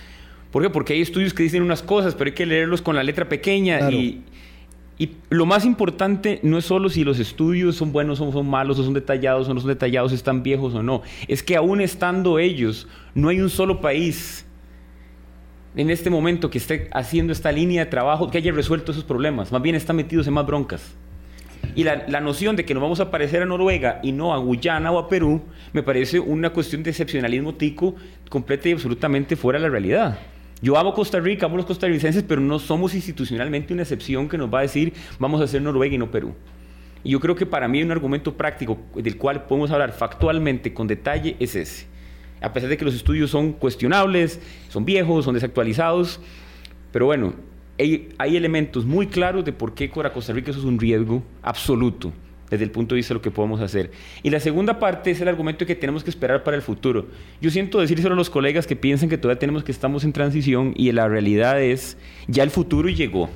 ¿por 0.51 0.63
qué? 0.63 0.71
Porque 0.71 0.93
hay 0.93 1.01
estudios 1.01 1.35
que 1.35 1.43
dicen 1.43 1.63
unas 1.63 1.83
cosas, 1.83 2.15
pero 2.15 2.29
hay 2.29 2.35
que 2.35 2.47
leerlos 2.47 2.83
con 2.83 2.97
la 2.97 3.03
letra 3.03 3.29
pequeña 3.29 3.79
claro. 3.79 3.97
y 3.97 4.23
y 5.03 5.17
lo 5.31 5.47
más 5.47 5.65
importante 5.65 6.39
no 6.45 6.59
es 6.59 6.65
solo 6.65 6.89
si 6.89 7.03
los 7.03 7.19
estudios 7.19 7.75
son 7.75 7.91
buenos 7.91 8.21
o 8.21 8.31
son 8.31 8.49
malos, 8.49 8.79
o 8.79 8.85
son 8.85 8.95
detallados 8.95 9.49
o 9.49 9.55
no 9.55 9.59
son 9.59 9.71
detallados, 9.71 10.13
están 10.13 10.45
viejos 10.45 10.77
o 10.77 10.83
no. 10.85 11.03
Es 11.27 11.43
que 11.43 11.57
aún 11.57 11.81
estando 11.81 12.39
ellos, 12.39 12.87
no 13.13 13.29
hay 13.29 13.41
un 13.41 13.51
solo 13.51 13.81
país 13.81 14.47
en 15.75 15.91
este 15.91 16.09
momento 16.09 16.51
que 16.51 16.59
esté 16.59 16.89
haciendo 16.93 17.33
esta 17.33 17.51
línea 17.51 17.85
de 17.85 17.91
trabajo 17.91 18.31
que 18.31 18.39
haya 18.39 18.53
resuelto 18.53 18.93
esos 18.93 19.03
problemas. 19.03 19.51
Más 19.51 19.61
bien 19.61 19.75
están 19.75 19.97
metidos 19.97 20.29
en 20.29 20.35
más 20.35 20.47
broncas. 20.47 20.95
Y 21.75 21.83
la, 21.83 22.05
la, 22.07 22.21
noción 22.21 22.55
de 22.55 22.65
que 22.65 22.73
nos 22.73 22.81
vamos 22.81 23.01
a 23.01 23.11
parecer 23.11 23.43
a 23.43 23.47
Noruega 23.47 23.99
y 24.05 24.13
no 24.13 24.33
a 24.33 24.39
Guyana 24.39 24.93
o 24.93 25.01
a 25.01 25.09
Perú, 25.09 25.43
me 25.73 25.83
parece 25.83 26.21
una 26.21 26.51
cuestión 26.51 26.85
de 26.85 26.91
excepcionalismo 26.91 27.57
tico 27.57 27.97
completa 28.29 28.69
y 28.69 28.73
absolutamente 28.73 29.35
fuera 29.35 29.59
de 29.59 29.65
la 29.65 29.69
realidad. 29.69 30.19
Yo 30.63 30.79
amo 30.79 30.95
Costa 30.95 31.19
Rica, 31.19 31.47
amo 31.47 31.57
los 31.57 31.67
costarricenses, 31.67 32.23
pero 32.23 32.41
no 32.41 32.61
somos 32.61 32.95
institucionalmente 32.95 33.73
una 33.75 33.83
excepción 33.83 34.29
que 34.29 34.39
nos 34.39 34.49
va 34.49 34.61
a 34.61 34.63
decir 34.63 34.93
vamos 35.19 35.41
a 35.41 35.49
ser 35.49 35.61
Noruega 35.61 35.97
y 35.97 35.99
no 35.99 36.13
Perú. 36.13 36.35
Y 37.03 37.11
yo 37.11 37.19
creo 37.19 37.35
que 37.35 37.47
para 37.47 37.67
mí 37.67 37.83
un 37.83 37.91
argumento 37.91 38.37
práctico 38.37 38.79
del 38.95 39.19
cual 39.19 39.45
podemos 39.47 39.73
hablar 39.73 39.93
factualmente, 39.93 40.73
con 40.73 40.87
detalle, 40.87 41.35
es 41.41 41.57
ese. 41.57 41.87
A 42.41 42.53
pesar 42.53 42.71
de 42.71 42.77
que 42.77 42.85
los 42.85 42.95
estudios 42.95 43.29
son 43.29 43.55
cuestionables, 43.55 44.41
son 44.69 44.85
viejos, 44.85 45.25
son 45.25 45.35
desactualizados, 45.35 46.21
pero 46.93 47.07
bueno, 47.07 47.35
hay, 47.77 48.11
hay 48.19 48.37
elementos 48.37 48.85
muy 48.85 49.09
claros 49.09 49.45
de 49.45 49.53
por 49.53 49.75
qué 49.75 49.89
para 49.89 50.13
Costa 50.13 50.33
Rica 50.33 50.53
eso 50.53 50.61
es 50.61 50.67
un 50.67 50.79
riesgo 50.79 51.25
absoluto 51.43 52.13
desde 52.53 52.65
el 52.65 52.71
punto 52.71 52.95
de 52.95 52.99
vista 52.99 53.15
de 53.15 53.19
lo 53.19 53.23
que 53.23 53.31
podemos 53.31 53.63
hacer. 53.63 53.91
Y 54.23 54.29
la 54.29 54.39
segunda 54.39 54.79
parte 54.79 55.11
es 55.11 55.21
el 55.23 55.29
argumento 55.29 55.65
que 55.65 55.75
tenemos 55.75 56.05
que 56.05 56.11
esperar 56.11 56.45
para 56.45 56.55
el 56.55 56.63
futuro. 56.63 57.07
Yo 57.41 57.51
siento 57.51 57.81
decírselo 57.81 58.13
a 58.13 58.17
los 58.17 58.29
colegas 58.29 58.67
que 58.67 58.77
piensan 58.77 59.09
que 59.09 59.17
todavía 59.17 59.39
tenemos 59.39 59.65
que 59.65 59.73
estamos 59.73 60.05
en 60.05 60.13
transición 60.13 60.75
y 60.77 60.93
la 60.93 61.09
realidad 61.09 61.63
es, 61.63 61.97
ya 62.29 62.43
el 62.43 62.51
futuro 62.51 62.91
llegó. 62.91 63.31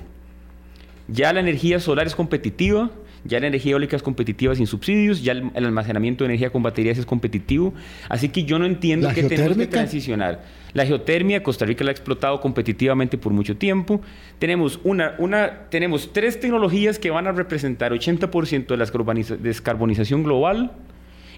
Ya 1.09 1.33
la 1.33 1.41
energía 1.41 1.81
solar 1.81 2.07
es 2.07 2.15
competitiva, 2.15 2.91
ya 3.27 3.41
la 3.41 3.47
energía 3.47 3.73
eólica 3.73 3.97
es 3.97 4.03
competitiva 4.03 4.55
sin 4.55 4.67
subsidios, 4.67 5.23
ya 5.23 5.33
el, 5.33 5.51
el 5.55 5.65
almacenamiento 5.65 6.25
de 6.25 6.29
energía 6.29 6.51
con 6.51 6.63
baterías 6.63 6.99
es 6.99 7.07
competitivo. 7.07 7.75
Así 8.09 8.29
que 8.29 8.45
yo 8.45 8.59
no 8.59 8.67
entiendo 8.67 9.09
que 9.15 9.23
tenemos 9.25 9.57
que 9.57 9.67
transicionar. 9.67 10.43
La 10.73 10.85
geotermia, 10.85 11.43
Costa 11.43 11.65
Rica 11.65 11.85
la 11.85 11.91
ha 11.91 11.93
explotado 11.93 12.41
competitivamente 12.41 13.17
por 13.17 13.33
mucho 13.33 13.57
tiempo. 13.57 14.01
Tenemos, 14.39 14.79
una, 14.85 15.15
una, 15.19 15.69
tenemos 15.71 16.13
tres 16.13 16.39
tecnologías 16.39 16.99
que 16.99 17.11
van 17.11 17.27
a 17.27 17.33
representar 17.33 17.93
80% 17.93 18.67
de 18.67 18.77
la 18.77 19.39
descarbonización 19.39 20.23
global 20.23 20.73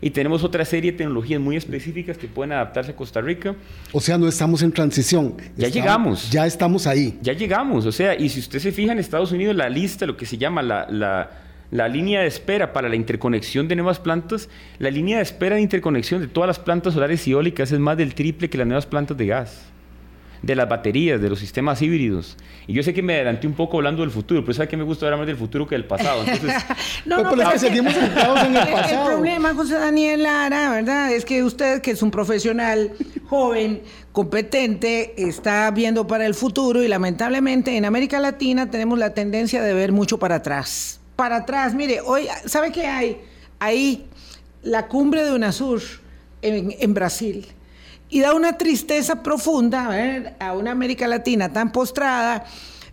y 0.01 0.11
tenemos 0.11 0.45
otra 0.45 0.65
serie 0.65 0.93
de 0.93 0.99
tecnologías 0.99 1.41
muy 1.41 1.57
específicas 1.57 2.19
que 2.19 2.29
pueden 2.29 2.53
adaptarse 2.53 2.93
a 2.93 2.97
Costa 2.97 3.21
Rica. 3.21 3.55
O 3.93 4.01
sea, 4.01 4.19
no 4.19 4.29
estamos 4.29 4.63
en 4.63 4.73
transición. 4.73 5.37
Ya 5.57 5.67
estamos, 5.67 5.75
llegamos. 5.75 6.31
Ya 6.31 6.47
estamos 6.47 6.87
ahí. 6.87 7.19
Ya 7.21 7.33
llegamos. 7.33 7.87
O 7.87 7.93
sea, 7.93 8.15
y 8.15 8.29
si 8.29 8.41
usted 8.41 8.59
se 8.59 8.73
fija 8.73 8.93
en 8.93 8.99
Estados 8.99 9.33
Unidos, 9.33 9.57
la 9.57 9.69
lista, 9.69 10.07
lo 10.07 10.17
que 10.17 10.27
se 10.27 10.39
llama 10.39 10.63
la, 10.63 10.87
la, 10.91 11.31
la 11.71 11.89
línea 11.89 12.21
de 12.21 12.27
espera 12.27 12.73
para 12.73 12.89
la 12.89 12.97
interconexión 12.97 13.69
de 13.69 13.77
nuevas 13.77 13.99
plantas, 13.99 14.49
la 14.79 14.91
línea 14.91 15.19
de 15.19 15.23
espera 15.23 15.57
de 15.57 15.63
interconexión 15.63 16.21
de 16.21 16.29
todas 16.29 16.49
las 16.49 16.59
plantas 16.59 16.95
solares 16.95 17.27
y 17.29 17.33
eólicas 17.33 17.73
es 17.73 17.79
más 17.79 17.97
del 17.97 18.15
triple 18.15 18.49
que 18.49 18.59
las 18.59 18.67
nuevas 18.67 18.87
plantas 18.87 19.17
de 19.17 19.27
gas 19.27 19.69
de 20.43 20.55
las 20.55 20.69
baterías, 20.69 21.21
de 21.21 21.29
los 21.29 21.39
sistemas 21.39 21.83
híbridos. 21.83 22.37
Y 22.67 22.73
yo 22.73 22.83
sé 22.83 22.95
que 22.95 23.03
me 23.03 23.15
adelanté 23.15 23.47
un 23.47 23.55
poco 23.55 23.79
hablando 23.79 24.03
del 24.03 24.11
futuro, 24.11 24.43
pero 24.43 24.55
¿sabe 24.55 24.69
que 24.69 24.77
me 24.77 24.85
gusta 24.85 25.07
hablar 25.07 25.19
más 25.19 25.27
del 25.27 25.37
futuro 25.37 25.67
que 25.67 25.75
del 25.75 25.85
pasado? 25.85 26.23
Entonces, 26.25 26.63
no, 27.07 27.23
no, 27.23 27.31
pero, 27.31 27.43
es 27.43 27.49
que 27.49 27.59
seguimos 27.59 27.97
enfocados 27.97 28.45
en 28.45 28.57
el 28.57 28.69
pasado. 28.69 29.09
El 29.09 29.15
problema, 29.15 29.55
José 29.55 29.75
Daniel 29.75 30.23
Lara, 30.23 30.71
¿verdad? 30.71 31.13
Es 31.13 31.25
que 31.25 31.43
usted, 31.43 31.81
que 31.81 31.93
es 31.93 32.03
un 32.03 32.11
profesional 32.11 32.93
joven, 33.27 33.83
competente, 34.13 35.15
está 35.17 35.71
viendo 35.71 36.07
para 36.07 36.27
el 36.27 36.35
futuro 36.35 36.83
y 36.83 36.89
lamentablemente 36.89 37.77
en 37.77 37.85
América 37.85 38.21
Latina 38.21 38.71
tenemos 38.71 38.99
la 38.99 39.15
tendencia 39.15 39.63
de 39.63 39.75
ver 39.75 39.93
mucho 39.93 40.19
para 40.19 40.37
atrás. 40.37 41.01
Para 41.19 41.39
atrás, 41.39 41.75
mire, 41.75 42.01
hoy, 42.01 42.29
¿sabe 42.47 42.71
qué 42.71 42.87
hay? 42.87 43.21
Ahí 43.59 44.07
la 44.63 44.87
cumbre 44.87 45.25
de 45.25 45.33
UNASUR 45.33 45.83
en, 46.43 46.73
en 46.79 46.95
Brasil. 46.95 47.45
Y 48.09 48.21
da 48.21 48.35
una 48.35 48.57
tristeza 48.57 49.21
profunda 49.21 49.89
ver 49.89 50.37
a 50.39 50.53
una 50.53 50.71
América 50.71 51.09
Latina 51.09 51.53
tan 51.53 51.73
postrada 51.73 52.45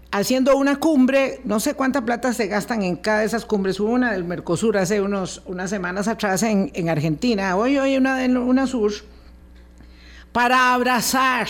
haciendo 0.09 0.57
una 0.57 0.77
cumbre, 0.77 1.39
no 1.43 1.59
sé 1.59 1.75
cuánta 1.75 2.03
plata 2.03 2.33
se 2.33 2.47
gastan 2.47 2.81
en 2.81 2.95
cada 2.95 3.19
de 3.19 3.27
esas 3.27 3.45
cumbres. 3.45 3.79
Hubo 3.79 3.91
una 3.91 4.13
del 4.13 4.23
Mercosur 4.23 4.75
hace 4.75 5.01
unos, 5.01 5.43
unas 5.45 5.69
semanas 5.69 6.07
atrás 6.07 6.41
en, 6.41 6.71
en 6.73 6.89
Argentina, 6.89 7.55
hoy 7.55 7.77
hay 7.77 7.95
una 7.95 8.17
de 8.17 8.35
UNASUR, 8.35 8.91
para 10.31 10.73
abrazar 10.73 11.47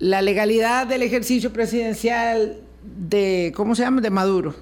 la 0.00 0.20
legalidad 0.20 0.88
del 0.88 1.04
ejercicio 1.04 1.52
presidencial 1.52 2.58
de, 2.82 3.52
¿cómo 3.54 3.76
se 3.76 3.84
llama?, 3.84 4.00
de 4.00 4.10
Maduro 4.10 4.56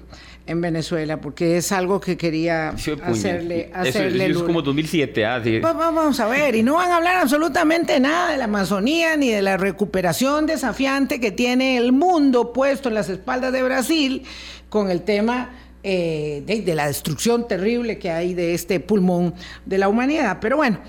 en 0.49 0.61
Venezuela, 0.61 1.21
porque 1.21 1.57
es 1.57 1.71
algo 1.71 2.01
que 2.01 2.17
quería 2.17 2.69
hacerle, 2.69 3.69
hacerle 3.71 4.25
eso, 4.25 4.39
es 4.39 4.45
como 4.45 4.63
2007. 4.63 5.23
Ah, 5.23 5.39
Vamos 5.61 6.19
a 6.19 6.27
ver, 6.27 6.55
y 6.55 6.63
no 6.63 6.73
van 6.73 6.91
a 6.91 6.97
hablar 6.97 7.17
absolutamente 7.17 7.99
nada 7.99 8.31
de 8.31 8.37
la 8.37 8.45
Amazonía 8.45 9.15
ni 9.15 9.29
de 9.29 9.43
la 9.43 9.57
recuperación 9.57 10.47
desafiante 10.47 11.19
que 11.19 11.31
tiene 11.31 11.77
el 11.77 11.91
mundo 11.91 12.51
puesto 12.51 12.89
en 12.89 12.95
las 12.95 13.09
espaldas 13.09 13.53
de 13.53 13.61
Brasil 13.61 14.23
con 14.69 14.89
el 14.89 15.03
tema 15.03 15.51
eh, 15.83 16.41
de, 16.47 16.61
de 16.61 16.75
la 16.75 16.87
destrucción 16.87 17.47
terrible 17.47 17.99
que 17.99 18.09
hay 18.09 18.33
de 18.33 18.55
este 18.55 18.79
pulmón 18.79 19.35
de 19.67 19.77
la 19.77 19.87
humanidad. 19.87 20.39
Pero 20.41 20.57
bueno, 20.57 20.79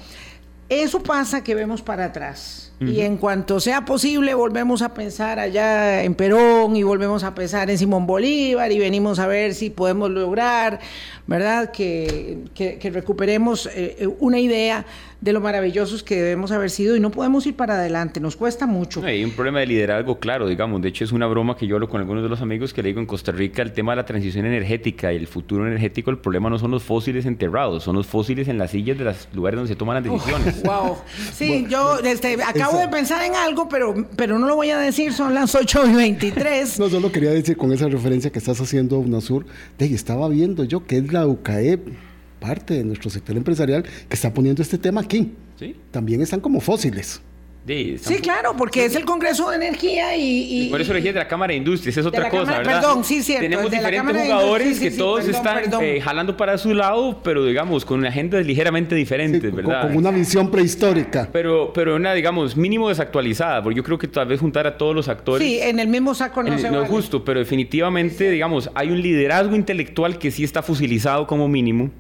eso 0.70 1.02
pasa 1.02 1.42
que 1.42 1.54
vemos 1.54 1.83
para 1.83 2.06
atrás. 2.06 2.68
Y 2.80 3.02
en 3.02 3.18
cuanto 3.18 3.61
sea 3.61 3.85
posible, 3.85 4.33
volvemos 4.33 4.80
a 4.80 4.94
pensar 4.94 5.38
allá 5.38 6.02
en 6.02 6.14
Perón 6.14 6.76
y 6.76 6.83
volvemos 6.83 7.24
a 7.24 7.35
pensar 7.35 7.68
en 7.68 7.76
Simón 7.76 8.06
Bolívar 8.06 8.72
y 8.72 8.78
venimos 8.78 9.18
a 9.18 9.26
ver 9.26 9.52
si 9.52 9.68
podemos 9.68 10.11
lograr, 10.11 10.80
¿verdad?, 11.26 11.72
que, 11.72 12.38
que, 12.54 12.90
recuperemos 12.90 13.66
eh, 13.66 13.96
eh, 13.98 14.06
una 14.20 14.38
idea 14.38 14.87
de 15.20 15.33
lo 15.33 15.40
maravillosos 15.40 16.02
que 16.02 16.16
debemos 16.16 16.50
haber 16.50 16.70
sido 16.70 16.96
y 16.96 17.00
no 17.00 17.11
podemos 17.11 17.46
ir 17.46 17.54
para 17.54 17.74
adelante, 17.74 18.20
nos 18.20 18.37
cuesta 18.37 18.66
mucho. 18.66 19.02
Hay 19.04 19.22
un 19.22 19.33
problema 19.33 19.61
de 19.61 19.66
liderazgo 19.66 20.18
claro, 20.18 20.48
digamos, 20.48 20.80
de 20.80 20.88
hecho 20.88 21.04
es 21.04 21.12
una 21.12 21.26
broma 21.26 21.56
que 21.56 21.66
yo 21.66 21.76
hablo 21.76 21.88
con 21.88 22.00
algunos 22.00 22.22
de 22.22 22.28
los 22.28 22.40
amigos 22.40 22.72
que 22.72 22.83
le 22.83 22.88
digo 22.88 23.00
en 23.00 23.06
Costa 23.06 23.30
Rica 23.33 23.62
el 23.62 23.72
tema 23.72 23.92
de 23.92 23.96
la 23.96 24.06
transición 24.06 24.46
energética 24.46 25.12
y 25.12 25.16
el 25.16 25.26
futuro 25.26 25.66
energético, 25.66 26.11
el 26.11 26.18
problema 26.18 26.48
no 26.48 26.59
son 26.59 26.70
los 26.70 26.83
fósiles 26.83 27.26
enterrados, 27.26 27.85
son 27.85 27.96
los 27.96 28.06
fósiles 28.06 28.48
en 28.48 28.59
las 28.59 28.70
sillas 28.70 28.96
de 28.96 29.04
los 29.04 29.28
lugares 29.35 29.59
donde 29.59 29.68
se 29.68 29.76
toman 29.76 30.02
las 30.02 30.04
decisiones. 30.04 30.62
wow. 30.64 30.96
Sí, 31.35 31.66
yo 31.68 31.98
este, 31.98 32.38
acabo 32.42 32.78
de 32.78 32.88
pensar 32.88 33.22
en 33.24 33.35
algo, 33.35 33.68
pero, 33.68 34.09
pero 34.16 34.38
no 34.38 34.46
lo 34.46 34.56
voy 34.56 34.70
a 34.70 34.78
decir, 34.78 35.12
son 35.12 35.35
las 35.35 35.54
8 35.54 35.87
y 35.87 35.94
23. 35.94 36.78
no, 36.78 36.88
solo 36.88 37.12
quería 37.12 37.30
decir 37.30 37.56
con 37.56 37.72
esa 37.72 37.88
referencia 37.88 38.30
que 38.30 38.38
estás 38.38 38.61
haciendo 38.61 38.98
UNASUR, 38.98 39.44
de 39.78 39.90
estaba 39.94 40.28
viendo 40.28 40.64
yo 40.64 40.87
que 40.87 40.98
es 40.98 41.12
la 41.12 41.26
UCAEP 41.26 42.10
parte 42.40 42.74
de 42.74 42.85
nuestro 42.85 43.11
sector 43.11 43.37
empresarial 43.37 43.83
que 43.83 44.14
está 44.14 44.33
poniendo 44.35 44.62
este 44.62 44.79
tema 44.79 45.03
aquí. 45.03 45.33
¿Sí? 45.59 45.76
También 45.90 46.22
están 46.22 46.40
como 46.40 46.61
fósiles. 46.61 47.20
Sí, 47.66 48.18
claro, 48.20 48.57
porque 48.57 48.85
es 48.85 48.96
el 48.96 49.05
Congreso 49.05 49.50
de 49.50 49.57
Energía 49.57 50.16
y... 50.16 50.68
por 50.70 50.81
eso 50.81 50.92
elegí 50.92 51.09
de 51.09 51.20
la 51.20 51.29
Cámara 51.29 51.53
de 51.53 51.59
Industrias, 51.59 51.96
es 51.96 52.07
otra 52.07 52.29
cosa, 52.29 52.59
¿verdad? 52.59 52.81
Perdón, 52.81 53.05
sí, 53.05 53.22
cierto. 53.22 53.42
Tenemos 53.42 53.70
diferentes 53.70 54.22
jugadores 54.22 54.81
que 54.81 54.90
todos 54.90 55.29
están 55.29 55.62
eh, 55.81 56.00
jalando 56.00 56.37
para 56.37 56.59
su 56.59 56.74
lado, 56.74 57.20
pero 57.22 57.44
digamos, 57.44 57.85
con 57.85 58.05
agendas 58.05 58.44
ligeramente 58.44 58.94
diferentes, 58.94 59.55
¿verdad? 59.55 59.83
Con 59.83 59.96
una 59.96 60.11
visión 60.11 60.50
prehistórica. 60.50 61.29
Pero, 61.33 61.72
pero 61.72 61.96
una, 61.96 62.12
digamos, 62.14 62.57
mínimo 62.57 62.88
desactualizada, 62.88 63.62
porque 63.62 63.76
yo 63.76 63.85
creo 63.85 63.98
que 63.98 64.09
tal 64.09 64.26
vez 64.26 64.40
juntar 64.40 64.66
a 64.66 64.76
todos 64.76 64.94
los 64.94 65.09
actores... 65.09 65.46
Sí, 65.46 65.61
en 65.61 65.79
el 65.79 65.88
mismo 65.88 66.14
saco 66.14 66.42
no 66.42 66.59
se 66.59 66.70
No 66.70 66.83
es 66.83 66.88
justo, 66.88 67.24
pero 67.24 67.38
definitivamente, 67.38 68.31
digamos, 68.31 68.70
hay 68.74 68.90
un 68.90 69.00
liderazgo 69.00 69.55
intelectual 69.55 70.18
que 70.18 70.31
sí 70.31 70.42
está 70.42 70.62
fusilizado 70.62 71.26
como 71.26 71.46
mínimo 71.46 71.90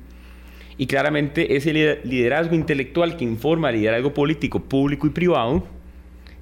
y 0.80 0.86
claramente 0.86 1.56
ese 1.56 1.74
liderazgo 2.04 2.54
intelectual 2.54 3.18
que 3.18 3.24
informa 3.26 3.68
el 3.68 3.76
liderazgo 3.76 4.14
político 4.14 4.60
público 4.60 5.06
y 5.06 5.10
privado 5.10 5.62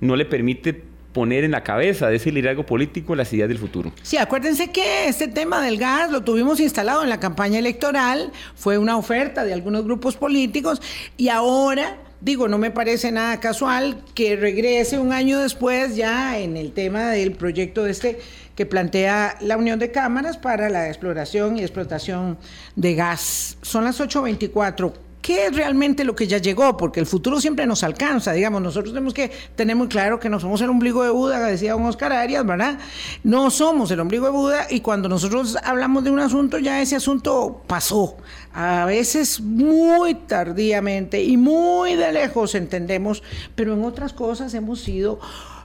no 0.00 0.14
le 0.14 0.24
permite 0.24 0.80
poner 1.12 1.42
en 1.42 1.50
la 1.50 1.64
cabeza 1.64 2.06
de 2.06 2.14
ese 2.14 2.30
liderazgo 2.30 2.64
político 2.64 3.16
las 3.16 3.32
ideas 3.32 3.48
del 3.48 3.58
futuro. 3.58 3.90
Sí, 4.02 4.16
acuérdense 4.16 4.70
que 4.70 5.08
este 5.08 5.26
tema 5.26 5.60
del 5.60 5.76
gas 5.76 6.12
lo 6.12 6.22
tuvimos 6.22 6.60
instalado 6.60 7.02
en 7.02 7.08
la 7.08 7.18
campaña 7.18 7.58
electoral, 7.58 8.30
fue 8.54 8.78
una 8.78 8.96
oferta 8.96 9.42
de 9.42 9.52
algunos 9.52 9.82
grupos 9.82 10.16
políticos 10.16 10.80
y 11.16 11.30
ahora 11.30 11.96
Digo, 12.20 12.48
no 12.48 12.58
me 12.58 12.72
parece 12.72 13.12
nada 13.12 13.38
casual 13.38 14.02
que 14.14 14.34
regrese 14.34 14.98
un 14.98 15.12
año 15.12 15.38
después 15.38 15.94
ya 15.94 16.38
en 16.38 16.56
el 16.56 16.72
tema 16.72 17.10
del 17.10 17.32
proyecto 17.32 17.86
este 17.86 18.18
que 18.56 18.66
plantea 18.66 19.36
la 19.40 19.56
Unión 19.56 19.78
de 19.78 19.92
Cámaras 19.92 20.36
para 20.36 20.68
la 20.68 20.88
exploración 20.88 21.56
y 21.56 21.60
explotación 21.60 22.36
de 22.74 22.94
gas. 22.96 23.56
Son 23.62 23.84
las 23.84 24.00
8.24. 24.00 25.07
¿Qué 25.28 25.44
es 25.44 25.54
realmente 25.54 26.04
lo 26.04 26.16
que 26.16 26.26
ya 26.26 26.38
llegó? 26.38 26.78
Porque 26.78 27.00
el 27.00 27.04
futuro 27.04 27.38
siempre 27.38 27.66
nos 27.66 27.84
alcanza, 27.84 28.32
digamos, 28.32 28.62
nosotros 28.62 28.94
tenemos 28.94 29.12
que 29.12 29.30
tener 29.54 29.76
muy 29.76 29.86
claro 29.86 30.18
que 30.18 30.30
no 30.30 30.40
somos 30.40 30.58
el 30.62 30.70
ombligo 30.70 31.02
de 31.02 31.10
Buda, 31.10 31.38
decía 31.40 31.72
don 31.72 31.84
Oscar 31.84 32.14
Arias, 32.14 32.46
¿verdad? 32.46 32.78
No 33.24 33.50
somos 33.50 33.90
el 33.90 34.00
ombligo 34.00 34.24
de 34.24 34.32
Buda 34.32 34.66
y 34.70 34.80
cuando 34.80 35.06
nosotros 35.06 35.58
hablamos 35.62 36.02
de 36.04 36.12
un 36.12 36.18
asunto, 36.18 36.58
ya 36.58 36.80
ese 36.80 36.96
asunto 36.96 37.62
pasó. 37.66 38.16
A 38.54 38.86
veces 38.86 39.42
muy 39.42 40.14
tardíamente 40.14 41.22
y 41.22 41.36
muy 41.36 41.94
de 41.94 42.10
lejos 42.10 42.54
entendemos, 42.54 43.22
pero 43.54 43.74
en 43.74 43.84
otras 43.84 44.14
cosas 44.14 44.54
hemos 44.54 44.80
sido 44.80 45.20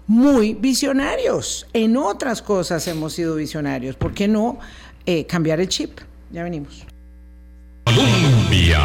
muy 0.08 0.56
visionarios. 0.56 1.68
En 1.72 1.96
otras 1.96 2.42
cosas 2.42 2.86
hemos 2.90 3.14
sido 3.14 3.36
visionarios. 3.36 3.96
¿Por 3.96 4.14
qué 4.14 4.28
no 4.28 4.60
eh, 5.06 5.26
cambiar 5.26 5.62
el 5.62 5.70
chip? 5.70 6.02
Ya 6.32 6.44
venimos. 6.44 6.86
Colombia. 7.86 8.82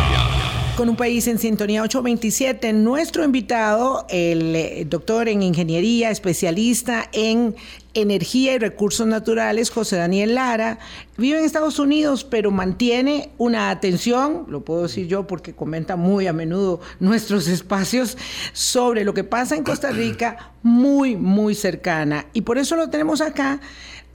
Con 0.79 0.89
un 0.89 0.95
país 0.95 1.27
en 1.27 1.41
sintonía 1.41 1.83
827, 1.83 2.73
nuestro 2.73 3.25
invitado, 3.25 4.07
el 4.09 4.55
eh, 4.55 4.87
doctor 4.89 5.29
en 5.29 5.43
ingeniería, 5.43 6.13
especialista 6.13 7.09
en 7.11 7.57
energía 7.95 8.55
y 8.55 8.59
recursos 8.59 9.05
naturales, 9.05 9.71
José 9.71 9.97
Daniel 9.97 10.37
Lara, 10.37 10.79
vive 11.17 11.41
en 11.41 11.45
Estados 11.45 11.81
Unidos, 11.81 12.23
pero 12.23 12.53
mantiene 12.53 13.31
una 13.39 13.71
atención, 13.71 14.45
lo 14.47 14.65
puedo 14.65 14.83
decir 14.85 15.09
yo 15.09 15.27
porque 15.27 15.53
comenta 15.53 15.97
muy 15.97 16.29
a 16.29 16.33
menudo 16.33 16.81
nuestros 17.01 17.49
espacios, 17.49 18.17
sobre 18.53 19.03
lo 19.03 19.15
que 19.15 19.25
pasa 19.25 19.57
en 19.57 19.65
Costa 19.65 19.91
Rica, 19.91 20.53
muy, 20.63 21.17
muy 21.17 21.57
cercana. 21.57 22.27
Y 22.35 22.43
por 22.43 22.57
eso 22.57 22.77
lo 22.77 22.89
tenemos 22.89 23.21
acá 23.21 23.61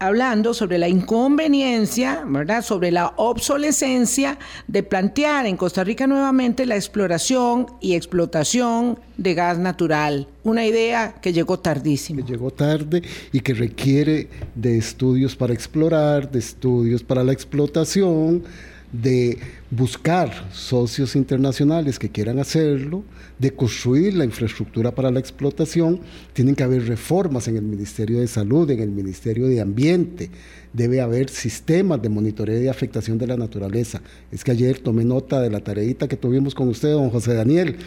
hablando 0.07 0.53
sobre 0.53 0.77
la 0.77 0.87
inconveniencia, 0.87 2.23
¿verdad? 2.27 2.63
Sobre 2.63 2.91
la 2.91 3.13
obsolescencia 3.17 4.37
de 4.67 4.83
plantear 4.83 5.45
en 5.45 5.57
Costa 5.57 5.83
Rica 5.83 6.07
nuevamente 6.07 6.65
la 6.65 6.75
exploración 6.75 7.67
y 7.81 7.95
explotación 7.95 8.99
de 9.17 9.33
gas 9.33 9.57
natural. 9.57 10.27
Una 10.43 10.65
idea 10.65 11.15
que 11.21 11.33
llegó 11.33 11.59
tardísimo. 11.59 12.25
Que 12.25 12.31
llegó 12.31 12.51
tarde 12.51 13.01
y 13.31 13.39
que 13.39 13.53
requiere 13.53 14.29
de 14.55 14.77
estudios 14.77 15.35
para 15.35 15.53
explorar, 15.53 16.31
de 16.31 16.39
estudios 16.39 17.03
para 17.03 17.23
la 17.23 17.33
explotación, 17.33 18.43
de 18.93 19.39
buscar 19.71 20.47
socios 20.51 21.15
internacionales 21.15 21.97
que 21.97 22.09
quieran 22.09 22.37
hacerlo, 22.37 23.03
de 23.39 23.51
construir 23.51 24.13
la 24.13 24.23
infraestructura 24.23 24.93
para 24.93 25.09
la 25.09 25.19
explotación, 25.19 25.99
tienen 26.31 26.55
que 26.55 26.63
haber 26.63 26.87
reformas 26.87 27.47
en 27.47 27.57
el 27.57 27.63
Ministerio 27.63 28.19
de 28.19 28.27
Salud, 28.27 28.69
en 28.69 28.79
el 28.79 28.91
Ministerio 28.91 29.47
de 29.47 29.59
Ambiente, 29.59 30.29
debe 30.73 31.01
haber 31.01 31.29
sistemas 31.29 32.01
de 32.01 32.09
monitoreo 32.09 32.61
y 32.61 32.67
afectación 32.67 33.17
de 33.17 33.27
la 33.27 33.35
naturaleza. 33.35 34.01
Es 34.31 34.43
que 34.43 34.51
ayer 34.51 34.79
tomé 34.79 35.03
nota 35.03 35.41
de 35.41 35.49
la 35.49 35.59
tareita 35.59 36.07
que 36.07 36.15
tuvimos 36.15 36.53
con 36.53 36.69
usted, 36.69 36.91
don 36.91 37.09
José 37.09 37.33
Daniel, 37.33 37.77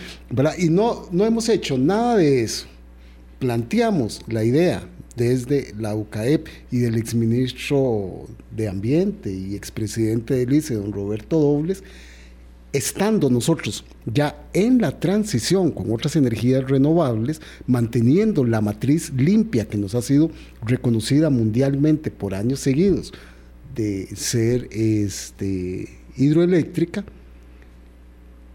y 0.59 0.69
no, 0.71 1.07
no 1.13 1.25
hemos 1.25 1.49
hecho 1.49 1.79
nada 1.79 2.17
de 2.17 2.43
eso. 2.43 2.67
Planteamos 3.39 4.23
la 4.27 4.43
idea 4.43 4.83
desde 5.17 5.75
la 5.79 5.95
UCAEP 5.95 6.47
y 6.71 6.79
del 6.79 6.97
exministro 6.97 8.27
de 8.55 8.69
Ambiente 8.69 9.33
y 9.33 9.55
expresidente 9.57 10.35
del 10.35 10.53
ICE, 10.53 10.75
don 10.75 10.93
Roberto 10.93 11.41
Dobles, 11.41 11.83
estando 12.73 13.31
nosotros 13.31 13.85
ya 14.05 14.47
en 14.53 14.79
la 14.79 15.01
transición 15.01 15.71
con 15.71 15.91
otras 15.93 16.15
energías 16.17 16.69
renovables, 16.69 17.41
manteniendo 17.67 18.45
la 18.45 18.61
matriz 18.61 19.11
limpia 19.17 19.67
que 19.67 19.79
nos 19.79 19.95
ha 19.95 20.03
sido 20.03 20.31
reconocida 20.65 21.31
mundialmente 21.31 22.11
por 22.11 22.35
años 22.35 22.61
seguidos 22.61 23.13
de 23.75 24.07
ser 24.15 24.69
este, 24.71 25.89
hidroeléctrica, 26.17 27.05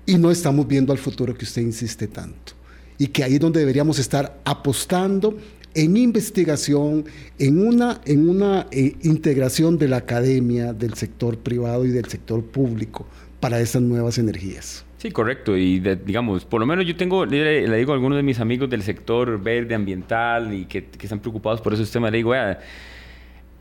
y 0.05 0.17
no 0.17 0.31
estamos 0.31 0.67
viendo 0.67 0.91
al 0.91 0.99
futuro 0.99 1.35
que 1.35 1.45
usted 1.45 1.61
insiste 1.61 2.07
tanto. 2.07 2.53
Y 2.97 3.07
que 3.07 3.23
ahí 3.23 3.35
es 3.35 3.39
donde 3.39 3.59
deberíamos 3.59 3.97
estar 3.99 4.39
apostando 4.45 5.37
en 5.73 5.97
investigación, 5.97 7.05
en 7.39 7.65
una, 7.65 8.01
en 8.05 8.29
una 8.29 8.67
eh, 8.71 8.95
integración 9.03 9.77
de 9.77 9.87
la 9.87 9.97
academia, 9.97 10.73
del 10.73 10.93
sector 10.95 11.37
privado 11.37 11.85
y 11.85 11.89
del 11.89 12.05
sector 12.05 12.43
público 12.43 13.05
para 13.39 13.59
esas 13.59 13.81
nuevas 13.81 14.17
energías. 14.17 14.85
Sí, 15.01 15.09
correcto. 15.09 15.57
Y 15.57 15.79
digamos, 15.79 16.45
por 16.45 16.59
lo 16.59 16.67
menos 16.67 16.85
yo 16.85 16.95
tengo, 16.95 17.25
le, 17.25 17.75
digo 17.75 17.91
a 17.91 17.95
algunos 17.95 18.17
de 18.17 18.23
mis 18.23 18.39
amigos 18.39 18.69
del 18.69 18.83
sector 18.83 19.41
verde, 19.41 19.73
ambiental 19.73 20.53
y 20.53 20.65
que, 20.65 20.85
están 21.01 21.19
preocupados 21.19 21.59
por 21.59 21.73
esos 21.73 21.89
temas, 21.89 22.11
le 22.11 22.17
digo, 22.17 22.33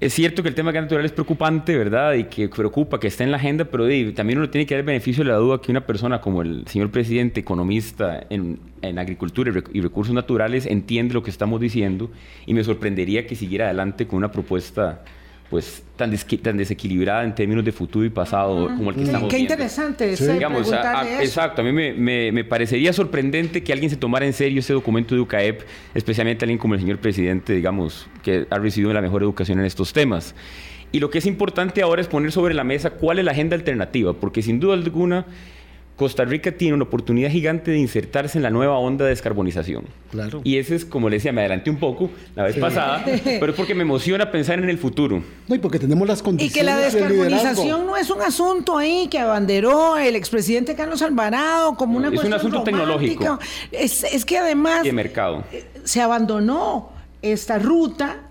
es 0.01 0.15
cierto 0.15 0.43
que 0.43 0.49
el 0.49 0.55
tema 0.55 0.73
gas 0.73 0.85
natural 0.85 1.05
es 1.05 1.13
preocupante, 1.13 1.77
¿verdad? 1.77 2.15
Y 2.15 2.25
que 2.25 2.49
preocupa, 2.49 2.99
que 2.99 3.07
está 3.07 3.23
en 3.23 3.31
la 3.31 3.37
agenda, 3.37 3.67
pero 3.67 3.85
también 4.15 4.39
uno 4.39 4.49
tiene 4.49 4.67
que 4.67 4.75
dar 4.75 4.83
beneficio 4.83 5.23
de 5.23 5.31
la 5.31 5.37
duda 5.37 5.61
que 5.61 5.71
una 5.71 5.87
persona 5.87 6.23
como 6.23 6.41
el 6.41 6.67
señor 6.67 6.91
presidente, 6.91 7.41
economista 7.41 8.27
en 8.31 8.99
agricultura 8.99 9.53
y 9.73 9.81
recursos 9.83 10.15
naturales, 10.15 10.65
entiende 10.65 11.13
lo 11.13 11.23
que 11.23 11.31
estamos 11.31 11.61
diciendo 11.61 12.11
y 12.47 12.55
me 12.55 12.65
sorprendería 12.65 13.27
que 13.27 13.37
siguiera 13.37 13.67
adelante 13.67 14.07
con 14.07 14.17
una 14.17 14.33
propuesta 14.33 15.03
pues 15.51 15.83
tan, 15.97 16.17
tan 16.43 16.57
desequilibrada 16.57 17.25
en 17.25 17.35
términos 17.35 17.65
de 17.65 17.73
futuro 17.73 18.07
y 18.07 18.11
pasado 18.11 18.69
como 18.77 18.91
el 18.91 18.97
que 18.97 19.03
estamos 19.03 19.29
Qué 19.29 19.37
viendo. 19.37 19.55
interesante 19.55 20.17
sí. 20.17 20.27
Digamos, 20.29 20.73
Exacto, 21.21 21.63
a 21.63 21.65
mí 21.65 21.73
me, 21.73 22.31
me, 22.31 22.45
parecería 22.45 22.93
sorprendente 22.93 23.65
que 23.65 23.73
alguien 23.73 23.91
se 23.91 23.97
tomara 23.97 24.25
en 24.25 24.33
serio 24.33 24.61
ese 24.61 24.73
documento 24.73 25.17
de 25.17 25.21
UCAEP, 25.23 25.63
especialmente 25.93 26.45
alguien 26.45 26.59
como 26.59 26.75
el 26.75 26.81
señor 26.81 26.99
presidente, 26.99 27.53
digamos, 27.53 28.07
que 28.23 28.47
ha 28.49 28.59
recibido 28.59 28.93
la 28.93 29.03
mejor 29.03 29.23
educación 29.23 29.59
en 29.59 29.67
estos 29.67 29.93
temas. 29.93 30.37
Y 30.93 31.01
lo 31.01 31.11
que 31.11 31.19
es 31.19 31.27
importante 31.27 31.83
ahora 31.83 32.01
es 32.01 32.07
poner 32.07 32.31
sobre 32.31 32.55
la 32.55 32.65
mesa 32.65 32.91
cuál 32.91 33.19
es 33.19 33.25
la 33.25 33.33
agenda 33.33 33.57
alternativa, 33.57 34.13
porque 34.13 34.43
sin 34.43 34.61
duda 34.61 34.75
alguna 34.75 35.27
Costa 36.01 36.25
Rica 36.25 36.53
tiene 36.53 36.73
una 36.73 36.85
oportunidad 36.85 37.31
gigante 37.31 37.73
de 37.73 37.79
insertarse 37.79 38.39
en 38.39 38.43
la 38.43 38.49
nueva 38.49 38.79
onda 38.79 39.05
de 39.05 39.11
descarbonización. 39.11 39.85
Claro. 40.11 40.41
Y 40.45 40.57
ese 40.57 40.75
es, 40.75 40.87
como 40.87 41.11
le 41.11 41.17
decía, 41.17 41.31
me 41.31 41.43
adelanté 41.43 41.69
un 41.69 41.77
poco 41.77 42.09
la 42.35 42.45
vez 42.45 42.57
pasada, 42.57 43.05
pero 43.25 43.49
es 43.49 43.55
porque 43.55 43.75
me 43.75 43.83
emociona 43.83 44.31
pensar 44.31 44.59
en 44.61 44.71
el 44.71 44.79
futuro. 44.79 45.23
No, 45.47 45.55
y 45.55 45.59
porque 45.59 45.79
tenemos 45.79 46.09
las 46.09 46.23
condiciones. 46.23 46.57
Y 46.57 46.59
que 46.59 46.65
la 46.65 46.79
descarbonización 46.79 47.85
no 47.85 47.99
es 47.99 48.09
un 48.09 48.23
asunto 48.23 48.79
ahí 48.79 49.09
que 49.09 49.19
abanderó 49.19 49.99
el 49.99 50.17
expresidente 50.17 50.75
Carlos 50.75 51.03
Alvarado 51.03 51.75
como 51.75 51.99
una 51.99 52.09
Es 52.09 52.25
un 52.25 52.33
asunto 52.33 52.63
tecnológico. 52.63 53.39
Es, 53.71 54.03
es 54.03 54.25
que 54.25 54.39
además. 54.39 54.83
de 54.83 54.95
mercado. 54.95 55.45
Eh, 55.53 55.67
se 55.85 56.01
abandonó 56.01 56.93
esta 57.21 57.59
ruta 57.59 58.23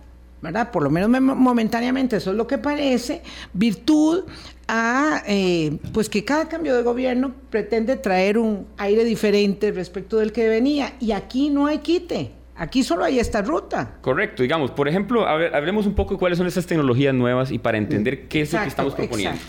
¿verdad? 0.41 0.71
Por 0.71 0.83
lo 0.83 0.89
menos 0.89 1.09
momentáneamente, 1.21 2.15
eso 2.15 2.31
es 2.31 2.37
lo 2.37 2.47
que 2.47 2.57
parece, 2.57 3.21
virtud 3.53 4.23
a 4.71 5.23
eh, 5.25 5.79
pues 5.93 6.09
que 6.09 6.23
cada 6.23 6.47
cambio 6.47 6.75
de 6.75 6.83
gobierno 6.83 7.33
pretende 7.49 7.97
traer 7.97 8.37
un 8.37 8.67
aire 8.77 9.03
diferente 9.03 9.71
respecto 9.71 10.17
del 10.17 10.31
que 10.31 10.47
venía 10.47 10.93
y 10.99 11.11
aquí 11.11 11.49
no 11.49 11.65
hay 11.65 11.79
quite. 11.79 12.31
Aquí 12.55 12.83
solo 12.83 13.03
hay 13.03 13.19
esta 13.19 13.41
ruta. 13.41 13.97
Correcto, 14.01 14.43
digamos, 14.43 14.69
por 14.69 14.87
ejemplo, 14.87 15.25
hablemos 15.25 15.87
un 15.87 15.95
poco 15.95 16.13
de 16.13 16.19
cuáles 16.19 16.37
son 16.37 16.45
esas 16.45 16.67
tecnologías 16.67 17.15
nuevas 17.15 17.51
y 17.51 17.57
para 17.57 17.77
entender 17.77 18.27
qué 18.27 18.41
es 18.41 18.53
lo 18.53 18.61
que 18.61 18.67
estamos 18.67 18.93
proponiendo. 18.93 19.39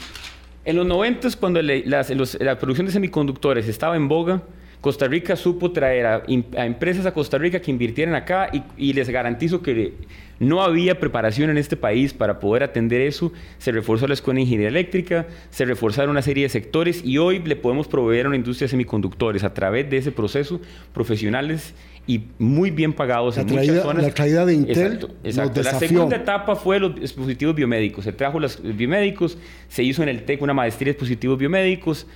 En 0.65 0.77
los 0.77 0.87
90, 0.87 1.29
cuando 1.39 1.61
la 1.61 2.59
producción 2.59 2.87
de 2.87 2.93
semiconductores 2.93 3.69
estaba 3.69 3.97
en 3.97 4.09
boga, 4.09 4.43
Costa 4.81 5.07
Rica 5.07 5.37
supo 5.37 5.73
traer 5.73 6.07
a, 6.07 6.23
empresas 6.27 7.05
a 7.07 7.13
Costa 7.13 7.37
Rica 7.39 7.61
que 7.61 7.71
invirtieran 7.71 8.15
acá 8.15 8.49
y, 8.53 8.63
y 8.77 8.93
les 8.95 9.11
garantizo 9.11 9.61
que 9.63 9.95
no 10.41 10.63
había 10.63 10.99
preparación 10.99 11.51
en 11.51 11.59
este 11.59 11.77
país 11.77 12.15
para 12.15 12.41
poder 12.41 12.63
atender 12.63 13.03
eso. 13.03 13.31
Se 13.59 13.73
reforzó 13.73 14.09
la 14.09 14.15
escuela 14.15 14.37
de 14.37 14.43
ingeniería 14.43 14.69
eléctrica, 14.69 15.27
se 15.51 15.67
reforzaron 15.67 16.11
una 16.11 16.23
serie 16.23 16.45
de 16.45 16.49
sectores 16.49 17.05
y 17.05 17.19
hoy 17.19 17.41
le 17.41 17.57
podemos 17.57 17.89
proveer 17.89 18.25
a 18.25 18.29
una 18.31 18.37
industria 18.37 18.65
de 18.65 18.71
semiconductores 18.71 19.45
a 19.45 19.53
través 19.53 19.89
de 19.91 19.99
ese 19.99 20.13
proceso 20.13 20.61
profesionales 20.95 21.75
y 22.07 22.23
muy 22.39 22.71
bien 22.71 22.95
pagados 22.95 23.37
en 23.37 23.47
muchas 23.49 23.83
zonas. 23.83 24.03
La 24.03 24.11
caída 24.13 24.47
de 24.47 24.55
Intel. 24.55 25.09
Exacto, 25.23 25.63
La 25.63 25.79
segunda 25.79 26.17
etapa 26.17 26.57
fue 26.57 26.81
los 26.81 26.99
dispositivos 26.99 27.55
biomédicos. 27.55 28.05
Se 28.05 28.13
trajo 28.13 28.41
los 28.41 28.61
biomédicos, 28.63 29.37
se 29.69 29.83
hizo 29.83 30.03
en 30.03 30.09
el 30.09 30.25
TEC 30.25 30.41
una 30.41 30.55
maestría 30.55 30.87
de 30.87 30.93
dispositivos 30.95 31.39
biomédicos. 31.39 32.07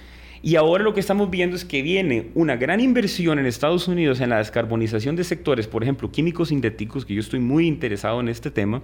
Y 0.44 0.57
ahora 0.57 0.85
lo 0.85 0.92
que 0.92 1.00
estamos 1.00 1.30
viendo 1.30 1.57
es 1.57 1.64
que 1.64 1.80
viene 1.80 2.28
una 2.35 2.57
gran 2.57 2.78
inversión 2.78 3.38
en 3.38 3.46
Estados 3.46 3.88
Unidos 3.88 4.20
en 4.20 4.28
la 4.28 4.37
descarbonización 4.37 5.16
de 5.16 5.24
sectores, 5.24 5.66
por 5.66 5.83
ejemplo, 5.83 6.12
químicos 6.12 6.48
sintéticos, 6.48 7.07
que 7.07 7.14
yo 7.14 7.20
estoy 7.20 7.40
muy 7.40 7.66
interesado 7.66 8.20
en 8.20 8.28
este 8.28 8.50
tema, 8.50 8.83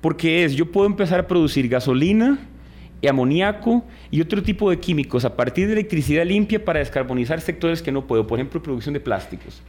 porque 0.00 0.44
es, 0.44 0.54
yo 0.54 0.70
puedo 0.70 0.86
empezar 0.86 1.18
a 1.18 1.26
producir 1.26 1.68
gasolina, 1.68 2.38
y 3.00 3.08
amoníaco 3.08 3.84
y 4.12 4.20
otro 4.20 4.44
tipo 4.44 4.70
de 4.70 4.78
químicos 4.78 5.24
a 5.24 5.34
partir 5.34 5.66
de 5.66 5.72
electricidad 5.72 6.24
limpia 6.24 6.64
para 6.64 6.78
descarbonizar 6.78 7.40
sectores 7.40 7.82
que 7.82 7.90
no 7.90 8.06
puedo, 8.06 8.28
por 8.28 8.38
ejemplo, 8.38 8.62
producción 8.62 8.92
de 8.92 9.00
plásticos. 9.00 9.60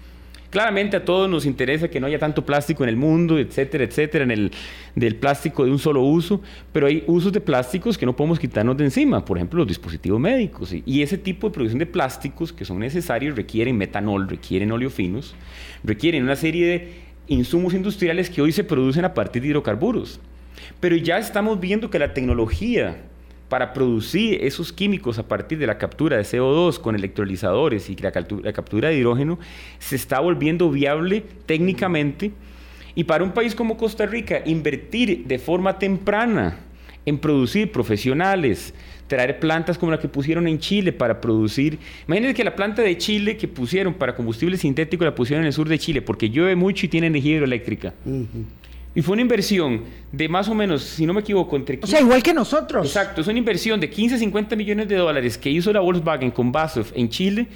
Claramente 0.54 0.96
a 0.96 1.04
todos 1.04 1.28
nos 1.28 1.48
interesa 1.48 1.88
que 1.88 2.00
no 2.00 2.06
haya 2.06 2.20
tanto 2.20 2.46
plástico 2.46 2.84
en 2.84 2.90
el 2.90 2.96
mundo, 2.96 3.40
etcétera, 3.40 3.86
etcétera, 3.86 4.24
en 4.24 4.30
el 4.30 4.52
del 4.94 5.16
plástico 5.16 5.66
de 5.66 5.72
un 5.72 5.80
solo 5.80 6.02
uso, 6.02 6.44
pero 6.72 6.86
hay 6.86 7.04
usos 7.08 7.34
de 7.34 7.42
plásticos 7.42 7.98
que 7.98 8.06
no 8.06 8.16
podemos 8.16 8.38
quitarnos 8.38 8.78
de 8.78 8.84
encima, 8.84 9.26
por 9.26 9.40
ejemplo, 9.40 9.58
los 9.58 9.68
dispositivos 9.68 10.20
médicos. 10.20 10.72
Y 10.86 11.02
ese 11.02 11.18
tipo 11.18 11.48
de 11.50 11.56
producción 11.56 11.80
de 11.80 11.88
plásticos 11.88 12.54
que 12.54 12.66
son 12.66 12.78
necesarios 12.78 13.36
requieren 13.36 13.76
metanol, 13.76 14.30
requieren 14.30 14.72
oleofinos, 14.72 15.34
requieren 15.84 16.22
una 16.22 16.36
serie 16.36 16.68
de 16.68 16.94
insumos 17.30 17.74
industriales 17.74 18.30
que 18.30 18.44
hoy 18.44 18.52
se 18.52 18.64
producen 18.64 19.06
a 19.06 19.16
partir 19.16 19.42
de 19.42 19.48
hidrocarburos. 19.48 20.20
Pero 20.80 20.96
ya 20.98 21.18
estamos 21.18 21.60
viendo 21.60 21.90
que 21.90 21.98
la 21.98 22.14
tecnología 22.14 22.98
para 23.54 23.72
producir 23.72 24.44
esos 24.44 24.74
químicos 24.74 25.20
a 25.20 25.28
partir 25.28 25.60
de 25.60 25.68
la 25.68 25.78
captura 25.78 26.18
de 26.18 26.24
CO2 26.24 26.80
con 26.80 26.96
electrolizadores 26.96 27.88
y 27.88 27.96
la, 27.98 28.12
captura 28.12 28.90
de 28.90 28.98
hidrógeno 28.98 29.38
se 29.78 29.96
está 29.96 30.20
volviendo 30.20 30.72
viable 30.72 31.24
técnicamente. 31.46 32.32
Y 32.96 33.04
para 33.04 33.24
un 33.24 33.32
país 33.32 33.54
como 33.54 33.78
Costa 33.78 34.08
Rica, 34.08 34.42
invertir 34.44 35.28
de 35.28 35.38
forma 35.38 35.78
temprana 35.78 36.62
en 37.06 37.20
producir 37.20 37.72
profesionales, 37.72 38.74
traer 39.06 39.40
plantas 39.40 39.78
como 39.78 39.92
la 39.92 40.00
que 40.00 40.08
pusieron 40.08 40.48
en 40.48 40.58
Chile 40.58 40.92
para 40.92 41.22
producir. 41.22 41.78
Imagínense 42.08 42.34
que 42.34 42.44
la 42.44 42.56
planta 42.56 42.82
de 42.82 42.98
Chile 42.98 43.38
que 43.38 43.48
pusieron 43.48 43.94
para 43.94 44.16
combustible 44.16 44.58
sintético 44.58 45.06
la 45.06 45.14
pusieron 45.14 45.44
en 45.44 45.50
el 45.50 45.54
sur 45.54 45.70
de 45.70 45.78
Chile 45.78 46.02
porque 46.02 46.32
llueve 46.32 46.56
mucho 46.56 46.88
y 46.88 46.90
tiene 46.90 47.06
energía 47.06 47.36
hidroeléctrica. 47.36 47.94
Y 48.96 49.02
fue 49.02 49.14
una 49.14 49.24
inversión 49.24 49.84
de 50.12 50.30
más 50.30 50.48
o 50.48 50.54
menos, 50.54 50.84
si 50.84 51.06
no 51.06 51.14
me 51.14 51.22
equivoco, 51.22 51.56
entre... 51.56 51.80
o 51.82 51.88
sea, 51.88 52.00
igual 52.00 52.22
que 52.22 52.34
nosotros. 52.34 52.86
Exacto, 52.86 53.22
es 53.22 53.28
una 53.28 53.40
inversión 53.40 53.80
de 53.80 53.90
15 53.90 54.16
a 54.16 54.18
50 54.20 54.56
millones 54.56 54.88
de 54.88 54.96
dólares 54.96 55.38
que 55.38 55.50
hizo 55.50 55.74
la 55.74 55.80
Volkswagen 55.80 56.30
con 56.30 56.52
BASF 56.52 56.92
en 56.96 57.10
Chile, 57.10 57.48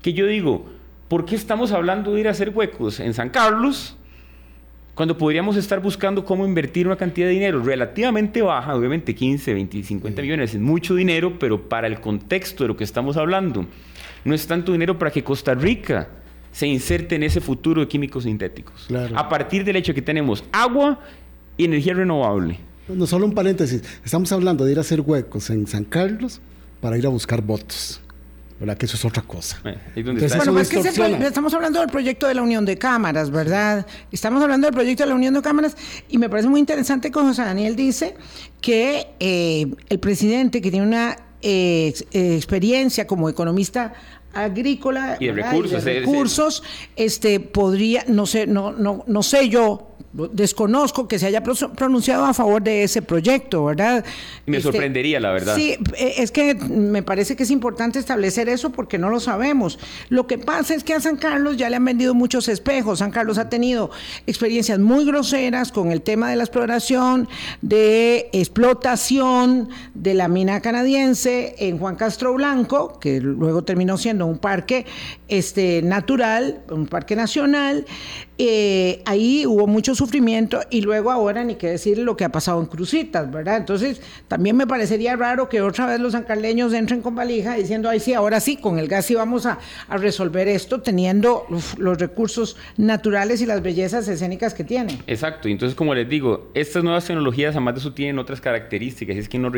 que 0.00 0.12
yo 0.12 0.26
digo, 0.26 0.66
¿por 1.08 1.24
qué 1.24 1.34
estamos 1.34 1.72
hablando 1.72 2.14
de 2.14 2.20
ir 2.20 2.28
a 2.28 2.30
hacer 2.30 2.50
huecos 2.50 3.00
en 3.00 3.12
San 3.12 3.30
Carlos 3.30 3.96
cuando 4.94 5.18
podríamos 5.18 5.56
estar 5.56 5.80
buscando 5.80 6.24
cómo 6.24 6.46
invertir 6.46 6.86
una 6.86 6.96
cantidad 6.96 7.26
de 7.26 7.32
dinero 7.32 7.60
relativamente 7.62 8.42
baja, 8.42 8.76
obviamente 8.76 9.14
15, 9.14 9.52
20, 9.52 9.82
50 9.82 10.22
millones 10.22 10.54
es 10.54 10.60
mucho 10.60 10.94
dinero, 10.94 11.36
pero 11.40 11.68
para 11.68 11.88
el 11.88 12.00
contexto 12.00 12.62
de 12.62 12.68
lo 12.68 12.76
que 12.76 12.84
estamos 12.84 13.16
hablando, 13.16 13.66
no 14.24 14.34
es 14.34 14.46
tanto 14.46 14.70
dinero 14.70 14.96
para 14.96 15.10
que 15.10 15.24
Costa 15.24 15.54
Rica 15.54 16.08
se 16.54 16.68
inserte 16.68 17.16
en 17.16 17.24
ese 17.24 17.40
futuro 17.40 17.80
de 17.80 17.88
químicos 17.88 18.22
sintéticos. 18.24 18.86
A 19.14 19.28
partir 19.28 19.64
del 19.64 19.74
hecho 19.74 19.90
de 19.90 19.96
que 19.96 20.02
tenemos 20.02 20.44
agua 20.52 21.00
y 21.56 21.64
energía 21.64 21.94
renovable. 21.94 22.60
No, 22.88 23.06
solo 23.08 23.26
un 23.26 23.34
paréntesis. 23.34 23.82
Estamos 24.04 24.30
hablando 24.30 24.64
de 24.64 24.70
ir 24.70 24.78
a 24.78 24.82
hacer 24.82 25.00
huecos 25.00 25.50
en 25.50 25.66
San 25.66 25.82
Carlos 25.82 26.40
para 26.80 26.96
ir 26.96 27.06
a 27.06 27.08
buscar 27.08 27.42
votos. 27.42 28.00
¿Verdad? 28.60 28.78
Que 28.78 28.86
eso 28.86 28.96
es 28.96 29.04
otra 29.04 29.22
cosa. 29.22 29.60
Eh, 29.64 30.02
bueno, 30.04 30.60
es 30.60 30.68
que 30.68 30.78
estamos 30.78 31.52
hablando 31.54 31.80
del 31.80 31.88
proyecto 31.88 32.28
de 32.28 32.34
la 32.34 32.42
Unión 32.42 32.64
de 32.64 32.78
Cámaras, 32.78 33.30
¿verdad? 33.30 33.84
Estamos 34.12 34.40
hablando 34.40 34.68
del 34.68 34.74
proyecto 34.74 35.02
de 35.02 35.08
la 35.08 35.16
Unión 35.16 35.34
de 35.34 35.42
Cámaras 35.42 35.76
y 36.08 36.18
me 36.18 36.28
parece 36.28 36.48
muy 36.48 36.60
interesante 36.60 37.10
que 37.10 37.18
José 37.18 37.42
Daniel 37.42 37.74
dice 37.74 38.14
que 38.60 39.08
eh, 39.18 39.66
el 39.88 39.98
presidente, 39.98 40.60
que 40.60 40.70
tiene 40.70 40.86
una 40.86 41.16
eh, 41.42 41.92
experiencia 42.12 43.08
como 43.08 43.28
economista 43.28 43.92
agrícola 44.34 45.16
y 45.20 45.26
de 45.26 45.32
recursos, 45.32 45.84
recursos 45.84 46.62
este 46.96 47.40
podría 47.40 48.04
no 48.08 48.26
sé 48.26 48.46
no 48.46 48.72
no 48.72 49.04
no 49.06 49.22
sé 49.22 49.48
yo 49.48 49.93
desconozco 50.14 51.08
que 51.08 51.18
se 51.18 51.26
haya 51.26 51.42
pronunciado 51.42 52.24
a 52.24 52.32
favor 52.32 52.62
de 52.62 52.84
ese 52.84 53.02
proyecto, 53.02 53.64
¿verdad? 53.64 54.04
Me 54.46 54.58
este, 54.58 54.70
sorprendería, 54.70 55.18
la 55.18 55.32
verdad. 55.32 55.56
Sí, 55.56 55.76
eh, 55.96 56.14
es 56.18 56.30
que 56.30 56.54
me 56.54 57.02
parece 57.02 57.34
que 57.34 57.42
es 57.42 57.50
importante 57.50 57.98
establecer 57.98 58.48
eso 58.48 58.70
porque 58.70 58.96
no 58.96 59.10
lo 59.10 59.18
sabemos. 59.18 59.78
Lo 60.10 60.26
que 60.28 60.38
pasa 60.38 60.74
es 60.74 60.84
que 60.84 60.94
a 60.94 61.00
San 61.00 61.16
Carlos 61.16 61.56
ya 61.56 61.68
le 61.68 61.76
han 61.76 61.84
vendido 61.84 62.14
muchos 62.14 62.46
espejos. 62.46 63.00
San 63.00 63.10
Carlos 63.10 63.38
ha 63.38 63.48
tenido 63.48 63.90
experiencias 64.26 64.78
muy 64.78 65.04
groseras 65.04 65.72
con 65.72 65.90
el 65.90 66.02
tema 66.02 66.30
de 66.30 66.36
la 66.36 66.44
exploración, 66.44 67.28
de 67.60 68.30
explotación 68.32 69.68
de 69.94 70.14
la 70.14 70.28
mina 70.28 70.60
canadiense 70.60 71.56
en 71.58 71.78
Juan 71.78 71.96
Castro 71.96 72.34
Blanco, 72.34 73.00
que 73.00 73.20
luego 73.20 73.64
terminó 73.64 73.98
siendo 73.98 74.26
un 74.26 74.38
parque 74.38 74.86
este, 75.26 75.82
natural, 75.82 76.62
un 76.70 76.86
parque 76.86 77.16
nacional. 77.16 77.84
Eh, 78.36 79.00
ahí 79.06 79.46
hubo 79.46 79.68
muchos 79.68 79.98
sufrimiento 79.98 80.60
y 80.68 80.80
luego 80.80 81.12
ahora 81.12 81.44
ni 81.44 81.54
qué 81.54 81.68
decir 81.68 81.98
lo 81.98 82.16
que 82.16 82.24
ha 82.24 82.30
pasado 82.30 82.60
en 82.60 82.66
Crucitas, 82.66 83.30
¿verdad? 83.30 83.58
Entonces, 83.58 84.00
también 84.26 84.56
me 84.56 84.66
parecería 84.66 85.14
raro 85.14 85.48
que 85.48 85.60
otra 85.60 85.86
vez 85.86 86.00
los 86.00 86.12
sancarleños 86.12 86.72
entren 86.72 87.00
con 87.00 87.14
valija 87.14 87.54
diciendo, 87.54 87.88
ay 87.88 88.00
sí, 88.00 88.12
ahora 88.12 88.40
sí, 88.40 88.56
con 88.56 88.80
el 88.80 88.88
gas 88.88 89.06
sí 89.06 89.14
vamos 89.14 89.46
a, 89.46 89.58
resolver 89.88 90.48
esto 90.48 90.80
teniendo 90.80 91.46
los 91.78 91.98
recursos 91.98 92.56
naturales 92.76 93.40
y 93.40 93.46
las 93.46 93.62
bellezas 93.62 94.08
escénicas 94.08 94.52
que 94.52 94.64
tiene. 94.64 94.98
Exacto, 95.06 95.48
y 95.48 95.52
entonces 95.52 95.76
como 95.76 95.94
les 95.94 96.08
digo, 96.08 96.50
estas 96.54 96.82
nuevas 96.82 97.04
tecnologías 97.04 97.50
además 97.50 97.74
de 97.74 97.80
eso 97.80 97.92
tienen 97.92 98.18
otras 98.18 98.40
características, 98.40 99.16
es 99.16 99.28
que 99.28 99.38
no 99.38 99.52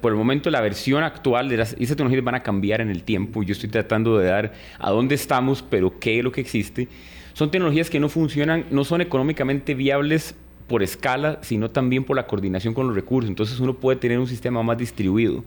por 0.00 0.12
el 0.12 0.18
momento 0.18 0.50
la 0.50 0.60
versión 0.60 1.02
actual 1.02 1.48
de 1.48 1.56
las, 1.56 1.72
esas 1.72 1.96
tecnologías 1.96 2.24
van 2.24 2.36
a 2.36 2.42
cambiar 2.42 2.80
en 2.80 2.90
el 2.90 3.02
tiempo, 3.02 3.42
yo 3.42 3.52
estoy 3.52 3.68
tratando 3.68 4.18
de 4.18 4.28
dar 4.28 4.52
a 4.78 4.90
dónde 4.90 5.16
estamos, 5.16 5.62
pero 5.62 5.98
qué 5.98 6.18
es 6.18 6.24
lo 6.24 6.30
que 6.30 6.40
existe. 6.40 6.88
Son 7.34 7.50
tecnologías 7.50 7.90
que 7.90 7.98
no 7.98 8.08
funcionan, 8.08 8.64
no 8.70 8.84
son 8.84 9.00
económicamente 9.00 9.74
viables 9.74 10.36
por 10.68 10.84
escala, 10.84 11.40
sino 11.42 11.68
también 11.68 12.04
por 12.04 12.14
la 12.14 12.28
coordinación 12.28 12.74
con 12.74 12.86
los 12.86 12.94
recursos. 12.94 13.28
Entonces 13.28 13.58
uno 13.58 13.74
puede 13.74 13.98
tener 13.98 14.20
un 14.20 14.28
sistema 14.28 14.62
más 14.62 14.78
distribuido. 14.78 15.44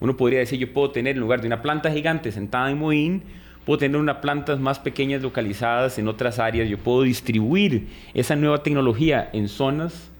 Uno 0.00 0.16
podría 0.16 0.40
decir, 0.40 0.58
yo 0.58 0.72
puedo 0.72 0.90
tener 0.90 1.14
en 1.14 1.20
lugar 1.20 1.40
de 1.40 1.46
una 1.46 1.62
planta 1.62 1.92
gigante 1.92 2.32
sentada 2.32 2.68
en 2.70 2.78
Moín, 2.78 3.22
puedo 3.64 3.78
tener 3.78 4.00
unas 4.00 4.16
plantas 4.16 4.58
más 4.58 4.80
pequeñas 4.80 5.22
localizadas 5.22 6.00
en 6.00 6.08
otras 6.08 6.40
áreas. 6.40 6.68
Yo 6.68 6.78
puedo 6.78 7.02
distribuir 7.02 7.86
esa 8.12 8.34
nueva 8.34 8.64
tecnología 8.64 9.30
en 9.32 9.46
zonas 9.46 10.10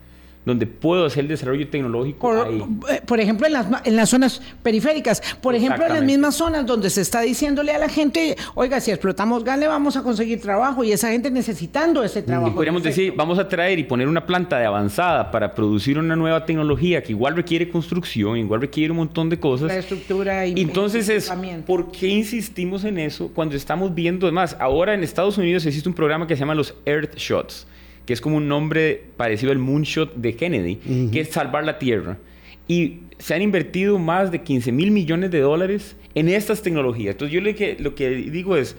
donde 0.44 0.66
puedo 0.66 1.04
hacer 1.04 1.24
el 1.24 1.28
desarrollo 1.28 1.68
tecnológico 1.68 2.18
por, 2.18 2.46
ahí. 2.46 2.64
Eh, 2.90 3.02
por 3.04 3.20
ejemplo, 3.20 3.46
en 3.46 3.52
las, 3.52 3.66
en 3.84 3.96
las 3.96 4.08
zonas 4.08 4.40
periféricas, 4.62 5.22
por 5.42 5.54
ejemplo, 5.54 5.86
en 5.86 5.92
las 5.92 6.02
mismas 6.02 6.34
zonas 6.34 6.64
donde 6.64 6.88
se 6.88 7.02
está 7.02 7.20
diciéndole 7.20 7.72
a 7.72 7.78
la 7.78 7.88
gente, 7.88 8.36
oiga, 8.54 8.80
si 8.80 8.90
explotamos 8.90 9.44
gas 9.44 9.58
le 9.58 9.68
vamos 9.68 9.96
a 9.96 10.02
conseguir 10.02 10.40
trabajo 10.40 10.82
y 10.82 10.92
esa 10.92 11.10
gente 11.10 11.30
necesitando 11.30 12.02
ese 12.02 12.22
trabajo. 12.22 12.52
Y 12.52 12.54
podríamos 12.54 12.82
decir, 12.82 13.12
vamos 13.14 13.38
a 13.38 13.48
traer 13.48 13.78
y 13.78 13.84
poner 13.84 14.08
una 14.08 14.24
planta 14.24 14.58
de 14.58 14.64
avanzada 14.64 15.30
para 15.30 15.54
producir 15.54 15.98
una 15.98 16.16
nueva 16.16 16.46
tecnología 16.46 17.02
que 17.02 17.12
igual 17.12 17.36
requiere 17.36 17.68
construcción, 17.68 18.38
igual 18.38 18.62
requiere 18.62 18.92
un 18.92 18.98
montón 18.98 19.28
de 19.28 19.38
cosas. 19.38 19.68
La 19.68 19.76
estructura 19.76 20.46
y 20.46 20.60
Entonces 20.60 21.08
es, 21.08 21.30
¿por 21.66 21.92
qué 21.92 22.08
insistimos 22.08 22.84
en 22.84 22.98
eso 22.98 23.30
cuando 23.34 23.56
estamos 23.56 23.94
viendo, 23.94 24.26
además, 24.26 24.56
ahora 24.58 24.94
en 24.94 25.04
Estados 25.04 25.36
Unidos 25.36 25.66
existe 25.66 25.88
un 25.88 25.94
programa 25.94 26.26
que 26.26 26.34
se 26.34 26.40
llama 26.40 26.54
los 26.54 26.74
Earth 26.86 27.14
Shots 27.16 27.66
que 28.10 28.14
es 28.14 28.20
como 28.20 28.38
un 28.38 28.48
nombre 28.48 29.04
parecido 29.16 29.52
al 29.52 29.58
Moonshot 29.58 30.16
de 30.16 30.34
Kennedy, 30.34 30.80
que 31.12 31.20
es 31.20 31.28
salvar 31.28 31.62
la 31.62 31.78
Tierra. 31.78 32.18
Y 32.66 33.02
se 33.18 33.34
han 33.34 33.40
invertido 33.40 34.00
más 34.00 34.32
de 34.32 34.42
15 34.42 34.72
mil 34.72 34.90
millones 34.90 35.30
de 35.30 35.38
dólares 35.38 35.94
en 36.16 36.28
estas 36.28 36.60
tecnologías. 36.60 37.14
Entonces 37.14 37.32
yo 37.32 37.40
lo 37.40 37.54
que, 37.54 37.76
lo 37.78 37.94
que 37.94 38.10
digo 38.10 38.56
es, 38.56 38.74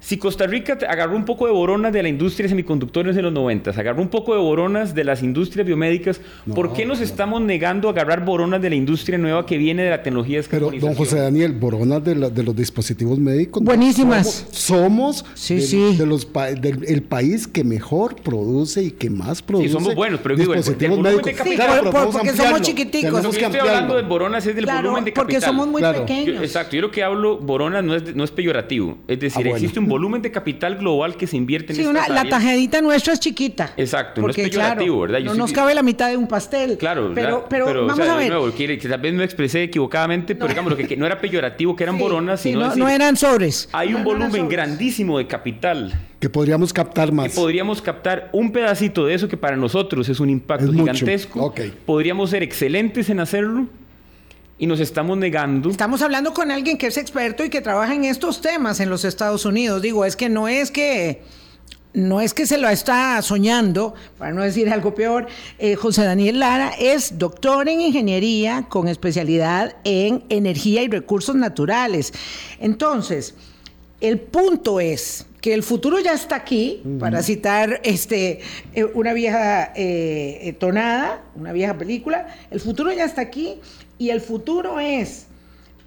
si 0.00 0.18
Costa 0.18 0.46
Rica 0.46 0.78
agarró 0.88 1.16
un 1.16 1.24
poco 1.24 1.46
de 1.46 1.52
boronas 1.52 1.92
de 1.92 2.02
la 2.02 2.08
industria 2.08 2.44
de 2.44 2.50
semiconductores 2.50 3.16
en 3.16 3.24
los 3.24 3.32
90, 3.32 3.70
agarró 3.70 4.02
un 4.02 4.08
poco 4.08 4.34
de 4.34 4.40
boronas 4.40 4.94
de 4.94 5.04
las 5.04 5.22
industrias 5.22 5.66
biomédicas, 5.66 6.20
¿por 6.54 6.72
qué 6.72 6.84
nos 6.86 7.00
estamos 7.00 7.40
negando 7.40 7.88
a 7.88 7.92
agarrar 7.92 8.24
boronas 8.24 8.62
de 8.62 8.70
la 8.70 8.76
industria 8.76 9.18
nueva 9.18 9.46
que 9.46 9.58
viene 9.58 9.82
de 9.82 9.90
la 9.90 10.02
tecnología 10.02 10.40
de 10.40 10.48
Pero, 10.48 10.70
don 10.70 10.94
José 10.94 11.18
Daniel, 11.18 11.52
boronas 11.52 12.04
de, 12.04 12.14
los 12.14 12.54
dispositivos 12.54 13.18
médicos. 13.18 13.62
Buenísimas. 13.62 14.46
Somos, 14.50 15.24
de, 15.48 16.06
los 16.06 16.28
del 16.60 17.02
país 17.02 17.48
que 17.48 17.64
mejor 17.64 18.16
produce 18.16 18.84
y 18.84 18.90
que 18.92 19.10
más 19.10 19.42
produce. 19.42 19.68
Sí, 19.68 19.72
somos 19.72 19.94
buenos, 19.94 20.20
pero 20.22 20.36
digo, 20.36 20.54
dispositivos 20.54 21.00
médicos. 21.00 21.32
Sí, 21.42 21.56
porque 22.12 22.32
somos 22.32 22.60
chiquiticos. 22.60 23.22
Lo 23.24 23.30
que 23.30 23.44
estoy 23.44 23.60
hablando 23.60 23.96
de 23.96 24.02
boronas 24.02 24.46
es 24.46 24.54
del 24.54 24.66
volumen 24.66 25.04
de 25.04 25.12
capital. 25.12 25.26
Porque 25.26 25.40
somos 25.40 25.66
muy 25.66 25.82
pequeños. 25.82 26.42
exacto, 26.42 26.76
yo 26.76 26.82
lo 26.82 26.90
que 26.90 27.02
hablo, 27.02 27.38
boronas 27.38 27.82
no 27.82 27.94
es, 27.94 28.14
no 28.14 28.22
es 28.22 28.30
peyorativo. 28.30 28.98
Es 29.08 29.18
decir, 29.18 29.46
ah, 29.46 29.50
existe 29.50 29.80
un 29.80 29.85
volumen 29.86 30.22
de 30.22 30.30
capital 30.30 30.76
global 30.76 31.16
que 31.16 31.26
se 31.26 31.36
invierte 31.36 31.72
en 31.72 31.78
sí, 31.78 31.86
una, 31.86 32.08
La 32.08 32.28
tajedita 32.28 32.80
nuestra 32.80 33.12
es 33.14 33.20
chiquita. 33.20 33.72
Exacto, 33.76 34.20
no 34.20 34.30
es 34.30 34.36
peyorativo, 34.36 35.00
¿verdad? 35.00 35.20
no 35.20 35.34
nos 35.34 35.52
cabe 35.52 35.74
la 35.74 35.82
mitad 35.82 36.08
de 36.08 36.16
un 36.16 36.28
pastel. 36.28 36.76
Claro, 36.78 37.12
pero, 37.14 37.46
pero, 37.48 37.86
vamos 37.86 38.08
a 38.08 38.16
ver. 38.16 38.30
Nuevo, 38.30 38.52
que, 38.52 38.76
tal 38.76 39.00
vez 39.00 39.14
me 39.14 39.24
expresé 39.24 39.64
equivocadamente, 39.64 40.34
pero 40.34 40.48
digamos 40.48 40.70
lo 40.70 40.76
que, 40.76 40.96
no 40.96 41.06
era 41.06 41.20
peyorativo, 41.20 41.74
que 41.76 41.84
eran 41.84 41.98
boronas, 41.98 42.40
sino. 42.40 42.74
no, 42.74 42.88
eran 42.88 43.16
sobres. 43.16 43.68
Hay 43.72 43.94
un 43.94 44.04
volumen 44.04 44.48
grandísimo 44.48 45.18
de 45.18 45.26
capital. 45.26 45.92
Que 46.20 46.30
podríamos 46.30 46.72
captar 46.72 47.12
más. 47.12 47.28
Que 47.28 47.34
podríamos 47.34 47.82
captar 47.82 48.30
un 48.32 48.50
pedacito 48.50 49.06
de 49.06 49.14
eso 49.14 49.28
que 49.28 49.36
para 49.36 49.56
nosotros 49.56 50.08
es 50.08 50.18
un 50.20 50.30
impacto 50.30 50.72
gigantesco. 50.72 51.54
Podríamos 51.84 52.30
ser 52.30 52.42
excelentes 52.42 53.10
en 53.10 53.20
hacerlo 53.20 53.66
y 54.58 54.66
nos 54.66 54.80
estamos 54.80 55.18
negando. 55.18 55.70
Estamos 55.70 56.02
hablando 56.02 56.32
con 56.32 56.50
alguien 56.50 56.78
que 56.78 56.86
es 56.86 56.96
experto 56.96 57.44
y 57.44 57.50
que 57.50 57.60
trabaja 57.60 57.94
en 57.94 58.04
estos 58.04 58.40
temas 58.40 58.80
en 58.80 58.88
los 58.88 59.04
Estados 59.04 59.44
Unidos. 59.44 59.82
Digo, 59.82 60.04
es 60.04 60.16
que 60.16 60.28
no 60.28 60.48
es 60.48 60.70
que 60.70 61.22
no 61.92 62.20
es 62.20 62.34
que 62.34 62.46
se 62.46 62.58
lo 62.58 62.68
está 62.68 63.20
soñando, 63.22 63.94
para 64.18 64.30
no 64.32 64.42
decir 64.42 64.68
algo 64.68 64.94
peor, 64.94 65.28
eh, 65.58 65.76
José 65.76 66.04
Daniel 66.04 66.40
Lara 66.40 66.72
es 66.78 67.16
doctor 67.16 67.70
en 67.70 67.80
ingeniería 67.80 68.66
con 68.68 68.86
especialidad 68.86 69.76
en 69.84 70.22
energía 70.28 70.82
y 70.82 70.88
recursos 70.88 71.34
naturales. 71.36 72.12
Entonces, 72.60 73.34
el 74.02 74.20
punto 74.20 74.78
es 74.78 75.26
que 75.46 75.54
el 75.54 75.62
futuro 75.62 76.00
ya 76.00 76.12
está 76.12 76.34
aquí, 76.34 76.82
para 76.98 77.22
citar 77.22 77.80
este, 77.84 78.40
eh, 78.74 78.82
una 78.82 79.12
vieja 79.12 79.72
eh, 79.76 80.56
tonada, 80.58 81.22
una 81.36 81.52
vieja 81.52 81.78
película, 81.78 82.26
el 82.50 82.58
futuro 82.58 82.92
ya 82.92 83.04
está 83.04 83.20
aquí 83.20 83.60
y 83.96 84.10
el 84.10 84.20
futuro 84.20 84.80
es 84.80 85.25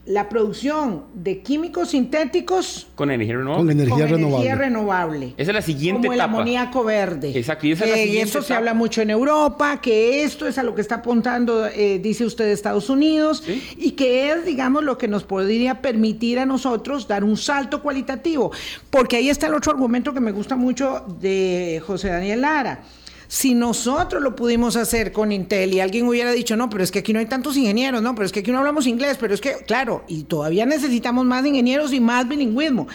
la 0.10 0.28
producción 0.28 1.04
de 1.14 1.44
químicos 1.44 1.92
sintéticos 1.92 2.88
con 2.96 3.12
energía 3.12 3.38
renovable. 3.38 3.62
Con 3.62 3.72
energía, 3.72 4.08
renovable. 4.08 4.56
renovable. 4.56 5.34
Esa 5.38 5.52
es 5.52 5.56
la 5.56 5.62
siguiente 5.62 6.08
como 6.08 6.14
etapa. 6.14 6.32
el 6.32 6.36
amoníaco 6.36 6.84
verde. 6.84 7.32
Exacto. 7.38 7.68
Y 7.68 7.74
esa 7.74 7.86
es 7.86 7.92
la 7.92 7.98
siguiente 7.98 8.30
eso 8.30 8.42
se 8.42 8.56
habla 8.56 8.74
mucho 8.74 9.04
en 9.04 9.12
Europa, 9.12 9.80
que 9.80 10.24
esto 10.24 10.48
es 10.48 10.58
a 10.58 10.64
lo 10.64 10.74
que 10.74 10.82
está 10.82 10.96
apuntando, 10.96 11.68
eh, 11.68 12.00
dice 12.00 12.26
usted, 12.26 12.48
Estados 12.50 12.90
Unidos, 12.90 13.44
y 13.78 13.92
que 13.92 14.32
es, 14.32 14.46
digamos, 14.46 14.84
lo 14.84 14.98
que 14.98 15.08
nos 15.08 15.24
podría 15.26 15.80
permitir 15.80 16.40
a 16.40 16.46
nosotros 16.48 17.08
dar 17.08 17.24
un 17.24 17.38
salto 17.38 17.84
cualitativo. 17.84 18.52
Porque 18.90 19.18
ahí 19.18 19.30
está 19.30 19.46
el 19.46 19.54
otro 19.54 19.74
argumento 19.74 20.12
que 20.12 20.22
me 20.22 20.32
gusta 20.32 20.56
mucho 20.56 21.06
de 21.22 21.84
José 21.86 22.08
Daniel 22.08 22.42
Lara 22.42 22.82
si 23.30 23.54
nosotros 23.54 24.24
lo 24.24 24.36
pudimos 24.36 24.76
hacer 24.76 25.12
con 25.12 25.32
Intel 25.32 25.72
y 25.76 25.80
alguien 25.80 26.08
hubiera 26.08 26.32
dicho, 26.32 26.58
no, 26.58 26.68
pero 26.68 26.84
es 26.84 26.90
que 26.90 26.98
aquí 26.98 27.14
no 27.14 27.20
hay 27.20 27.28
tantos 27.28 27.56
ingenieros, 27.56 28.02
no, 28.02 28.16
pero 28.16 28.26
es 28.26 28.32
que 28.32 28.40
aquí 28.40 28.52
no 28.52 28.58
hablamos 28.58 28.88
inglés, 28.88 29.18
pero 29.20 29.36
es 29.36 29.40
que, 29.40 29.54
claro, 29.68 30.04
y 30.08 30.24
todavía 30.24 30.66
necesitamos 30.66 31.28
más 31.28 31.46
ingenieros 31.46 31.94
y 31.94 32.00
más 32.00 32.28
bilingüismo. 32.28 32.88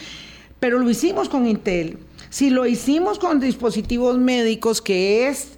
Pero 0.59 0.81
lo 0.81 0.90
hicimos 0.90 1.29
con 1.29 1.47
Intel. 1.47 1.99
Si 2.31 2.51
lo 2.51 2.66
hicimos 2.66 3.20
con 3.20 3.38
dispositivos 3.38 4.18
médicos, 4.18 4.83
que 4.83 5.29
es 5.29 5.57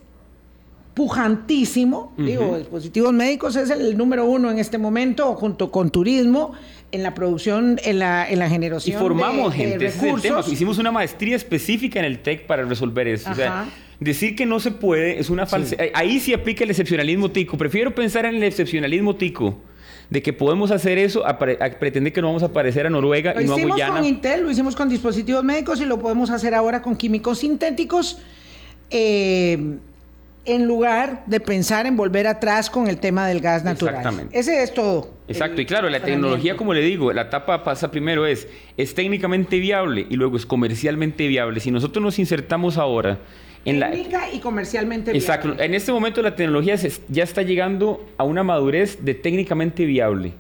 pujantísimo, 0.97 2.15
digo, 2.17 2.57
dispositivos 2.57 3.13
médicos 3.13 3.55
es 3.55 3.69
el 3.69 3.99
número 3.99 4.25
uno 4.25 4.51
en 4.51 4.59
este 4.59 4.79
momento, 4.79 5.35
junto 5.35 5.71
con 5.71 5.91
turismo, 5.91 6.53
en 6.91 7.03
la 7.03 7.13
producción, 7.13 7.79
en 7.85 7.99
la, 7.99 8.27
en 8.27 8.39
la 8.39 8.49
generación. 8.49 8.97
Y 8.97 8.99
formamos 8.99 9.53
gente, 9.53 9.93
Hicimos 10.51 10.79
una 10.79 10.91
maestría 10.91 11.37
específica 11.37 11.99
en 11.99 12.07
el 12.07 12.21
TEC 12.21 12.47
para 12.47 12.65
resolver 12.65 13.09
eso. 13.09 13.31
O 13.31 13.35
sea, 13.35 13.67
Decir 14.01 14.37
que 14.37 14.47
no 14.47 14.59
se 14.59 14.71
puede 14.71 15.19
es 15.19 15.29
una 15.29 15.45
falsa. 15.45 15.77
Ahí 15.93 16.19
sí 16.19 16.33
aplica 16.33 16.65
el 16.65 16.71
excepcionalismo 16.71 17.31
tico. 17.31 17.59
Prefiero 17.59 17.95
pensar 17.95 18.25
en 18.25 18.37
el 18.37 18.43
excepcionalismo 18.43 19.17
tico 19.17 19.59
de 20.09 20.23
que 20.23 20.33
podemos 20.33 20.71
hacer 20.71 20.97
eso 20.97 21.27
a, 21.27 21.39
pretender 21.39 22.13
que 22.13 22.23
no 22.23 22.29
vamos 22.29 22.43
a 22.43 22.53
parecer 22.53 22.87
a 22.87 22.91
Noruega 22.91 23.35
y 23.43 23.45
no 23.45 23.53
a 23.53 23.57
Guyana. 23.57 23.67
Lo 23.67 23.77
hicimos 23.77 23.99
con 23.99 24.05
Intel, 24.07 24.43
lo 24.43 24.51
hicimos 24.51 24.77
con 24.77 24.89
dispositivos 24.89 25.45
médicos 25.45 25.79
y 25.81 25.85
lo 25.85 25.99
podemos 25.99 26.31
hacer 26.31 26.55
ahora 26.55 26.81
con 26.81 26.97
químicos 26.97 27.41
sintéticos. 27.41 28.19
Eh, 28.91 29.77
en 30.47 30.67
lugar 30.67 31.25
de 31.27 31.41
pensar 31.41 31.87
en 31.87 31.97
volver 31.97 32.27
atrás 32.27 32.71
con 32.71 32.89
el 32.89 32.99
tema 32.99 33.27
del 33.27 33.41
gas 33.41 33.65
natural. 33.65 33.97
Exactamente. 33.97 34.39
Ese 34.39 34.63
es 34.63 34.73
todo. 34.73 35.11
Exacto, 35.29 35.61
y 35.61 35.67
claro, 35.67 35.91
la 35.91 36.01
tecnología, 36.01 36.57
como 36.57 36.73
le 36.73 36.81
digo, 36.81 37.13
la 37.13 37.23
etapa 37.23 37.65
pasa 37.65 37.91
primero 37.91 38.27
es, 38.27 38.49
es 38.77 38.95
técnicamente 38.95 39.59
viable 39.59 40.07
y 40.09 40.17
luego 40.17 40.37
es 40.37 40.47
comercialmente 40.47 41.27
viable. 41.27 41.61
Si 41.61 41.71
nosotros 41.71 42.03
nos 42.03 42.19
insertamos 42.19 42.79
ahora 42.79 43.19
Técnica 43.67 44.33
y 44.33 44.39
comercialmente 44.39 45.13
viable. 45.13 45.19
Exacto. 45.19 45.63
En 45.63 45.75
este 45.75 45.91
momento 45.91 46.23
la 46.23 46.37
tecnología 46.37 46.77
ya 47.09 47.25
está 47.25 47.43
llegando 47.43 48.09
a 48.17 48.23
una 48.23 48.45
madurez 48.45 49.05
de 49.05 49.15
técnicamente 49.15 49.85
viable. 49.85 50.35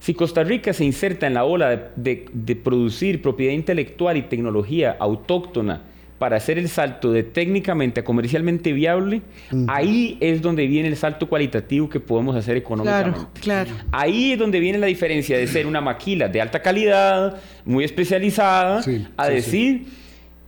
Si 0.00 0.14
Costa 0.14 0.42
Rica 0.42 0.72
se 0.72 0.84
inserta 0.84 1.26
en 1.26 1.34
la 1.34 1.44
ola 1.44 1.90
de, 1.94 2.60
producir 2.64 3.20
propiedad 3.20 3.52
intelectual 3.52 4.16
y 4.16 4.22
tecnología 4.22 4.96
autóctona 4.98 5.82
para 6.22 6.36
hacer 6.36 6.56
el 6.56 6.68
salto 6.68 7.10
de 7.10 7.24
técnicamente 7.24 7.98
a 7.98 8.04
comercialmente 8.04 8.72
viable, 8.72 9.22
ahí 9.66 10.18
es 10.20 10.40
donde 10.40 10.68
viene 10.68 10.86
el 10.86 10.96
salto 10.96 11.28
cualitativo 11.28 11.88
que 11.88 11.98
podemos 11.98 12.36
hacer 12.36 12.56
económicamente. 12.56 13.18
Claro, 13.40 13.66
claro. 13.66 13.84
Ahí 13.90 14.30
es 14.30 14.38
donde 14.38 14.60
viene 14.60 14.78
la 14.78 14.86
diferencia 14.86 15.36
de 15.36 15.48
ser 15.48 15.66
una 15.66 15.80
maquila 15.80 16.28
de 16.28 16.40
alta 16.40 16.62
calidad, 16.62 17.40
muy 17.64 17.82
especializada, 17.82 18.84
a 19.16 19.28
decir 19.28 19.86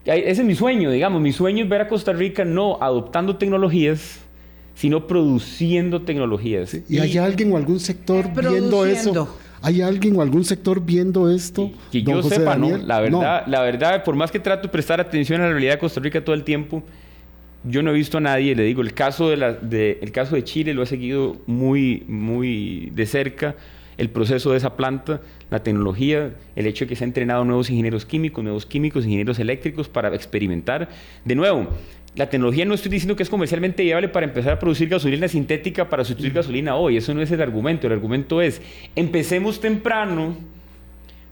ese 0.04 0.42
es 0.42 0.44
mi 0.44 0.54
sueño, 0.54 0.92
digamos. 0.92 1.20
Mi 1.20 1.32
sueño 1.32 1.64
es 1.64 1.68
ver 1.68 1.80
a 1.80 1.88
Costa 1.88 2.12
Rica 2.12 2.44
no 2.44 2.78
adoptando 2.80 3.34
tecnologías, 3.34 4.20
sino 4.76 5.08
produciendo 5.08 6.02
tecnologías. 6.02 6.76
¿Y, 6.88 7.00
hay 7.00 7.18
alguien 7.18 7.52
o 7.52 7.56
algún 7.56 7.80
sector 7.80 8.30
viendo 8.32 8.86
eso? 8.86 9.36
¿Hay 9.64 9.80
alguien 9.80 10.14
o 10.16 10.20
algún 10.20 10.44
sector 10.44 10.84
viendo 10.84 11.30
esto? 11.30 11.72
Que 11.90 12.02
yo 12.02 12.22
sepa, 12.22 12.54
no. 12.54 12.76
La 12.76 13.00
verdad, 13.00 13.46
la 13.46 13.62
verdad, 13.62 14.04
por 14.04 14.14
más 14.14 14.30
que 14.30 14.38
trato 14.38 14.64
de 14.64 14.68
prestar 14.68 15.00
atención 15.00 15.40
a 15.40 15.44
la 15.44 15.52
realidad 15.52 15.72
de 15.72 15.78
Costa 15.78 16.00
Rica 16.00 16.22
todo 16.22 16.34
el 16.34 16.44
tiempo, 16.44 16.82
yo 17.64 17.82
no 17.82 17.90
he 17.90 17.94
visto 17.94 18.18
a 18.18 18.20
nadie, 18.20 18.54
le 18.54 18.62
digo, 18.62 18.82
el 18.82 18.92
caso 18.92 19.30
de, 19.30 19.38
la, 19.38 19.52
de, 19.54 19.98
el 20.02 20.12
caso 20.12 20.34
de 20.34 20.44
Chile 20.44 20.74
lo 20.74 20.82
he 20.82 20.86
seguido 20.86 21.38
muy, 21.46 22.04
muy 22.08 22.90
de 22.92 23.06
cerca, 23.06 23.56
el 23.96 24.10
proceso 24.10 24.50
de 24.50 24.58
esa 24.58 24.76
planta, 24.76 25.22
la 25.50 25.62
tecnología, 25.62 26.34
el 26.56 26.66
hecho 26.66 26.84
de 26.84 26.90
que 26.90 26.96
se 26.96 27.04
han 27.04 27.10
entrenado 27.10 27.42
nuevos 27.46 27.70
ingenieros 27.70 28.04
químicos, 28.04 28.44
nuevos 28.44 28.66
químicos, 28.66 29.04
ingenieros 29.04 29.38
eléctricos 29.38 29.88
para 29.88 30.14
experimentar. 30.14 30.90
De 31.24 31.34
nuevo, 31.34 31.68
la 32.16 32.30
tecnología 32.30 32.64
no 32.64 32.74
estoy 32.74 32.90
diciendo 32.90 33.16
que 33.16 33.22
es 33.22 33.28
comercialmente 33.28 33.82
viable 33.82 34.08
para 34.08 34.26
empezar 34.26 34.52
a 34.52 34.58
producir 34.58 34.88
gasolina 34.88 35.26
sintética 35.28 35.88
para 35.88 36.04
sustituir 36.04 36.32
gasolina 36.32 36.76
hoy, 36.76 36.96
eso 36.96 37.12
no 37.12 37.22
es 37.22 37.30
el 37.30 37.40
argumento, 37.42 37.86
el 37.86 37.92
argumento 37.92 38.40
es, 38.40 38.60
empecemos 38.94 39.60
temprano 39.60 40.36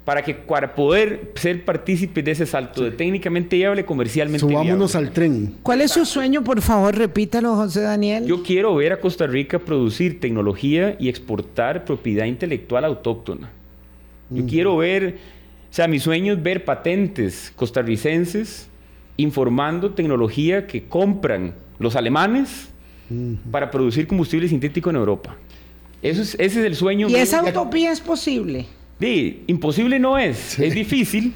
para 0.04 0.22
que 0.22 0.34
para 0.34 0.74
poder 0.74 1.30
ser 1.36 1.64
partícipes 1.64 2.24
de 2.24 2.32
ese 2.32 2.46
salto 2.46 2.82
de 2.82 2.90
técnicamente 2.90 3.54
viable 3.54 3.84
comercialmente 3.84 4.40
Subámonos 4.40 4.96
al 4.96 5.12
tren. 5.12 5.54
¿Cuál 5.62 5.80
es 5.80 5.92
su 5.92 6.04
sueño? 6.04 6.42
Por 6.42 6.60
favor, 6.60 6.96
repítalo, 6.96 7.54
José 7.54 7.82
Daniel. 7.82 8.26
Yo 8.26 8.42
quiero 8.42 8.74
ver 8.74 8.92
a 8.92 9.00
Costa 9.00 9.28
Rica 9.28 9.60
producir 9.60 10.18
tecnología 10.18 10.96
y 10.98 11.08
exportar 11.08 11.84
propiedad 11.84 12.24
intelectual 12.24 12.84
autóctona. 12.84 13.50
Yo 14.30 14.46
quiero 14.46 14.78
ver, 14.78 15.18
o 15.70 15.74
sea, 15.74 15.86
mi 15.86 16.00
sueño 16.00 16.32
es 16.32 16.42
ver 16.42 16.64
patentes 16.64 17.52
costarricenses 17.54 18.66
informando 19.16 19.90
tecnología 19.90 20.66
que 20.66 20.84
compran 20.84 21.54
los 21.78 21.96
alemanes 21.96 22.68
para 23.50 23.70
producir 23.70 24.06
combustible 24.06 24.48
sintético 24.48 24.90
en 24.90 24.96
Europa. 24.96 25.36
Eso 26.02 26.22
es, 26.22 26.34
ese 26.34 26.60
es 26.60 26.66
el 26.66 26.74
sueño. 26.74 27.08
¿Y 27.08 27.16
esa 27.16 27.44
utopía 27.44 27.92
es 27.92 28.00
posible? 28.00 28.66
Sí, 29.00 29.44
imposible 29.46 29.98
no 29.98 30.18
es, 30.18 30.58
es 30.58 30.74
difícil, 30.74 31.34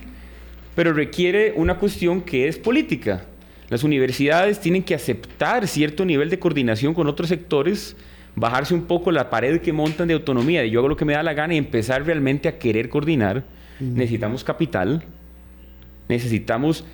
pero 0.74 0.92
requiere 0.92 1.52
una 1.56 1.78
cuestión 1.78 2.22
que 2.22 2.48
es 2.48 2.58
política. 2.58 3.24
Las 3.68 3.82
universidades 3.82 4.60
tienen 4.60 4.82
que 4.82 4.94
aceptar 4.94 5.66
cierto 5.66 6.04
nivel 6.04 6.30
de 6.30 6.38
coordinación 6.38 6.94
con 6.94 7.08
otros 7.08 7.28
sectores, 7.28 7.96
bajarse 8.36 8.74
un 8.74 8.82
poco 8.82 9.10
la 9.10 9.30
pared 9.30 9.60
que 9.60 9.72
montan 9.72 10.06
de 10.08 10.14
autonomía, 10.14 10.62
de 10.62 10.70
yo 10.70 10.78
hago 10.80 10.88
lo 10.88 10.96
que 10.96 11.04
me 11.04 11.14
da 11.14 11.22
la 11.22 11.34
gana 11.34 11.54
y 11.54 11.58
empezar 11.58 12.04
realmente 12.04 12.48
a 12.48 12.58
querer 12.58 12.88
coordinar. 12.88 13.44
Necesitamos 13.80 14.44
capital, 14.44 15.04
necesitamos 16.08 16.84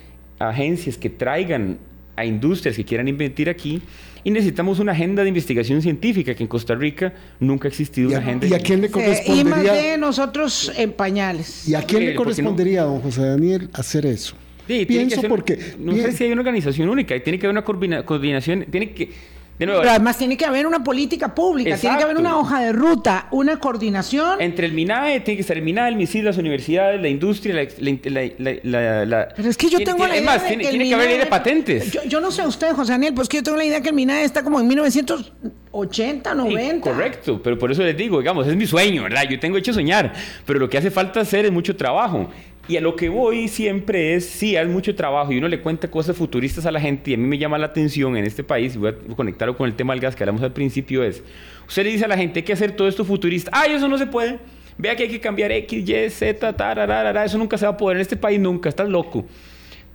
agencias 0.49 0.97
que 0.97 1.09
traigan 1.09 1.77
a 2.15 2.25
industrias 2.25 2.75
que 2.75 2.85
quieran 2.85 3.07
invertir 3.07 3.49
aquí 3.49 3.81
y 4.23 4.31
necesitamos 4.31 4.79
una 4.79 4.93
agenda 4.93 5.23
de 5.23 5.29
investigación 5.29 5.81
científica 5.81 6.33
que 6.33 6.43
en 6.43 6.47
Costa 6.47 6.75
Rica 6.75 7.13
nunca 7.39 7.67
ha 7.67 7.69
existido 7.69 8.09
una 8.09 8.19
agenda. 8.19 8.47
¿Y 8.47 8.53
a 8.53 8.59
quién 8.59 8.81
le 8.81 8.89
correspondería? 8.89 9.41
y 9.41 9.43
más 9.43 9.63
de 9.63 9.97
nosotros 9.97 10.71
en 10.77 10.93
pañales. 10.93 11.67
¿Y 11.67 11.75
a 11.75 11.81
quién 11.81 12.05
le 12.05 12.15
correspondería, 12.15 12.83
don 12.83 13.01
José 13.01 13.25
Daniel, 13.25 13.69
hacer 13.73 14.05
eso? 14.05 14.35
Sí, 14.67 14.85
Pienso 14.85 15.21
porque 15.23 15.75
no 15.77 15.93
sé 15.93 16.13
si 16.13 16.23
hay 16.23 16.31
una 16.31 16.41
organización 16.41 16.87
única, 16.87 17.21
tiene 17.21 17.37
que 17.37 17.47
haber 17.47 17.63
una 17.81 18.05
coordinación, 18.05 18.65
tiene 18.71 18.91
que 18.91 19.09
pero 19.57 19.89
además 19.89 20.17
tiene 20.17 20.35
que 20.37 20.45
haber 20.45 20.65
una 20.65 20.83
política 20.83 21.33
pública, 21.33 21.77
tiene 21.77 21.97
que 21.97 22.03
haber 22.03 22.17
una 22.17 22.37
hoja 22.37 22.61
de 22.61 22.71
ruta, 22.71 23.27
una 23.31 23.59
coordinación. 23.59 24.41
Entre 24.41 24.65
el 24.65 24.73
MINAE, 24.73 25.21
tiene 25.21 25.37
que 25.37 25.41
estar 25.41 25.57
el 25.57 25.63
MINAE, 25.63 25.89
el 25.89 25.95
MISIL, 25.95 26.25
las 26.25 26.37
universidades, 26.37 27.01
la 27.01 27.07
industria, 27.07 27.67
la... 27.79 29.05
la, 29.05 29.27
Pero 29.35 29.49
es 29.49 29.57
que 29.57 29.69
yo 29.69 29.79
tengo 29.83 30.07
la 30.07 30.17
idea 30.17 30.25
más, 30.25 30.47
tiene, 30.47 30.63
que, 30.63 30.69
tiene 30.69 30.87
que 30.87 30.95
haber 30.95 31.09
ley 31.09 31.19
de 31.19 31.25
patentes. 31.27 31.97
Yo, 32.07 32.19
no 32.19 32.31
sé 32.31 32.45
usted, 32.45 32.73
José 32.73 32.93
Daniel, 32.93 33.13
pues 33.13 33.29
que 33.29 33.37
yo 33.37 33.43
tengo 33.43 33.57
la 33.57 33.65
idea 33.65 33.81
que 33.81 33.89
el 33.89 33.95
MINAE 33.95 34.23
está 34.23 34.43
como 34.43 34.59
en 34.59 34.67
1980, 34.67 36.33
90. 36.33 36.81
correcto, 36.81 37.41
pero 37.43 37.57
por 37.57 37.71
eso 37.71 37.83
les 37.83 37.95
digo, 37.95 38.19
digamos, 38.19 38.47
es 38.47 38.55
mi 38.55 38.65
sueño, 38.65 39.03
¿verdad? 39.03 39.23
Yo 39.29 39.39
tengo 39.39 39.57
hecho 39.57 39.73
soñar, 39.73 40.13
pero 40.45 40.59
lo 40.59 40.69
que 40.69 40.77
hace 40.77 40.91
falta 40.91 41.21
hacer 41.21 41.45
es 41.45 41.51
mucho 41.51 41.75
trabajo. 41.75 42.29
Y 42.67 42.77
a 42.77 42.81
lo 42.81 42.95
que 42.95 43.09
voy 43.09 43.49
siempre 43.49 44.15
es, 44.15 44.25
sí, 44.25 44.55
hay 44.55 44.67
mucho 44.67 44.95
trabajo 44.95 45.33
y 45.33 45.37
uno 45.37 45.49
le 45.49 45.59
cuenta 45.59 45.91
cosas 45.91 46.15
futuristas 46.15 46.65
a 46.65 46.71
la 46.71 46.79
gente 46.79 47.11
y 47.11 47.13
a 47.13 47.17
mí 47.17 47.27
me 47.27 47.37
llama 47.37 47.57
la 47.57 47.65
atención 47.65 48.15
en 48.15 48.23
este 48.23 48.41
país, 48.43 48.75
y 48.75 48.77
voy 48.77 48.91
a 48.91 49.15
conectarlo 49.15 49.57
con 49.57 49.67
el 49.67 49.75
tema 49.75 49.93
del 49.93 49.99
gas 49.99 50.15
que 50.15 50.23
hablamos 50.23 50.41
al 50.43 50.53
principio, 50.53 51.03
es, 51.03 51.21
usted 51.67 51.83
le 51.83 51.91
dice 51.91 52.05
a 52.05 52.07
la 52.07 52.15
gente, 52.15 52.39
hay 52.39 52.43
que 52.43 52.53
hacer 52.53 52.71
todo 52.71 52.87
esto 52.87 53.03
futurista, 53.03 53.51
ay, 53.53 53.73
eso 53.73 53.89
no 53.89 53.97
se 53.97 54.07
puede, 54.07 54.39
vea 54.77 54.95
que 54.95 55.03
hay 55.03 55.09
que 55.09 55.19
cambiar 55.19 55.51
X, 55.51 55.89
Y, 55.89 56.09
Z, 56.09 56.53
tararara, 56.53 57.25
eso 57.25 57.37
nunca 57.37 57.57
se 57.57 57.65
va 57.65 57.73
a 57.73 57.77
poder 57.77 57.97
en 57.97 58.01
este 58.01 58.15
país, 58.15 58.39
nunca, 58.39 58.69
estás 58.69 58.87
loco. 58.87 59.25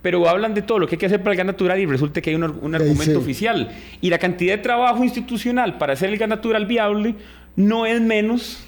Pero 0.03 0.29
hablan 0.29 0.53
de 0.53 0.61
todo 0.61 0.79
lo 0.79 0.87
que 0.87 0.95
hay 0.95 0.99
que 0.99 1.07
hacer 1.07 1.21
para 1.21 1.31
el 1.31 1.37
gas 1.37 1.45
natural 1.45 1.77
y 1.77 1.85
resulta 1.85 2.21
que 2.21 2.29
hay 2.29 2.35
un, 2.37 2.43
argumento 2.43 3.19
oficial. 3.19 3.69
Y 3.99 4.09
la 4.09 4.17
cantidad 4.17 4.55
de 4.55 4.63
trabajo 4.63 5.03
institucional 5.03 5.77
para 5.77 5.91
hacer 5.91 6.09
el 6.09 6.17
gas 6.17 6.29
natural 6.29 6.65
viable 6.65 7.15
no 7.57 7.85
es 7.85 7.99
menos 7.99 8.63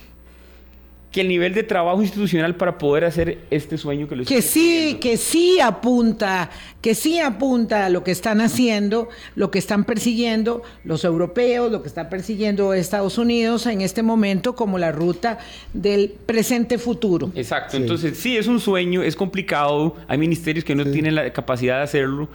que 1.12 1.22
el 1.22 1.28
nivel 1.28 1.54
de 1.54 1.64
trabajo 1.64 2.02
institucional 2.02 2.56
para 2.56 2.78
poder 2.78 3.04
hacer 3.04 3.40
este 3.52 3.78
sueño 3.78 4.08
que 4.08 4.16
lo 4.16 4.24
Que 4.24 4.42
sí, 4.42 4.98
que 5.02 5.18
sí 5.18 5.60
apunta, 5.60 6.50
que 6.82 6.96
sí 6.96 7.20
apunta 7.20 7.88
a 7.88 7.90
lo 7.90 8.04
que 8.04 8.12
están 8.12 8.40
haciendo, 8.40 9.10
lo 9.36 9.52
que 9.52 9.60
están 9.60 9.84
persiguiendo 9.84 10.64
los 10.86 11.04
europeos, 11.04 11.70
lo 11.70 11.82
que 11.82 11.90
está 11.90 12.10
persiguiendo 12.10 12.74
Estados 12.74 13.18
Unidos 13.18 13.66
en 13.66 13.82
este 13.82 14.04
momento 14.04 14.56
como 14.56 14.78
la 14.78 14.94
ruta 14.94 15.40
del 15.74 16.14
presente 16.26 16.78
futuro. 16.78 17.30
Exacto, 17.36 17.76
entonces 17.76 18.18
sí, 18.18 18.38
es 18.38 18.48
un 18.48 18.62
sueño, 18.62 19.04
es 19.04 19.18
complicado, 19.18 19.98
hay 20.08 20.18
ministerios 20.18 20.64
que 20.64 20.76
no 20.76 20.86
tienen 20.86 21.16
la 21.16 21.34
capacidad 21.34 21.78
de 21.78 21.84
hacerlo, 21.84 22.30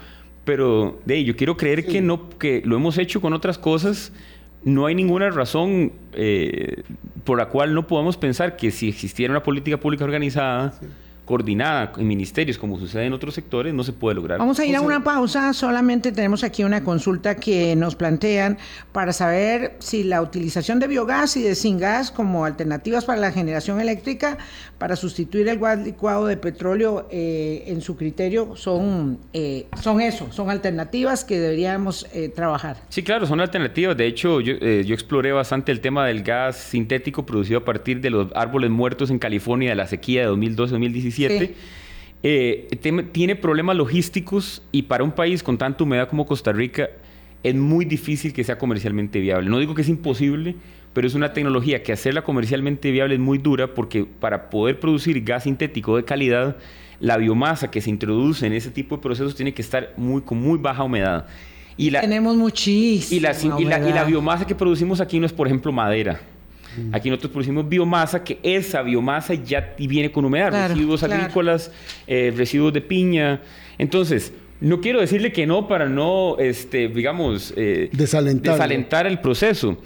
pero 0.44 1.00
de 1.06 1.24
yo 1.24 1.34
quiero 1.34 1.56
creer 1.56 1.86
que 1.86 2.02
no, 2.02 2.28
que 2.28 2.60
lo 2.66 2.76
hemos 2.76 2.98
hecho 2.98 3.22
con 3.22 3.32
otras 3.32 3.56
cosas 3.56 4.12
no 4.66 4.86
hay 4.86 4.96
ninguna 4.96 5.30
razón 5.30 5.92
eh, 6.12 6.82
por 7.22 7.38
la 7.38 7.46
cual 7.48 7.72
no 7.72 7.86
podamos 7.86 8.16
pensar 8.16 8.56
que 8.56 8.72
si 8.72 8.88
existiera 8.88 9.30
una 9.32 9.44
política 9.44 9.76
pública 9.78 10.04
organizada, 10.04 10.74
coordinada 11.26 11.92
en 11.98 12.06
ministerios, 12.06 12.56
como 12.56 12.78
sucede 12.78 13.04
en 13.04 13.12
otros 13.12 13.34
sectores, 13.34 13.74
no 13.74 13.82
se 13.82 13.92
puede 13.92 14.14
lograr. 14.14 14.38
Vamos 14.38 14.60
a 14.60 14.64
ir 14.64 14.76
a 14.76 14.80
una 14.80 15.02
pausa. 15.02 15.52
Solamente 15.52 16.12
tenemos 16.12 16.44
aquí 16.44 16.62
una 16.62 16.84
consulta 16.84 17.34
que 17.34 17.74
nos 17.74 17.96
plantean 17.96 18.58
para 18.92 19.12
saber 19.12 19.74
si 19.80 20.04
la 20.04 20.22
utilización 20.22 20.78
de 20.78 20.86
biogás 20.86 21.36
y 21.36 21.42
de 21.42 21.56
sin 21.56 21.78
gas 21.78 22.12
como 22.12 22.44
alternativas 22.44 23.04
para 23.04 23.20
la 23.20 23.32
generación 23.32 23.80
eléctrica 23.80 24.38
para 24.78 24.94
sustituir 24.94 25.48
el 25.48 25.58
gas 25.58 25.80
licuado 25.80 26.26
de 26.26 26.36
petróleo 26.36 27.08
eh, 27.10 27.64
en 27.66 27.80
su 27.80 27.96
criterio 27.96 28.54
son, 28.54 29.18
eh, 29.32 29.66
son 29.82 30.00
eso, 30.00 30.30
son 30.30 30.48
alternativas 30.48 31.24
que 31.24 31.40
deberíamos 31.40 32.06
eh, 32.12 32.28
trabajar. 32.28 32.76
Sí, 32.88 33.02
claro, 33.02 33.26
son 33.26 33.40
alternativas. 33.40 33.96
De 33.96 34.06
hecho, 34.06 34.40
yo, 34.40 34.54
yo 34.58 34.94
exploré 34.94 35.32
bastante 35.32 35.72
el 35.72 35.80
tema 35.80 36.06
del 36.06 36.22
gas 36.22 36.56
sintético 36.56 37.26
producido 37.26 37.58
a 37.58 37.64
partir 37.64 38.00
de 38.00 38.10
los 38.10 38.28
árboles 38.36 38.70
muertos 38.70 39.10
en 39.10 39.18
California 39.18 39.70
de 39.70 39.76
la 39.76 39.88
sequía 39.88 40.22
de 40.22 40.30
2012-2017 40.30 41.15
eh, 42.22 42.68
tiene 43.12 43.36
problemas 43.36 43.76
logísticos 43.76 44.62
y 44.72 44.82
para 44.82 45.04
un 45.04 45.12
país 45.12 45.42
con 45.42 45.58
tanta 45.58 45.84
humedad 45.84 46.08
como 46.08 46.26
Costa 46.26 46.52
Rica 46.52 46.90
es 47.42 47.54
muy 47.54 47.84
difícil 47.84 48.32
que 48.32 48.42
sea 48.42 48.58
comercialmente 48.58 49.20
viable. 49.20 49.48
No 49.48 49.58
digo 49.58 49.74
que 49.74 49.82
es 49.82 49.88
imposible, 49.88 50.56
pero 50.92 51.06
es 51.06 51.14
una 51.14 51.32
tecnología 51.32 51.82
que 51.82 51.92
hacerla 51.92 52.24
comercialmente 52.24 52.90
viable 52.90 53.14
es 53.14 53.20
muy 53.20 53.38
dura 53.38 53.74
porque 53.74 54.04
para 54.04 54.50
poder 54.50 54.80
producir 54.80 55.22
gas 55.22 55.44
sintético 55.44 55.96
de 55.96 56.04
calidad, 56.04 56.56
la 56.98 57.16
biomasa 57.16 57.70
que 57.70 57.80
se 57.80 57.90
introduce 57.90 58.46
en 58.46 58.54
ese 58.54 58.70
tipo 58.70 58.96
de 58.96 59.02
procesos 59.02 59.36
tiene 59.36 59.54
que 59.54 59.62
estar 59.62 59.92
muy, 59.96 60.22
con 60.22 60.40
muy 60.40 60.58
baja 60.58 60.82
humedad. 60.82 61.26
Y 61.76 61.90
la, 61.90 62.00
Tenemos 62.00 62.36
muchísimo. 62.36 63.18
y 63.60 63.92
la 63.92 64.04
biomasa 64.04 64.46
que 64.46 64.54
producimos 64.54 65.00
aquí 65.00 65.20
no 65.20 65.26
es, 65.26 65.32
por 65.32 65.46
ejemplo, 65.46 65.70
madera 65.70 66.20
Aquí 66.92 67.10
nosotros 67.10 67.32
producimos 67.32 67.68
biomasa, 67.68 68.22
que 68.22 68.38
esa 68.42 68.82
biomasa 68.82 69.34
ya 69.34 69.74
viene 69.78 70.10
con 70.10 70.24
humedad, 70.24 70.68
residuos 70.68 71.02
agrícolas, 71.02 71.70
eh, 72.06 72.32
residuos 72.36 72.72
de 72.72 72.80
piña. 72.80 73.40
Entonces, 73.78 74.32
no 74.60 74.80
quiero 74.80 75.00
decirle 75.00 75.32
que 75.32 75.46
no 75.46 75.68
para 75.68 75.88
no, 75.88 76.38
este, 76.38 76.88
digamos, 76.88 77.52
eh, 77.56 77.90
desalentar. 77.92 79.06
el 79.06 79.20
proceso. 79.20 79.76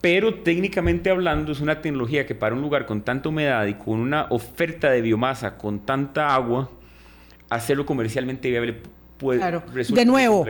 Pero 0.00 0.34
técnicamente 0.34 1.10
hablando, 1.10 1.52
es 1.52 1.60
una 1.60 1.80
tecnología 1.80 2.26
que 2.26 2.34
para 2.34 2.54
un 2.54 2.60
lugar 2.60 2.86
con 2.86 3.02
tanta 3.02 3.28
humedad 3.28 3.66
y 3.66 3.74
con 3.74 4.00
una 4.00 4.26
oferta 4.30 4.90
de 4.90 5.00
biomasa 5.00 5.56
con 5.56 5.80
tanta 5.80 6.34
agua, 6.34 6.70
hacerlo 7.48 7.86
comercialmente 7.86 8.50
viable 8.50 8.76
puede 9.18 9.38
claro. 9.38 9.62
De 9.72 10.04
nuevo, 10.04 10.44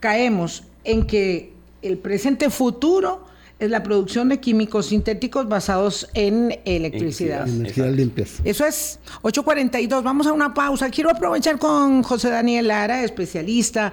caemos 0.00 0.64
en 0.84 1.06
que 1.06 1.52
el 1.82 1.98
presente 1.98 2.48
futuro 2.48 3.26
es 3.58 3.70
la 3.70 3.82
producción 3.82 4.28
de 4.28 4.38
químicos 4.38 4.86
sintéticos 4.86 5.48
basados 5.48 6.08
en 6.12 6.58
electricidad. 6.66 7.48
Energías 7.48 7.92
limpias. 7.92 8.40
Eso 8.44 8.66
es 8.66 9.00
8.42. 9.22 10.02
Vamos 10.02 10.26
a 10.26 10.32
una 10.32 10.52
pausa. 10.52 10.90
Quiero 10.90 11.10
aprovechar 11.10 11.58
con 11.58 12.02
José 12.02 12.28
Daniel 12.28 12.68
Lara, 12.68 13.02
especialista 13.02 13.92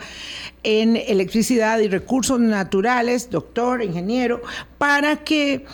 en 0.64 0.97
electricidad 0.97 1.80
y 1.80 1.88
recursos 1.88 2.39
naturales, 2.41 3.30
doctor, 3.30 3.82
ingeniero, 3.82 4.41
para 4.78 5.24
que 5.24 5.66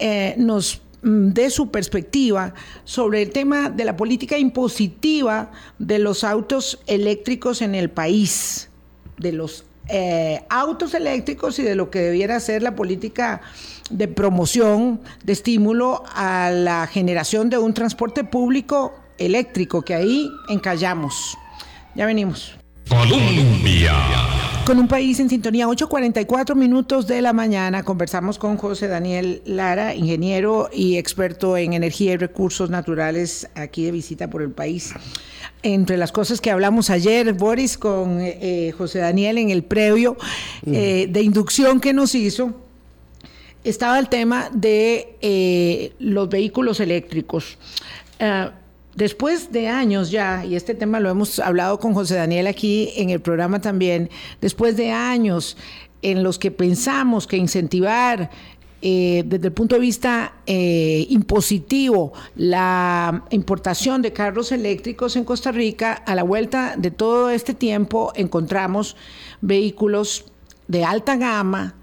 eh, 0.00 0.34
nos 0.38 0.82
mm, 1.02 1.28
dé 1.28 1.48
su 1.50 1.70
perspectiva 1.70 2.52
sobre 2.82 3.22
el 3.22 3.30
tema 3.30 3.70
de 3.70 3.84
la 3.84 3.96
política 3.96 4.38
impositiva 4.38 5.52
de 5.78 6.00
los 6.00 6.24
autos 6.24 6.80
eléctricos 6.88 7.62
en 7.62 7.76
el 7.76 7.90
país, 7.90 8.70
de 9.18 9.30
los 9.30 9.65
eh, 9.88 10.44
autos 10.48 10.94
eléctricos 10.94 11.58
y 11.58 11.62
de 11.62 11.76
lo 11.76 11.90
que 11.90 12.00
debiera 12.00 12.40
ser 12.40 12.62
la 12.62 12.74
política 12.74 13.40
de 13.90 14.08
promoción, 14.08 15.00
de 15.24 15.32
estímulo 15.32 16.02
a 16.14 16.50
la 16.50 16.86
generación 16.86 17.50
de 17.50 17.58
un 17.58 17.72
transporte 17.72 18.24
público 18.24 18.94
eléctrico, 19.18 19.82
que 19.82 19.94
ahí 19.94 20.30
encallamos. 20.48 21.38
Ya 21.94 22.06
venimos. 22.06 22.54
Colombia. 22.88 23.94
con 24.64 24.78
un 24.78 24.88
país 24.88 25.18
en 25.20 25.28
sintonía. 25.28 25.66
8.44 25.66 26.54
minutos 26.54 27.06
de 27.06 27.22
la 27.22 27.32
mañana. 27.32 27.84
Conversamos 27.84 28.38
con 28.38 28.56
José 28.56 28.88
Daniel 28.88 29.42
Lara, 29.44 29.94
ingeniero 29.94 30.68
y 30.72 30.96
experto 30.96 31.56
en 31.56 31.72
energía 31.72 32.12
y 32.12 32.16
recursos 32.16 32.70
naturales, 32.70 33.48
aquí 33.54 33.84
de 33.84 33.92
visita 33.92 34.28
por 34.28 34.42
el 34.42 34.50
país. 34.50 34.92
Entre 35.74 35.96
las 35.96 36.12
cosas 36.12 36.40
que 36.40 36.52
hablamos 36.52 36.90
ayer, 36.90 37.32
Boris, 37.32 37.76
con 37.76 38.20
eh, 38.20 38.38
eh, 38.40 38.72
José 38.78 39.00
Daniel 39.00 39.36
en 39.38 39.50
el 39.50 39.64
previo 39.64 40.16
eh, 40.64 41.08
de 41.10 41.22
inducción 41.22 41.80
que 41.80 41.92
nos 41.92 42.14
hizo, 42.14 42.52
estaba 43.64 43.98
el 43.98 44.08
tema 44.08 44.48
de 44.52 45.92
los 45.98 46.28
vehículos 46.28 46.78
eléctricos. 46.78 47.58
Después 48.94 49.50
de 49.50 49.66
años 49.66 50.12
ya, 50.12 50.44
y 50.44 50.54
este 50.54 50.72
tema 50.72 51.00
lo 51.00 51.10
hemos 51.10 51.40
hablado 51.40 51.80
con 51.80 51.94
José 51.94 52.14
Daniel 52.14 52.46
aquí 52.46 52.92
en 52.94 53.10
el 53.10 53.20
programa 53.20 53.60
también, 53.60 54.08
después 54.40 54.76
de 54.76 54.92
años 54.92 55.56
en 56.00 56.22
los 56.22 56.38
que 56.38 56.52
pensamos 56.52 57.26
que 57.26 57.38
incentivar 57.38 58.30
eh, 58.82 59.22
desde 59.26 59.48
el 59.48 59.52
punto 59.52 59.74
de 59.76 59.80
vista 59.80 60.34
eh, 60.46 61.06
impositivo 61.08 62.12
la 62.34 63.24
importación 63.30 64.02
de 64.02 64.12
carros 64.12 64.52
eléctricos 64.52 65.16
en 65.16 65.24
Costa 65.24 65.50
Rica, 65.50 65.94
a 65.94 66.14
la 66.14 66.22
vuelta 66.22 66.74
de 66.76 66.90
todo 66.90 67.30
este 67.30 67.54
tiempo 67.54 68.12
encontramos 68.14 68.96
vehículos 69.40 70.26
de 70.68 70.84
alta 70.84 71.16
gama, 71.16 71.74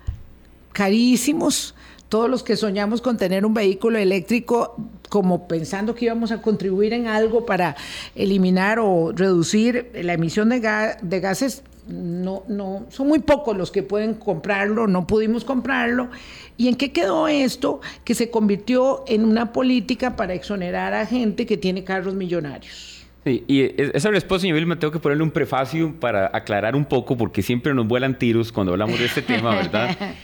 carísimos, 0.72 1.74
todos 2.10 2.30
los 2.30 2.44
que 2.44 2.56
soñamos 2.56 3.02
con 3.02 3.18
tener 3.18 3.44
un 3.44 3.56
vehículo 3.56 3.98
eléctrico 3.98 4.76
como 5.10 5.48
pensando 5.48 5.96
que 5.96 6.06
íbamos 6.06 6.32
a 6.32 6.44
contribuir 6.44 6.94
en 6.94 7.08
algo 7.08 7.46
para 7.46 7.76
eliminar 8.14 8.78
o 8.78 9.12
reducir 9.12 9.90
la 9.96 10.14
emisión 10.14 10.50
de, 10.50 10.96
de 11.02 11.20
gases, 11.20 11.64
no, 11.88 12.44
no, 12.48 12.86
son 12.90 13.08
muy 13.08 13.20
pocos 13.20 13.58
los 13.58 13.72
que 13.72 13.84
pueden 13.84 14.14
comprarlo, 14.16 14.88
no 14.88 15.06
pudimos 15.06 15.44
comprarlo. 15.44 16.10
¿Y 16.58 16.68
en 16.68 16.76
qué 16.76 16.92
quedó 16.92 17.28
esto? 17.28 17.82
Que 18.04 18.16
se 18.16 18.30
convirtió 18.30 19.04
en 19.08 19.26
una 19.26 19.52
política 19.52 20.16
para 20.16 20.34
exonerar 20.34 20.94
a 20.94 21.06
gente 21.06 21.46
que 21.46 21.58
tiene 21.58 21.84
carros 21.84 22.16
millonarios. 22.16 23.06
Sí, 23.24 23.44
y 23.48 23.82
esa 23.82 24.12
respuesta, 24.12 24.42
señor 24.42 24.66
me 24.66 24.76
tengo 24.76 24.92
que 24.92 25.00
ponerle 25.00 25.24
un 25.24 25.32
prefacio 25.32 25.94
para 26.00 26.30
aclarar 26.34 26.76
un 26.76 26.86
poco, 26.86 27.16
porque 27.16 27.42
siempre 27.42 27.74
nos 27.74 27.88
vuelan 27.88 28.18
tiros 28.18 28.52
cuando 28.52 28.74
hablamos 28.74 29.00
de 29.00 29.06
este 29.06 29.22
tema, 29.22 29.56
¿verdad? 29.56 29.98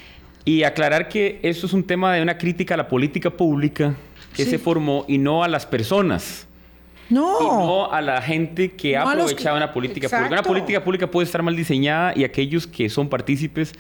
Y 0.46 0.64
aclarar 0.64 1.10
que 1.10 1.40
esto 1.44 1.68
es 1.68 1.74
un 1.74 1.84
tema 1.84 2.14
de 2.16 2.24
una 2.24 2.38
crítica 2.38 2.74
a 2.74 2.78
la 2.78 2.88
política 2.88 3.30
pública 3.30 3.96
que 4.36 4.46
se 4.46 4.58
formó 4.58 5.06
y 5.08 5.18
no 5.18 5.44
a 5.44 5.48
las 5.48 5.66
personas. 5.66 6.48
No. 7.10 7.38
Y 7.42 7.46
no 7.46 7.92
a 7.92 8.02
la 8.02 8.22
gente 8.22 8.72
que 8.72 8.96
ha 8.96 9.04
aprovechado 9.04 9.58
una 9.58 9.72
política 9.72 10.10
pública. 10.10 10.34
Una 10.34 10.44
política 10.44 10.84
pública 10.84 11.10
puede 11.10 11.26
estar 11.26 11.42
mal 11.42 11.56
diseñada 11.56 12.14
y 12.16 12.24
aquellos 12.24 12.68
que 12.68 12.90
son 12.90 13.10
partícipes 13.10 13.74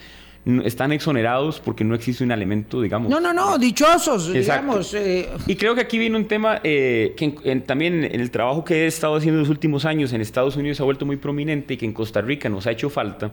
están 0.64 0.92
exonerados 0.92 1.60
porque 1.60 1.84
no 1.84 1.94
existe 1.94 2.24
un 2.24 2.32
elemento, 2.32 2.82
digamos. 2.82 3.10
No, 3.10 3.20
no, 3.20 3.34
no, 3.34 3.58
dichosos, 3.58 4.32
digamos. 4.32 4.94
Eh. 4.94 5.30
Y 5.46 5.56
creo 5.56 5.76
que 5.76 5.82
aquí 5.82 6.00
viene 6.00 6.16
un 6.16 6.26
tema 6.26 6.60
eh, 6.64 7.14
que 7.18 7.30
también 7.68 8.04
en 8.04 8.20
el 8.20 8.32
trabajo 8.32 8.64
que 8.64 8.84
he 8.84 8.88
estado 8.88 9.16
haciendo 9.16 9.38
en 9.38 9.42
los 9.42 9.50
últimos 9.50 9.86
años 9.86 10.14
en 10.14 10.22
Estados 10.22 10.56
Unidos 10.56 10.78
se 10.78 10.84
ha 10.84 10.86
vuelto 10.86 11.06
muy 11.06 11.18
prominente 11.18 11.76
y 11.76 11.78
que 11.78 11.86
en 11.86 11.94
Costa 11.94 12.22
Rica 12.22 12.50
nos 12.50 12.66
ha 12.68 12.72
hecho 12.72 12.90
falta 12.90 13.32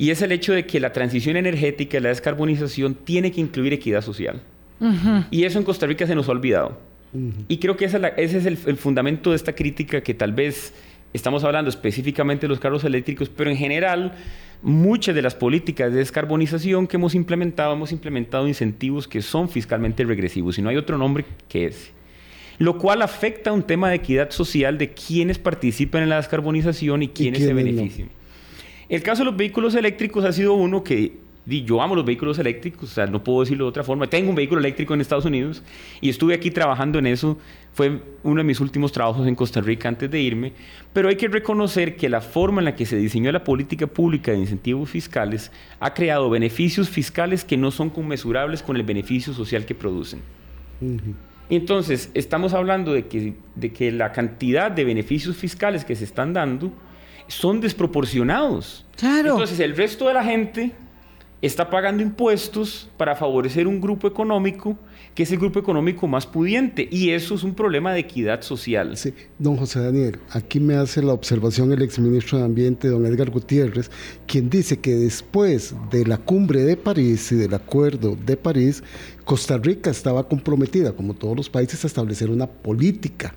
y 0.00 0.10
es 0.10 0.22
el 0.22 0.32
hecho 0.32 0.54
de 0.54 0.64
que 0.64 0.80
la 0.80 0.94
transición 0.94 1.36
energética 1.36 1.98
y 1.98 2.00
la 2.00 2.08
descarbonización 2.08 2.94
tiene 2.94 3.30
que 3.30 3.42
incluir 3.42 3.74
equidad 3.74 4.00
social. 4.00 4.40
Y 5.30 5.44
eso 5.44 5.58
en 5.58 5.64
Costa 5.64 5.86
Rica 5.86 6.06
se 6.06 6.14
nos 6.14 6.26
ha 6.26 6.32
olvidado. 6.32 6.78
Y 7.48 7.58
creo 7.58 7.76
que 7.76 7.86
ese 7.86 7.98
es 8.16 8.46
el, 8.46 8.56
fundamento 8.76 9.30
de 9.30 9.36
esta 9.36 9.54
crítica 9.54 10.00
que 10.02 10.14
tal 10.14 10.32
vez 10.32 10.72
estamos 11.12 11.42
hablando 11.42 11.68
específicamente 11.68 12.42
de 12.42 12.48
los 12.48 12.60
carros 12.60 12.84
eléctricos, 12.84 13.28
pero 13.28 13.50
en 13.50 13.56
general 13.56 14.12
muchas 14.62 15.14
de 15.14 15.22
las 15.22 15.34
políticas 15.34 15.92
de 15.92 15.98
descarbonización 15.98 16.86
que 16.86 16.96
hemos 16.96 17.14
implementado, 17.14 17.72
hemos 17.72 17.92
implementado 17.92 18.46
incentivos 18.46 19.08
que 19.08 19.22
son 19.22 19.48
fiscalmente 19.48 20.04
regresivos 20.04 20.58
y 20.58 20.62
no 20.62 20.68
hay 20.68 20.76
otro 20.76 20.98
nombre 20.98 21.24
que 21.48 21.66
ese. 21.66 21.90
Lo 22.58 22.78
cual 22.78 23.02
afecta 23.02 23.52
un 23.52 23.62
tema 23.62 23.88
de 23.88 23.96
equidad 23.96 24.30
social 24.30 24.76
de 24.76 24.90
quienes 24.90 25.38
participan 25.38 26.02
en 26.02 26.10
la 26.10 26.16
descarbonización 26.16 27.02
y 27.02 27.08
quienes 27.08 27.42
se 27.42 27.54
benefician. 27.54 28.10
El 28.88 29.02
caso 29.02 29.22
de 29.22 29.30
los 29.30 29.36
vehículos 29.36 29.74
eléctricos 29.74 30.24
ha 30.24 30.32
sido 30.32 30.54
uno 30.54 30.84
que 30.84 31.29
yo 31.64 31.82
amo 31.82 31.94
los 31.94 32.04
vehículos 32.04 32.38
eléctricos, 32.38 32.90
o 32.90 32.94
sea, 32.94 33.06
no 33.06 33.24
puedo 33.24 33.40
decirlo 33.40 33.64
de 33.64 33.70
otra 33.70 33.84
forma. 33.84 34.06
Tengo 34.08 34.30
un 34.30 34.36
vehículo 34.36 34.60
eléctrico 34.60 34.94
en 34.94 35.00
Estados 35.00 35.24
Unidos 35.24 35.62
y 36.00 36.08
estuve 36.08 36.34
aquí 36.34 36.50
trabajando 36.50 36.98
en 36.98 37.06
eso. 37.06 37.38
Fue 37.72 38.02
uno 38.22 38.40
de 38.40 38.44
mis 38.44 38.60
últimos 38.60 38.92
trabajos 38.92 39.26
en 39.26 39.34
Costa 39.34 39.60
Rica 39.60 39.88
antes 39.88 40.10
de 40.10 40.20
irme. 40.20 40.52
Pero 40.92 41.08
hay 41.08 41.16
que 41.16 41.28
reconocer 41.28 41.96
que 41.96 42.08
la 42.08 42.20
forma 42.20 42.60
en 42.60 42.66
la 42.66 42.76
que 42.76 42.86
se 42.86 42.96
diseñó 42.96 43.32
la 43.32 43.44
política 43.44 43.86
pública 43.86 44.32
de 44.32 44.38
incentivos 44.38 44.90
fiscales 44.90 45.50
ha 45.80 45.92
creado 45.92 46.30
beneficios 46.30 46.88
fiscales 46.88 47.44
que 47.44 47.56
no 47.56 47.70
son 47.70 47.90
conmesurables 47.90 48.62
con 48.62 48.76
el 48.76 48.82
beneficio 48.82 49.32
social 49.32 49.66
que 49.66 49.74
producen. 49.74 50.20
Entonces, 51.48 52.10
estamos 52.14 52.54
hablando 52.54 52.92
de 52.92 53.06
que, 53.06 53.34
de 53.56 53.72
que 53.72 53.90
la 53.90 54.12
cantidad 54.12 54.70
de 54.70 54.84
beneficios 54.84 55.36
fiscales 55.36 55.84
que 55.84 55.96
se 55.96 56.04
están 56.04 56.32
dando 56.32 56.72
son 57.30 57.60
desproporcionados. 57.60 58.84
Claro. 58.96 59.32
Entonces 59.32 59.60
el 59.60 59.76
resto 59.76 60.08
de 60.08 60.14
la 60.14 60.24
gente 60.24 60.72
está 61.42 61.70
pagando 61.70 62.02
impuestos 62.02 62.88
para 62.96 63.16
favorecer 63.16 63.66
un 63.66 63.80
grupo 63.80 64.06
económico 64.06 64.76
que 65.14 65.24
es 65.24 65.32
el 65.32 65.38
grupo 65.38 65.58
económico 65.58 66.06
más 66.06 66.26
pudiente 66.26 66.86
y 66.90 67.10
eso 67.10 67.34
es 67.34 67.42
un 67.42 67.54
problema 67.54 67.92
de 67.92 68.00
equidad 68.00 68.42
social. 68.42 68.96
Sí, 68.96 69.12
don 69.38 69.56
José 69.56 69.80
Daniel, 69.80 70.18
aquí 70.30 70.60
me 70.60 70.76
hace 70.76 71.02
la 71.02 71.12
observación 71.12 71.72
el 71.72 71.82
exministro 71.82 72.38
de 72.38 72.44
Ambiente, 72.44 72.88
don 72.88 73.04
Edgar 73.06 73.30
Gutiérrez, 73.30 73.90
quien 74.26 74.48
dice 74.48 74.78
que 74.78 74.94
después 74.94 75.74
de 75.90 76.06
la 76.06 76.18
cumbre 76.18 76.62
de 76.62 76.76
París 76.76 77.32
y 77.32 77.36
del 77.36 77.54
acuerdo 77.54 78.16
de 78.24 78.36
París, 78.36 78.82
Costa 79.24 79.58
Rica 79.58 79.90
estaba 79.90 80.28
comprometida, 80.28 80.92
como 80.92 81.14
todos 81.14 81.36
los 81.36 81.50
países, 81.50 81.82
a 81.84 81.86
establecer 81.86 82.30
una 82.30 82.46
política 82.46 83.34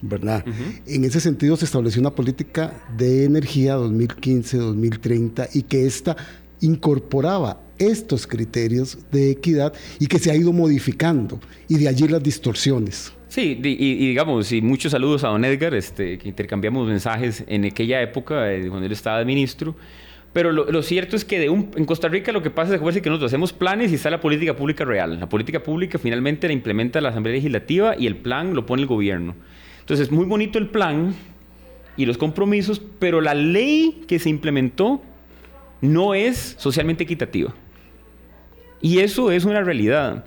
¿verdad? 0.00 0.44
En 0.86 1.02
ese 1.02 1.18
sentido 1.18 1.56
se 1.56 1.64
estableció 1.64 2.00
una 2.00 2.14
política 2.14 2.72
de 2.96 3.24
energía 3.24 3.76
2015-2030 3.76 5.48
y 5.54 5.62
que 5.62 5.86
esta 5.86 6.16
incorporaba 6.60 7.60
estos 7.78 8.26
criterios 8.26 8.98
de 9.10 9.30
equidad 9.30 9.72
y 9.98 10.06
que 10.06 10.18
se 10.18 10.30
ha 10.30 10.36
ido 10.36 10.52
modificando 10.52 11.40
y 11.68 11.78
de 11.78 11.88
allí 11.88 12.08
las 12.08 12.22
distorsiones. 12.22 13.12
Sí, 13.28 13.60
y, 13.62 14.08
digamos, 14.08 14.50
y 14.52 14.62
muchos 14.62 14.92
saludos 14.92 15.22
a 15.22 15.28
don 15.28 15.44
Edgar, 15.44 15.74
este, 15.74 16.18
que 16.18 16.28
intercambiamos 16.28 16.88
mensajes 16.88 17.44
en 17.46 17.66
aquella 17.66 18.00
época, 18.00 18.52
eh, 18.52 18.68
cuando 18.68 18.86
él 18.86 18.92
estaba 18.92 19.18
de 19.18 19.26
ministro. 19.26 19.76
Pero 20.32 20.52
lo, 20.52 20.82
cierto 20.82 21.16
es 21.16 21.24
que 21.24 21.38
de 21.38 21.48
un, 21.48 21.70
en 21.76 21.84
Costa 21.84 22.08
Rica 22.08 22.32
lo 22.32 22.42
que 22.42 22.50
pasa 22.50 22.74
es 22.74 22.80
que 22.80 23.10
nosotros 23.10 23.30
hacemos 23.30 23.52
planes 23.52 23.90
y 23.92 23.96
está 23.96 24.10
la 24.10 24.20
política 24.20 24.54
pública 24.54 24.84
real. 24.84 25.18
La 25.18 25.28
política 25.28 25.62
pública 25.62 25.98
finalmente 25.98 26.46
la 26.46 26.52
implementa 26.52 27.00
la 27.00 27.08
Asamblea 27.08 27.34
Legislativa 27.34 27.94
y 27.98 28.06
el 28.06 28.16
plan 28.16 28.54
lo 28.54 28.66
pone 28.66 28.82
el 28.82 28.88
gobierno. 28.88 29.34
Entonces, 29.80 30.10
muy 30.10 30.26
bonito 30.26 30.58
el 30.58 30.68
plan 30.68 31.14
y 31.96 32.06
los 32.06 32.18
compromisos, 32.18 32.80
pero 32.98 33.20
la 33.20 33.34
ley 33.34 34.02
que 34.06 34.18
se 34.18 34.28
implementó 34.28 35.02
no 35.80 36.14
es 36.14 36.56
socialmente 36.58 37.04
equitativa. 37.04 37.54
Y 38.80 39.00
eso 39.00 39.30
es 39.30 39.44
una 39.44 39.62
realidad. 39.62 40.24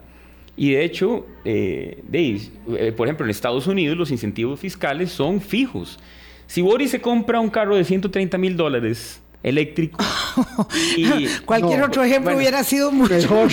Y 0.58 0.72
de 0.72 0.84
hecho, 0.84 1.26
eh, 1.46 2.04
eh, 2.12 2.92
por 2.96 3.08
ejemplo, 3.08 3.26
en 3.26 3.30
Estados 3.30 3.68
Unidos 3.68 3.98
los 3.98 4.12
incentivos 4.12 4.60
fiscales 4.60 5.12
son 5.12 5.42
fijos. 5.42 6.00
Si 6.48 6.62
Boris 6.62 6.92
se 6.92 7.02
compra 7.02 7.40
un 7.40 7.50
carro 7.50 7.76
de 7.76 7.84
130 7.84 8.38
mil 8.38 8.58
dólares 8.58 9.22
eléctrico. 9.44 10.04
y, 10.98 11.28
Cualquier 11.46 11.84
otro 11.84 12.04
ejemplo 12.04 12.36
hubiera 12.36 12.64
sido 12.64 12.92
mucho 12.92 13.14
mejor. 13.14 13.50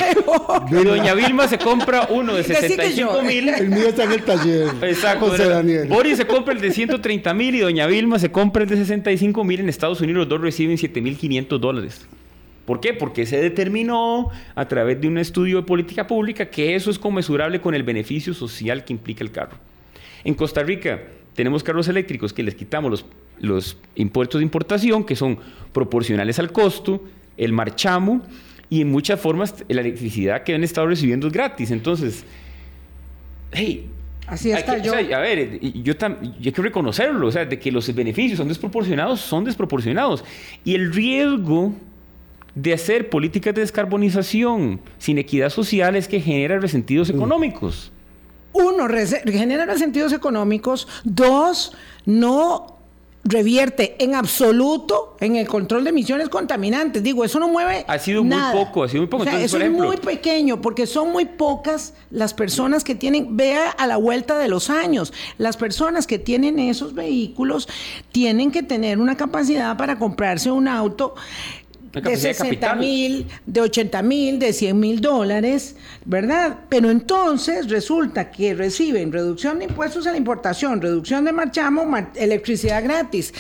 Y 0.71 0.75
doña 0.85 1.15
Vilma 1.15 1.49
se 1.49 1.59
compra 1.59 2.09
uno 2.11 2.35
de 2.35 2.45
65 2.45 3.23
mil. 3.23 3.49
El 3.49 3.69
mío 3.71 3.89
está 3.89 4.05
en 4.05 4.13
el 4.13 4.23
taller. 4.23 4.69
Exacto. 4.83 5.31
José 5.31 5.49
Daniel. 5.49 5.89
Boris 5.89 6.17
se 6.17 6.27
compra 6.27 6.55
el 6.55 6.61
de 6.61 6.71
130 6.71 7.35
mil 7.35 7.55
y 7.55 7.61
doña 7.61 7.87
Vilma 7.87 8.19
se 8.19 8.31
compra 8.31 8.63
el 8.63 8.69
de 8.69 8.77
65 8.77 9.45
mil. 9.45 9.61
En 9.61 9.69
Estados 9.69 10.01
Unidos 10.01 10.21
los 10.21 10.29
dos 10.29 10.41
reciben 10.41 10.79
7 10.79 11.01
mil 11.01 11.17
500 11.17 11.61
dólares. 11.61 12.07
¿Por 12.69 12.81
qué? 12.81 12.93
Porque 12.93 13.25
se 13.25 13.41
determinó 13.41 14.31
a 14.55 14.69
través 14.69 15.01
de 15.01 15.09
un 15.09 15.17
estudio 15.17 15.57
de 15.57 15.63
política 15.63 16.07
pública 16.07 16.51
que 16.51 16.75
eso 16.75 16.91
es 16.91 16.99
conmensurable 16.99 17.63
con 17.63 17.75
el 17.75 17.83
beneficio 17.83 18.35
social 18.35 18.85
que 18.85 18.93
implica 18.93 19.25
el 19.25 19.31
carro. 19.31 19.57
En 20.23 20.35
Costa 20.35 20.63
Rica 20.63 21.01
tenemos 21.35 21.63
carros 21.63 21.89
eléctricos 21.89 22.35
que 22.35 22.43
les 22.43 22.55
quitamos 22.55 22.91
los 22.91 23.07
los 23.41 23.77
impuestos 23.95 24.41
de 24.41 24.45
importación, 24.45 25.05
que 25.05 25.17
son 25.17 25.39
proporcionales 25.73 26.39
al 26.39 26.53
costo, 26.53 27.03
el 27.37 27.53
marchamo 27.53 28.23
y 28.71 28.83
en 28.83 28.91
muchas 28.91 29.21
formas 29.21 29.55
la 29.69 29.81
electricidad 29.81 30.43
que 30.43 30.55
han 30.55 30.65
estado 30.65 30.87
recibiendo 30.87 31.27
es 31.27 31.33
gratis. 31.33 31.71
Entonces, 31.71 32.25
hey, 33.53 33.91
Así 34.27 34.51
está 34.51 34.77
yo. 34.77 34.93
a 34.93 35.21
ver, 35.21 35.59
yo, 35.61 35.95
hay 36.03 36.53
que 36.53 36.63
reconocerlo, 36.63 37.29
o 37.29 37.33
sea, 37.33 37.47
de 37.47 37.59
que 37.59 37.73
los 37.73 37.93
beneficios 37.95 38.37
son 38.37 38.49
desproporcionados, 38.49 39.21
son 39.21 39.45
desproporcionados. 39.45 40.23
Y 40.65 40.75
el 40.75 40.93
riesgo 40.93 41.73
de 42.55 42.75
hacer 42.75 43.09
políticas 43.09 43.55
de 43.55 43.63
descarbonización 43.63 44.81
sin 44.99 45.17
equidad 45.17 45.49
social 45.49 45.97
es 45.97 46.09
que 46.09 46.21
genera 46.21 46.59
resentidos 46.59 47.09
económicos. 47.09 47.91
Uno, 48.53 48.87
genera 49.25 49.65
resentidos 49.65 50.13
económicos. 50.13 50.89
Dos, 51.05 51.75
no 52.05 52.78
revierte 53.25 54.03
en 54.03 54.15
absoluto 54.15 55.17
en 55.21 55.37
el 55.37 55.47
control 55.47 55.85
de 55.85 55.91
emisiones 55.91 56.29
contaminantes. 56.29 57.03
Digo, 57.03 57.25
eso 57.25 57.39
no 57.39 57.49
mueve. 57.49 57.85
Ha 57.89 57.99
sido 57.99 58.25
muy 58.25 58.39
poco, 58.53 58.85
ha 58.85 58.89
sido 58.89 59.03
muy 59.03 59.09
poco. 59.09 59.23
O 59.25 59.27
sea, 59.27 59.41
eso 59.41 59.59
es 59.59 59.71
muy 59.71 59.97
pequeño, 59.97 60.61
porque 60.61 60.87
son 60.87 61.13
muy 61.13 61.25
pocas 61.25 61.95
las 62.11 62.35
personas 62.35 62.85
que 62.85 62.95
tienen, 62.95 63.37
vea 63.37 63.71
a 63.71 63.87
la 63.87 63.97
vuelta 63.97 64.39
de 64.39 64.49
los 64.49 64.71
años, 64.71 65.13
las 65.37 65.57
personas 65.57 66.07
que 66.07 66.19
tienen 66.19 66.59
esos 66.59 66.95
vehículos 66.95 67.69
tienen 68.13 68.51
que 68.51 68.63
tener 68.63 68.99
una 68.99 69.17
capacidad 69.17 69.77
para 69.77 69.99
comprarse 69.99 70.51
un 70.51 70.69
auto 70.69 71.15
de 71.93 72.17
60 72.17 72.75
mil, 72.75 73.27
de 73.47 73.61
80 73.61 74.03
mil, 74.03 74.39
de 74.39 74.53
100 74.53 74.79
mil 74.79 75.01
dólares, 75.01 75.77
¿verdad? 76.05 76.61
Pero 76.69 76.91
entonces 76.91 77.69
resulta 77.69 78.31
que 78.31 78.55
reciben 78.55 79.13
reducción 79.13 79.59
de 79.59 79.67
impuestos 79.67 80.07
a 80.07 80.11
la 80.11 80.17
importación, 80.17 80.81
reducción 80.81 81.25
de 81.25 81.33
marchamo, 81.33 81.85
electricidad 82.15 82.83
gratis. 82.83 83.33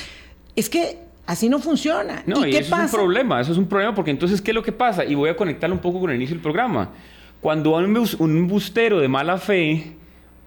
Es 0.57 0.68
que 0.68 0.99
así 1.26 1.49
no 1.49 1.59
funciona. 1.59 2.22
No, 2.26 2.46
y, 2.46 2.57
eso 2.57 2.74
es 2.74 2.82
un 2.82 2.90
problema, 2.90 3.40
eso 3.40 3.53
es 3.53 3.59
un 3.59 3.68
problema 3.68 3.94
porque 3.94 4.11
entonces, 4.11 4.40
¿qué 4.40 4.51
es 4.51 4.55
lo 4.55 4.62
que 4.62 4.72
pasa? 4.72 5.05
Y 5.05 5.14
voy 5.14 5.30
a 5.30 5.36
conectarlo 5.36 5.76
un 5.76 5.82
poco 5.82 6.01
con 6.01 6.11
el 6.11 6.16
inicio 6.16 6.34
del 6.34 6.42
programa. 6.42 6.90
Cuando 7.40 7.76
un 7.76 8.49
bustero 8.49 8.99
de 8.99 9.09
mala 9.09 9.38
fe 9.38 9.92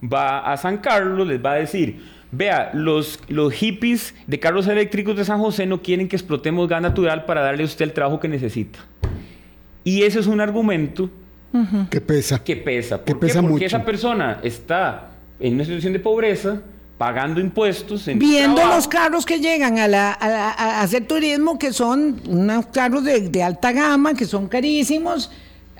va 0.02 0.40
a 0.40 0.56
San 0.56 0.78
Carlos, 0.78 1.26
les 1.26 1.42
va 1.42 1.52
a 1.52 1.56
decir, 1.56 2.02
Vea, 2.34 2.70
los, 2.72 3.20
los 3.28 3.52
hippies 3.52 4.14
de 4.26 4.40
carros 4.40 4.66
eléctricos 4.66 5.14
de 5.16 5.24
San 5.26 5.38
José 5.38 5.66
no 5.66 5.82
quieren 5.82 6.08
que 6.08 6.16
explotemos 6.16 6.66
gas 6.66 6.80
natural 6.80 7.26
para 7.26 7.42
darle 7.42 7.62
a 7.62 7.66
usted 7.66 7.84
el 7.84 7.92
trabajo 7.92 8.18
que 8.20 8.28
necesita. 8.28 8.78
Y 9.84 10.02
ese 10.02 10.20
es 10.20 10.26
un 10.26 10.40
argumento 10.40 11.10
que 11.90 12.00
pesa. 12.00 12.42
Que 12.42 12.56
pesa. 12.56 13.04
¿Por 13.04 13.20
qué? 13.20 13.34
Porque 13.34 13.66
esa 13.66 13.84
persona 13.84 14.40
está 14.42 15.10
en 15.38 15.54
una 15.54 15.64
situación 15.64 15.92
de 15.92 15.98
pobreza, 15.98 16.62
pagando 16.96 17.38
impuestos. 17.38 18.06
Viendo 18.06 18.64
los 18.64 18.88
carros 18.88 19.26
que 19.26 19.38
llegan 19.38 19.78
a, 19.78 19.86
la, 19.86 20.12
a, 20.12 20.80
hacer 20.80 21.06
turismo, 21.06 21.58
que 21.58 21.74
son 21.74 22.18
unos 22.26 22.66
carros 22.66 23.04
de, 23.04 23.28
de 23.28 23.42
alta 23.42 23.72
gama, 23.72 24.14
que 24.14 24.24
son 24.24 24.48
carísimos 24.48 25.30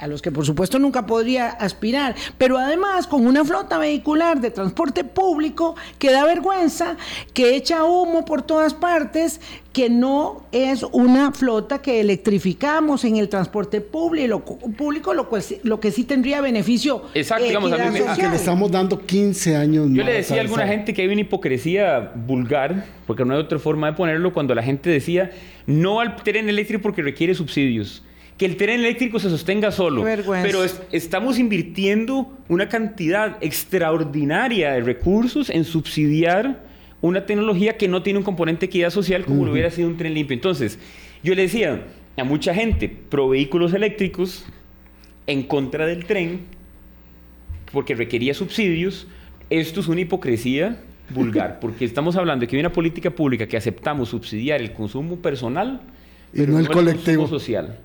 a 0.02 0.08
los 0.08 0.20
que 0.20 0.32
por 0.32 0.44
supuesto 0.44 0.80
nunca 0.80 1.06
podría 1.06 1.48
aspirar, 1.48 2.16
pero 2.36 2.58
además 2.58 3.06
con 3.06 3.24
una 3.24 3.44
flota 3.44 3.78
vehicular 3.78 4.40
de 4.40 4.50
transporte 4.50 5.04
público 5.04 5.76
que 6.00 6.10
da 6.10 6.24
vergüenza, 6.24 6.96
que 7.32 7.54
echa 7.54 7.84
humo 7.84 8.24
por 8.24 8.42
todas 8.42 8.74
partes, 8.74 9.40
que 9.72 9.88
no 9.88 10.42
es 10.50 10.82
una 10.90 11.30
flota 11.30 11.80
que 11.80 12.00
electrificamos 12.00 13.04
en 13.04 13.16
el 13.16 13.28
transporte 13.28 13.80
público, 13.80 14.58
público 14.76 15.14
lo, 15.14 15.28
lo 15.62 15.80
que 15.80 15.92
sí 15.92 16.02
tendría 16.02 16.40
beneficio. 16.40 17.04
Exacto, 17.14 17.44
digamos, 17.44 17.72
a 17.72 17.78
mí 17.78 17.90
me, 17.92 18.00
que 18.16 18.28
le 18.28 18.34
estamos 18.34 18.72
dando 18.72 18.98
15 18.98 19.54
años 19.54 19.88
Yo 19.92 20.02
le 20.02 20.14
decía 20.14 20.38
a 20.38 20.40
alguna 20.40 20.66
gente 20.66 20.92
que 20.94 21.02
hay 21.02 21.08
una 21.08 21.20
hipocresía 21.20 22.10
vulgar, 22.26 22.86
porque 23.06 23.24
no 23.24 23.34
hay 23.34 23.40
otra 23.40 23.60
forma 23.60 23.86
de 23.86 23.92
ponerlo, 23.92 24.32
cuando 24.32 24.52
la 24.52 24.64
gente 24.64 24.90
decía 24.90 25.30
no 25.66 26.00
al 26.00 26.16
tren 26.16 26.48
eléctrico 26.48 26.82
porque 26.82 27.02
requiere 27.02 27.36
subsidios 27.36 28.02
que 28.42 28.46
el 28.46 28.56
tren 28.56 28.80
eléctrico 28.80 29.20
se 29.20 29.30
sostenga 29.30 29.70
solo. 29.70 30.02
Pero 30.02 30.64
estamos 30.90 31.38
invirtiendo 31.38 32.36
una 32.48 32.68
cantidad 32.68 33.36
extraordinaria 33.40 34.72
de 34.72 34.80
recursos 34.80 35.48
en 35.48 35.62
subsidiar 35.62 36.64
una 37.00 37.24
tecnología 37.24 37.76
que 37.76 37.86
no 37.86 38.02
tiene 38.02 38.18
un 38.18 38.24
componente 38.24 38.62
de 38.62 38.66
equidad 38.66 38.90
social 38.90 39.24
como 39.24 39.44
lo 39.44 39.52
hubiera 39.52 39.70
sido 39.70 39.86
un 39.86 39.96
tren 39.96 40.14
limpio. 40.14 40.34
Entonces, 40.34 40.80
yo 41.22 41.36
le 41.36 41.42
decía 41.42 41.84
a 42.16 42.24
mucha 42.24 42.52
gente 42.52 42.88
pro 42.88 43.28
vehículos 43.28 43.74
eléctricos 43.74 44.44
en 45.28 45.44
contra 45.44 45.86
del 45.86 46.04
tren 46.04 46.40
porque 47.70 47.94
requería 47.94 48.34
subsidios. 48.34 49.06
Esto 49.50 49.78
es 49.78 49.86
una 49.86 50.00
hipocresía 50.00 50.80
vulgar, 51.10 51.58
porque 51.60 51.84
estamos 51.84 52.16
hablando 52.16 52.40
de 52.40 52.48
que 52.48 52.56
hay 52.56 52.60
una 52.60 52.72
política 52.72 53.12
pública 53.12 53.46
que 53.46 53.56
aceptamos 53.56 54.08
subsidiar 54.08 54.60
el 54.60 54.72
consumo 54.72 55.14
personal, 55.18 55.80
pero 56.32 56.54
no 56.54 56.58
el 56.58 56.68
colectivo 56.68 57.28
social. 57.28 57.78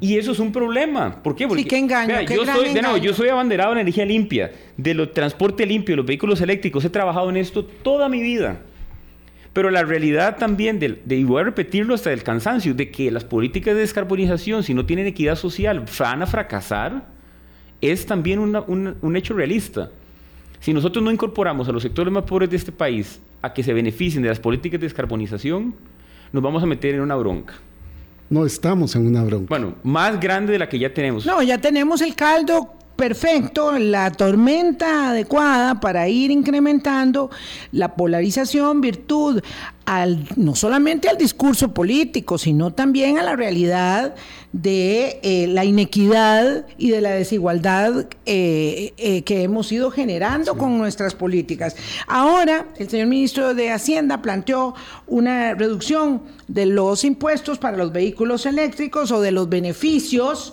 Y 0.00 0.16
eso 0.16 0.32
es 0.32 0.38
un 0.38 0.52
problema. 0.52 1.22
¿Por 1.22 1.36
qué? 1.36 1.46
Porque, 1.46 1.64
sí, 1.64 1.68
qué 1.68 1.78
engaño. 1.78 2.20
yo, 2.22 2.46
soy, 2.46 3.00
yo 3.00 3.12
soy 3.12 3.28
abanderado 3.28 3.72
en 3.72 3.80
energía 3.80 4.06
limpia, 4.06 4.52
de 4.76 4.94
lo 4.94 5.10
transporte 5.10 5.66
limpio, 5.66 5.96
los 5.96 6.06
vehículos 6.06 6.40
eléctricos. 6.40 6.84
He 6.84 6.90
trabajado 6.90 7.28
en 7.28 7.36
esto 7.36 7.64
toda 7.64 8.08
mi 8.08 8.22
vida. 8.22 8.60
Pero 9.52 9.70
la 9.70 9.82
realidad 9.82 10.38
también, 10.38 10.78
de, 10.78 11.00
y 11.08 11.24
voy 11.24 11.40
a 11.40 11.44
repetirlo 11.44 11.94
hasta 11.94 12.12
el 12.12 12.22
cansancio, 12.22 12.72
de 12.72 12.90
que 12.90 13.10
las 13.10 13.24
políticas 13.24 13.74
de 13.74 13.80
descarbonización, 13.80 14.62
si 14.62 14.74
no 14.74 14.86
tienen 14.86 15.06
equidad 15.06 15.36
social, 15.36 15.84
van 15.98 16.22
a 16.22 16.26
fracasar, 16.26 17.08
es 17.80 18.06
también 18.06 18.38
un 18.38 19.16
hecho 19.16 19.34
realista. 19.34 19.90
Si 20.60 20.72
nosotros 20.72 21.02
no 21.02 21.10
incorporamos 21.10 21.68
a 21.68 21.72
los 21.72 21.82
sectores 21.82 22.12
más 22.12 22.24
pobres 22.24 22.50
de 22.50 22.56
este 22.56 22.70
país 22.70 23.20
a 23.42 23.52
que 23.52 23.62
se 23.62 23.72
beneficien 23.72 24.22
de 24.22 24.28
las 24.28 24.38
políticas 24.38 24.78
de 24.80 24.86
descarbonización, 24.86 25.74
nos 26.32 26.42
vamos 26.42 26.62
a 26.62 26.66
meter 26.66 26.94
en 26.94 27.00
una 27.00 27.16
bronca. 27.16 27.54
No 28.30 28.46
estamos 28.46 28.94
en 28.94 29.06
una 29.06 29.24
bronca. 29.24 29.46
Bueno, 29.48 29.74
más 29.82 30.20
grande 30.20 30.52
de 30.52 30.58
la 30.60 30.68
que 30.68 30.78
ya 30.78 30.94
tenemos. 30.94 31.26
No, 31.26 31.42
ya 31.42 31.58
tenemos 31.58 32.00
el 32.00 32.14
caldo 32.14 32.74
perfecto, 32.96 33.78
la 33.78 34.10
tormenta 34.12 35.10
adecuada 35.10 35.80
para 35.80 36.08
ir 36.08 36.30
incrementando 36.30 37.30
la 37.72 37.94
polarización, 37.94 38.80
virtud 38.82 39.40
al, 39.86 40.28
no 40.36 40.54
solamente 40.54 41.08
al 41.08 41.16
discurso 41.16 41.72
político, 41.72 42.38
sino 42.38 42.72
también 42.72 43.18
a 43.18 43.22
la 43.22 43.36
realidad 43.36 44.14
de 44.52 45.18
eh, 45.22 45.46
la 45.48 45.64
inequidad 45.64 46.66
y 46.76 46.90
de 46.90 47.00
la 47.00 47.10
desigualdad 47.10 48.06
eh, 48.26 48.92
eh, 48.96 49.22
que 49.22 49.44
hemos 49.44 49.72
ido 49.72 49.90
generando 49.90 50.56
con 50.58 50.76
nuestras 50.76 51.14
políticas. 51.14 51.76
Ahora, 52.06 52.66
el 52.76 52.88
señor 52.88 53.06
ministro 53.06 53.54
de 53.54 53.70
Hacienda 53.70 54.20
planteó 54.22 54.74
una 55.06 55.54
reducción 55.54 56.22
de 56.48 56.66
los 56.66 57.04
impuestos 57.04 57.58
para 57.58 57.76
los 57.76 57.92
vehículos 57.92 58.44
eléctricos 58.46 59.10
o 59.10 59.20
de 59.20 59.32
los 59.32 59.48
beneficios. 59.48 60.52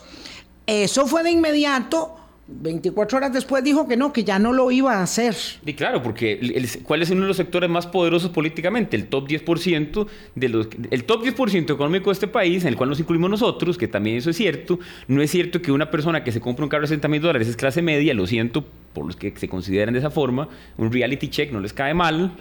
Eso 0.65 1.07
fue 1.07 1.23
de 1.23 1.31
inmediato 1.31 2.15
24 2.47 3.17
horas 3.17 3.33
después 3.33 3.63
dijo 3.63 3.87
que 3.87 3.97
no, 3.97 4.13
que 4.13 4.23
ya 4.23 4.39
no 4.39 4.53
lo 4.53 4.71
iba 4.71 4.93
a 4.93 5.03
hacer. 5.03 5.35
Y 5.65 5.73
claro, 5.73 6.01
porque 6.01 6.65
¿cuál 6.83 7.01
es 7.01 7.09
uno 7.09 7.21
de 7.21 7.27
los 7.27 7.37
sectores 7.37 7.69
más 7.69 7.87
poderosos 7.87 8.29
políticamente? 8.31 8.95
El 8.95 9.07
top 9.07 9.27
10% 9.27 10.07
de 10.35 10.49
los 10.49 10.67
el 10.89 11.03
top 11.03 11.23
10% 11.23 11.73
económico 11.73 12.09
de 12.09 12.13
este 12.13 12.27
país, 12.27 12.63
en 12.63 12.69
el 12.69 12.77
cual 12.77 12.89
nos 12.89 12.99
incluimos 12.99 13.29
nosotros, 13.29 13.77
que 13.77 13.87
también 13.87 14.17
eso 14.17 14.29
es 14.29 14.37
cierto. 14.37 14.79
No 15.07 15.21
es 15.21 15.29
cierto 15.29 15.61
que 15.61 15.71
una 15.71 15.91
persona 15.91 16.23
que 16.23 16.31
se 16.31 16.39
compra 16.39 16.63
un 16.63 16.69
carro 16.69 16.83
de 16.83 16.87
60 16.87 17.07
mil 17.09 17.21
dólares 17.21 17.47
es 17.47 17.57
clase 17.57 17.81
media, 17.81 18.13
lo 18.13 18.25
siento 18.25 18.65
por 18.93 19.05
los 19.05 19.15
que 19.15 19.33
se 19.35 19.47
consideran 19.47 19.93
de 19.93 19.99
esa 19.99 20.09
forma, 20.09 20.47
un 20.77 20.91
reality 20.91 21.27
check 21.27 21.51
no 21.51 21.59
les 21.59 21.73
cae 21.73 21.93
mal 21.93 22.31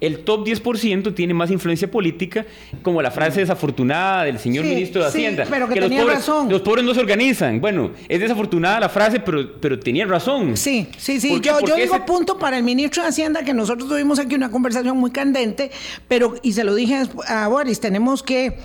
el 0.00 0.20
top 0.20 0.46
10% 0.46 1.14
tiene 1.14 1.34
más 1.34 1.50
influencia 1.50 1.90
política, 1.90 2.46
como 2.82 3.02
la 3.02 3.10
frase 3.10 3.40
desafortunada 3.40 4.24
del 4.24 4.38
señor 4.38 4.64
ministro 4.64 5.02
de 5.02 5.08
Hacienda. 5.08 5.46
pero 5.48 5.68
que, 5.68 5.80
tenía 5.80 5.98
los 5.98 6.06
pobres, 6.06 6.18
razón. 6.18 6.48
Los 6.50 6.62
pobres 6.62 6.84
no 6.84 6.94
se 6.94 7.00
organizan. 7.00 7.60
Bueno, 7.60 7.92
es 8.08 8.20
desafortunada 8.20 8.80
la 8.80 8.88
frase, 8.88 9.20
pero, 9.20 9.60
pero 9.60 9.78
tenía 9.78 10.06
razón. 10.06 10.56
Sí, 10.56 10.88
sí, 10.96 11.20
sí. 11.20 11.40
Yo, 11.40 11.60
yo 11.60 11.76
digo 11.76 12.04
punto 12.06 12.38
para 12.38 12.56
el 12.56 12.64
ministro 12.64 13.02
de 13.02 13.08
Hacienda, 13.08 13.44
que 13.44 13.54
nosotros 13.54 13.88
tuvimos 13.88 14.18
aquí 14.18 14.34
una 14.34 14.50
conversación 14.50 14.96
muy 14.96 15.10
candente, 15.10 15.70
pero, 16.08 16.34
y 16.42 16.52
se 16.52 16.64
lo 16.64 16.74
dije 16.74 17.02
a 17.26 17.48
Boris, 17.48 17.80
tenemos 17.80 18.22
que 18.22 18.58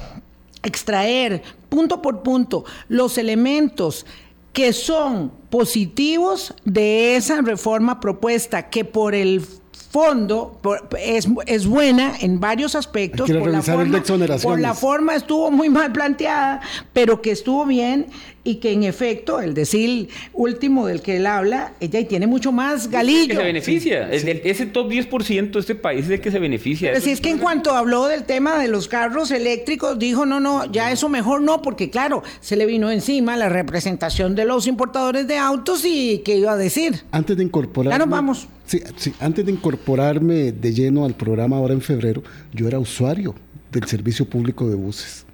extraer 0.63 1.41
punto 1.69 2.01
por 2.01 2.21
punto 2.21 2.65
los 2.88 3.17
elementos 3.17 4.05
que 4.53 4.73
son 4.73 5.32
positivos 5.49 6.53
de 6.65 7.15
esa 7.15 7.41
reforma 7.41 7.99
propuesta, 7.99 8.69
que 8.69 8.84
por 8.84 9.15
el 9.15 9.41
fondo 9.90 10.60
es, 11.04 11.28
es 11.48 11.68
buena 11.68 12.14
en 12.20 12.40
varios 12.40 12.76
aspectos. 12.76 13.30
Por 13.30 13.50
la, 13.50 13.62
forma, 13.62 14.04
por 14.42 14.60
la 14.60 14.74
forma 14.74 15.16
estuvo 15.16 15.50
muy 15.50 15.70
mal 15.70 15.92
planteada, 15.92 16.62
pero 16.94 17.22
que 17.22 17.32
estuvo 17.32 17.66
bien 17.66 18.08
y 18.44 18.56
que 18.56 18.72
en 18.72 18.84
efecto, 18.84 19.42
el 19.42 19.54
decir 19.54 20.10
último 20.34 20.88
del 20.88 21.02
que 21.02 21.18
él 21.18 21.26
habla, 21.26 21.74
ella 21.80 22.08
tiene 22.08 22.28
mucho 22.28 22.52
más 22.52 22.90
galillo. 22.90 23.28
Que 23.30 23.36
se 23.36 23.44
beneficia. 23.44 24.10
ese 24.12 24.66
top 24.68 24.90
10% 24.90 25.52
de 25.52 25.60
este 25.60 25.76
país 25.76 26.06
es 26.06 26.12
el 26.12 26.22
que 26.22 26.32
se 26.32 26.40
beneficia. 26.40 26.92
Pero 26.92 27.04
si 27.04 27.12
es 27.12 27.20
que 27.20 27.30
en 27.30 27.40
cuanto 27.40 27.72
habló 27.76 28.08
del 28.08 28.24
tema 28.24 28.60
de 28.60 28.68
los 28.68 28.88
carros 28.88 29.32
eléctricos, 29.32 30.00
dijo, 30.00 30.26
no, 30.26 30.40
no, 30.40 30.72
ya 30.72 30.92
eso 30.92 31.10
mejor 31.10 31.42
no, 31.42 31.62
porque 31.62 31.90
claro, 31.90 32.24
se 32.40 32.56
le 32.56 32.66
vino 32.66 32.92
encima 32.92 33.38
la 33.38 33.50
representación 33.50 34.36
de 34.36 34.46
los 34.46 34.68
importadores 34.68 35.28
de 35.28 35.38
autos 35.38 35.84
y 35.84 36.22
qué 36.24 36.38
iba 36.38 36.54
a 36.54 36.58
decir. 36.58 37.04
Antes 37.12 37.38
de 37.38 37.44
incorporar... 37.44 37.94
Ya 37.94 37.98
nos 37.98 38.10
vamos. 38.10 38.48
Sí, 38.70 38.84
sí, 38.97 39.11
antes 39.20 39.43
de 39.43 39.51
incorporarme 39.51 40.51
de 40.51 40.72
lleno 40.72 41.03
al 41.03 41.15
programa 41.15 41.57
ahora 41.57 41.74
en 41.74 41.82
febrero, 41.82 42.22
yo 42.53 42.67
era 42.67 42.78
usuario 42.78 43.34
del 43.72 43.86
servicio 43.86 44.30
público 44.30 44.70
de 44.70 44.76
buses. 44.76 45.26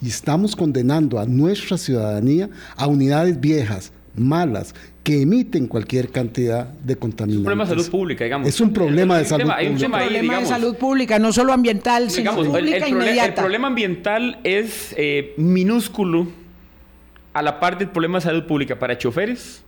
Y 0.00 0.06
estamos 0.06 0.54
condenando 0.54 1.18
a 1.18 1.26
nuestra 1.26 1.78
ciudadanía 1.78 2.48
a 2.76 2.86
unidades 2.86 3.40
viejas, 3.40 3.92
malas, 4.14 4.72
que 5.02 5.22
emiten 5.22 5.66
cualquier 5.66 6.10
cantidad 6.12 6.64
de 6.64 6.94
contaminantes. 6.94 7.40
Es 7.40 7.40
un 7.40 7.44
problema 7.44 7.64
de 7.64 7.70
salud 7.70 7.90
pública, 7.90 8.24
digamos. 8.24 8.48
Es 8.48 8.60
un 8.60 8.72
problema 8.72 9.18
de 9.18 9.24
salud 9.24 9.42
pública. 9.46 9.62
Es 9.62 9.82
un 9.82 9.90
problema 9.90 10.38
de 10.38 10.46
salud 10.46 10.76
pública, 10.76 11.18
no 11.18 11.32
solo 11.32 11.52
ambiental, 11.52 12.10
sino 12.12 12.36
pública 12.36 12.86
el, 12.86 12.88
inmediata. 12.88 13.26
El 13.26 13.34
problema 13.34 13.66
ambiental 13.66 14.38
es 14.44 14.94
eh, 14.96 15.34
minúsculo 15.38 16.28
a 17.32 17.42
la 17.42 17.58
par 17.58 17.78
del 17.78 17.88
problema 17.88 18.18
de 18.18 18.22
salud 18.22 18.44
pública 18.44 18.78
para 18.78 18.96
choferes, 18.96 19.64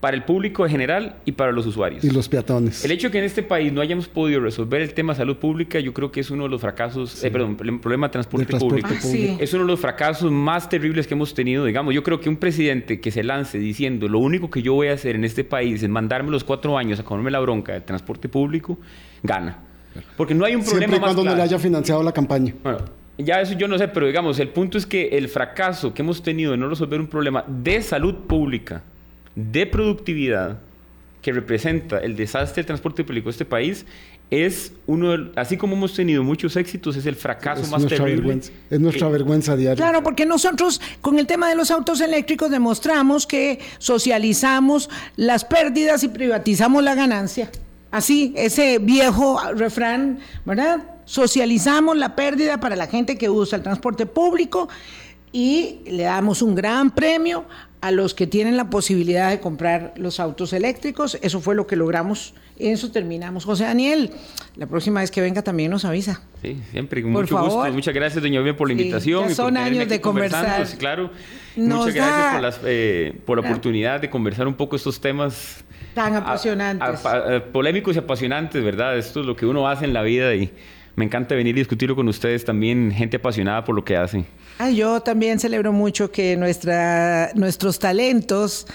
para 0.00 0.16
el 0.16 0.24
público 0.24 0.64
en 0.64 0.70
general 0.70 1.16
y 1.24 1.32
para 1.32 1.50
los 1.50 1.66
usuarios. 1.66 2.04
Y 2.04 2.10
los 2.10 2.28
peatones. 2.28 2.84
El 2.84 2.92
hecho 2.92 3.08
de 3.08 3.12
que 3.12 3.18
en 3.18 3.24
este 3.24 3.42
país 3.42 3.72
no 3.72 3.80
hayamos 3.80 4.06
podido 4.06 4.40
resolver 4.40 4.80
el 4.80 4.94
tema 4.94 5.12
de 5.12 5.18
salud 5.18 5.36
pública, 5.38 5.80
yo 5.80 5.92
creo 5.92 6.12
que 6.12 6.20
es 6.20 6.30
uno 6.30 6.44
de 6.44 6.50
los 6.50 6.60
fracasos, 6.60 7.24
eh, 7.24 7.30
perdón, 7.30 7.56
el 7.60 7.80
problema 7.80 8.06
de 8.06 8.12
transporte, 8.12 8.56
público. 8.58 8.88
Ah, 8.90 9.36
es 9.40 9.52
uno 9.54 9.64
de 9.64 9.68
los 9.68 9.80
fracasos 9.80 10.30
más 10.30 10.68
terribles 10.68 11.06
que 11.08 11.14
hemos 11.14 11.34
tenido. 11.34 11.64
Digamos, 11.64 11.94
yo 11.94 12.02
creo 12.04 12.20
que 12.20 12.28
un 12.28 12.36
presidente 12.36 13.00
que 13.00 13.10
se 13.10 13.24
lance 13.24 13.58
diciendo 13.58 14.06
lo 14.06 14.20
único 14.20 14.50
que 14.50 14.62
yo 14.62 14.74
voy 14.74 14.88
a 14.88 14.92
hacer 14.92 15.16
en 15.16 15.24
este 15.24 15.42
país 15.42 15.82
es 15.82 15.88
mandarme 15.88 16.30
los 16.30 16.44
cuatro 16.44 16.78
años 16.78 17.00
a 17.00 17.02
comerme 17.02 17.32
la 17.32 17.40
bronca 17.40 17.72
del 17.72 17.82
transporte 17.82 18.28
público, 18.28 18.78
gana. 19.22 19.64
Porque 20.16 20.34
no 20.34 20.44
hay 20.44 20.54
un 20.54 20.62
problema 20.62 20.92
Siempre 20.92 21.00
cuando 21.00 21.24
no 21.24 21.34
le 21.34 21.42
haya 21.42 21.58
financiado 21.58 22.04
la 22.04 22.12
campaña. 22.12 22.54
Bueno, 22.62 22.78
ya 23.16 23.40
eso 23.40 23.54
yo 23.54 23.66
no 23.66 23.76
sé, 23.78 23.88
pero 23.88 24.06
digamos, 24.06 24.38
el 24.38 24.50
punto 24.50 24.78
es 24.78 24.86
que 24.86 25.08
el 25.08 25.28
fracaso 25.28 25.92
que 25.92 26.02
hemos 26.02 26.22
tenido 26.22 26.52
de 26.52 26.58
no 26.58 26.68
resolver 26.68 27.00
un 27.00 27.08
problema 27.08 27.44
de 27.48 27.82
salud 27.82 28.14
pública, 28.28 28.84
de 29.38 29.66
productividad, 29.66 30.58
que 31.22 31.32
representa 31.32 31.98
el 31.98 32.16
desastre 32.16 32.56
del 32.56 32.66
transporte 32.66 33.04
público 33.04 33.26
de 33.26 33.30
este 33.30 33.44
país, 33.44 33.86
es 34.30 34.72
uno, 34.86 35.30
así 35.36 35.56
como 35.56 35.74
hemos 35.74 35.94
tenido 35.94 36.22
muchos 36.22 36.56
éxitos, 36.56 36.96
es 36.96 37.06
el 37.06 37.14
fracaso 37.14 37.66
más 37.70 37.86
terrible. 37.86 38.40
es 38.68 38.80
nuestra 38.80 39.08
vergüenza 39.08 39.56
diaria. 39.56 39.76
Claro, 39.76 40.02
porque 40.02 40.26
nosotros 40.26 40.80
con 41.00 41.18
el 41.18 41.26
tema 41.26 41.48
de 41.48 41.54
los 41.54 41.70
autos 41.70 42.00
eléctricos 42.00 42.50
demostramos 42.50 43.26
que 43.26 43.60
socializamos 43.78 44.90
las 45.16 45.44
pérdidas 45.44 46.02
y 46.02 46.08
privatizamos 46.08 46.82
la 46.82 46.94
ganancia. 46.94 47.50
Así, 47.90 48.34
ese 48.36 48.78
viejo 48.78 49.40
refrán, 49.54 50.18
¿verdad? 50.44 50.82
Socializamos 51.04 51.96
la 51.96 52.14
pérdida 52.14 52.60
para 52.60 52.76
la 52.76 52.86
gente 52.86 53.16
que 53.16 53.30
usa 53.30 53.56
el 53.56 53.62
transporte 53.62 54.04
público 54.04 54.68
y 55.32 55.80
le 55.86 56.02
damos 56.02 56.42
un 56.42 56.54
gran 56.54 56.90
premio 56.90 57.46
a 57.80 57.90
los 57.90 58.14
que 58.14 58.26
tienen 58.26 58.56
la 58.56 58.70
posibilidad 58.70 59.30
de 59.30 59.40
comprar 59.40 59.94
los 59.96 60.18
autos 60.20 60.52
eléctricos. 60.52 61.18
Eso 61.22 61.40
fue 61.40 61.54
lo 61.54 61.66
que 61.66 61.76
logramos. 61.76 62.34
En 62.58 62.72
eso 62.72 62.90
terminamos. 62.90 63.44
José 63.44 63.64
Daniel, 63.64 64.10
la 64.56 64.66
próxima 64.66 65.00
vez 65.00 65.10
que 65.10 65.20
venga 65.20 65.42
también 65.42 65.70
nos 65.70 65.84
avisa. 65.84 66.22
Sí, 66.42 66.60
siempre, 66.72 67.02
con 67.02 67.12
mucho 67.12 67.40
gusto. 67.40 67.72
Muchas 67.72 67.94
gracias, 67.94 68.22
doña 68.22 68.40
Bien, 68.40 68.56
por 68.56 68.68
la 68.68 68.72
invitación. 68.72 69.34
son 69.34 69.56
años 69.56 69.88
de 69.88 70.00
conversar. 70.00 70.66
Claro. 70.78 71.10
Muchas 71.56 71.94
gracias 71.94 72.32
por, 72.32 72.42
las, 72.42 72.60
eh, 72.64 73.20
por 73.24 73.40
la 73.40 73.48
oportunidad 73.48 74.00
de 74.00 74.10
conversar 74.10 74.46
un 74.46 74.54
poco 74.54 74.76
estos 74.76 75.00
temas 75.00 75.64
tan 75.94 76.14
apasionantes. 76.14 77.00
polémicos 77.52 77.96
y 77.96 77.98
apasionantes, 77.98 78.62
¿verdad? 78.62 78.96
Esto 78.96 79.20
es 79.20 79.26
lo 79.26 79.36
que 79.36 79.46
uno 79.46 79.68
hace 79.68 79.84
en 79.84 79.92
la 79.92 80.02
vida 80.02 80.34
y 80.34 80.52
me 80.96 81.04
encanta 81.04 81.36
venir 81.36 81.56
y 81.56 81.60
discutirlo 81.60 81.94
con 81.94 82.08
ustedes 82.08 82.44
también, 82.44 82.90
gente 82.90 83.18
apasionada 83.18 83.64
por 83.64 83.74
lo 83.74 83.84
que 83.84 83.96
hacen. 84.58 84.74
yo 84.74 85.00
también 85.00 85.38
celebro 85.38 85.72
mucho 85.72 86.10
que 86.10 86.36
nuestra, 86.36 87.30
nuestros 87.34 87.78
talentos 87.78 88.66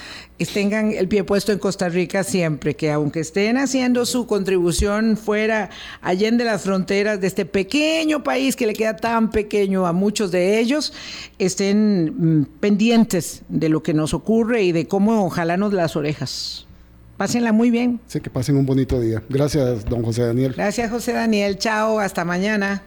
tengan 0.45 0.91
el 0.91 1.07
pie 1.07 1.23
puesto 1.23 1.51
en 1.51 1.59
Costa 1.59 1.89
Rica 1.89 2.23
siempre, 2.23 2.75
que 2.75 2.91
aunque 2.91 3.19
estén 3.19 3.57
haciendo 3.57 4.05
su 4.05 4.25
contribución 4.27 5.17
fuera, 5.17 5.69
allende 6.01 6.43
las 6.43 6.61
fronteras 6.63 7.21
de 7.21 7.27
este 7.27 7.45
pequeño 7.45 8.23
país 8.23 8.55
que 8.55 8.65
le 8.65 8.73
queda 8.73 8.95
tan 8.95 9.31
pequeño 9.31 9.85
a 9.85 9.93
muchos 9.93 10.31
de 10.31 10.59
ellos, 10.59 10.93
estén 11.39 12.41
mm, 12.41 12.45
pendientes 12.59 13.43
de 13.49 13.69
lo 13.69 13.83
que 13.83 13.93
nos 13.93 14.13
ocurre 14.13 14.63
y 14.63 14.71
de 14.71 14.87
cómo 14.87 15.25
ojalá 15.25 15.57
nos 15.57 15.73
las 15.73 15.95
orejas. 15.95 16.65
Pásenla 17.17 17.51
muy 17.51 17.69
bien. 17.69 17.99
Sí, 18.07 18.19
que 18.19 18.29
pasen 18.29 18.57
un 18.57 18.65
bonito 18.65 18.99
día. 18.99 19.21
Gracias, 19.29 19.85
don 19.85 20.03
José 20.03 20.23
Daniel. 20.23 20.53
Gracias, 20.53 20.89
José 20.89 21.13
Daniel. 21.13 21.57
Chao, 21.57 21.99
hasta 21.99 22.25
mañana. 22.25 22.81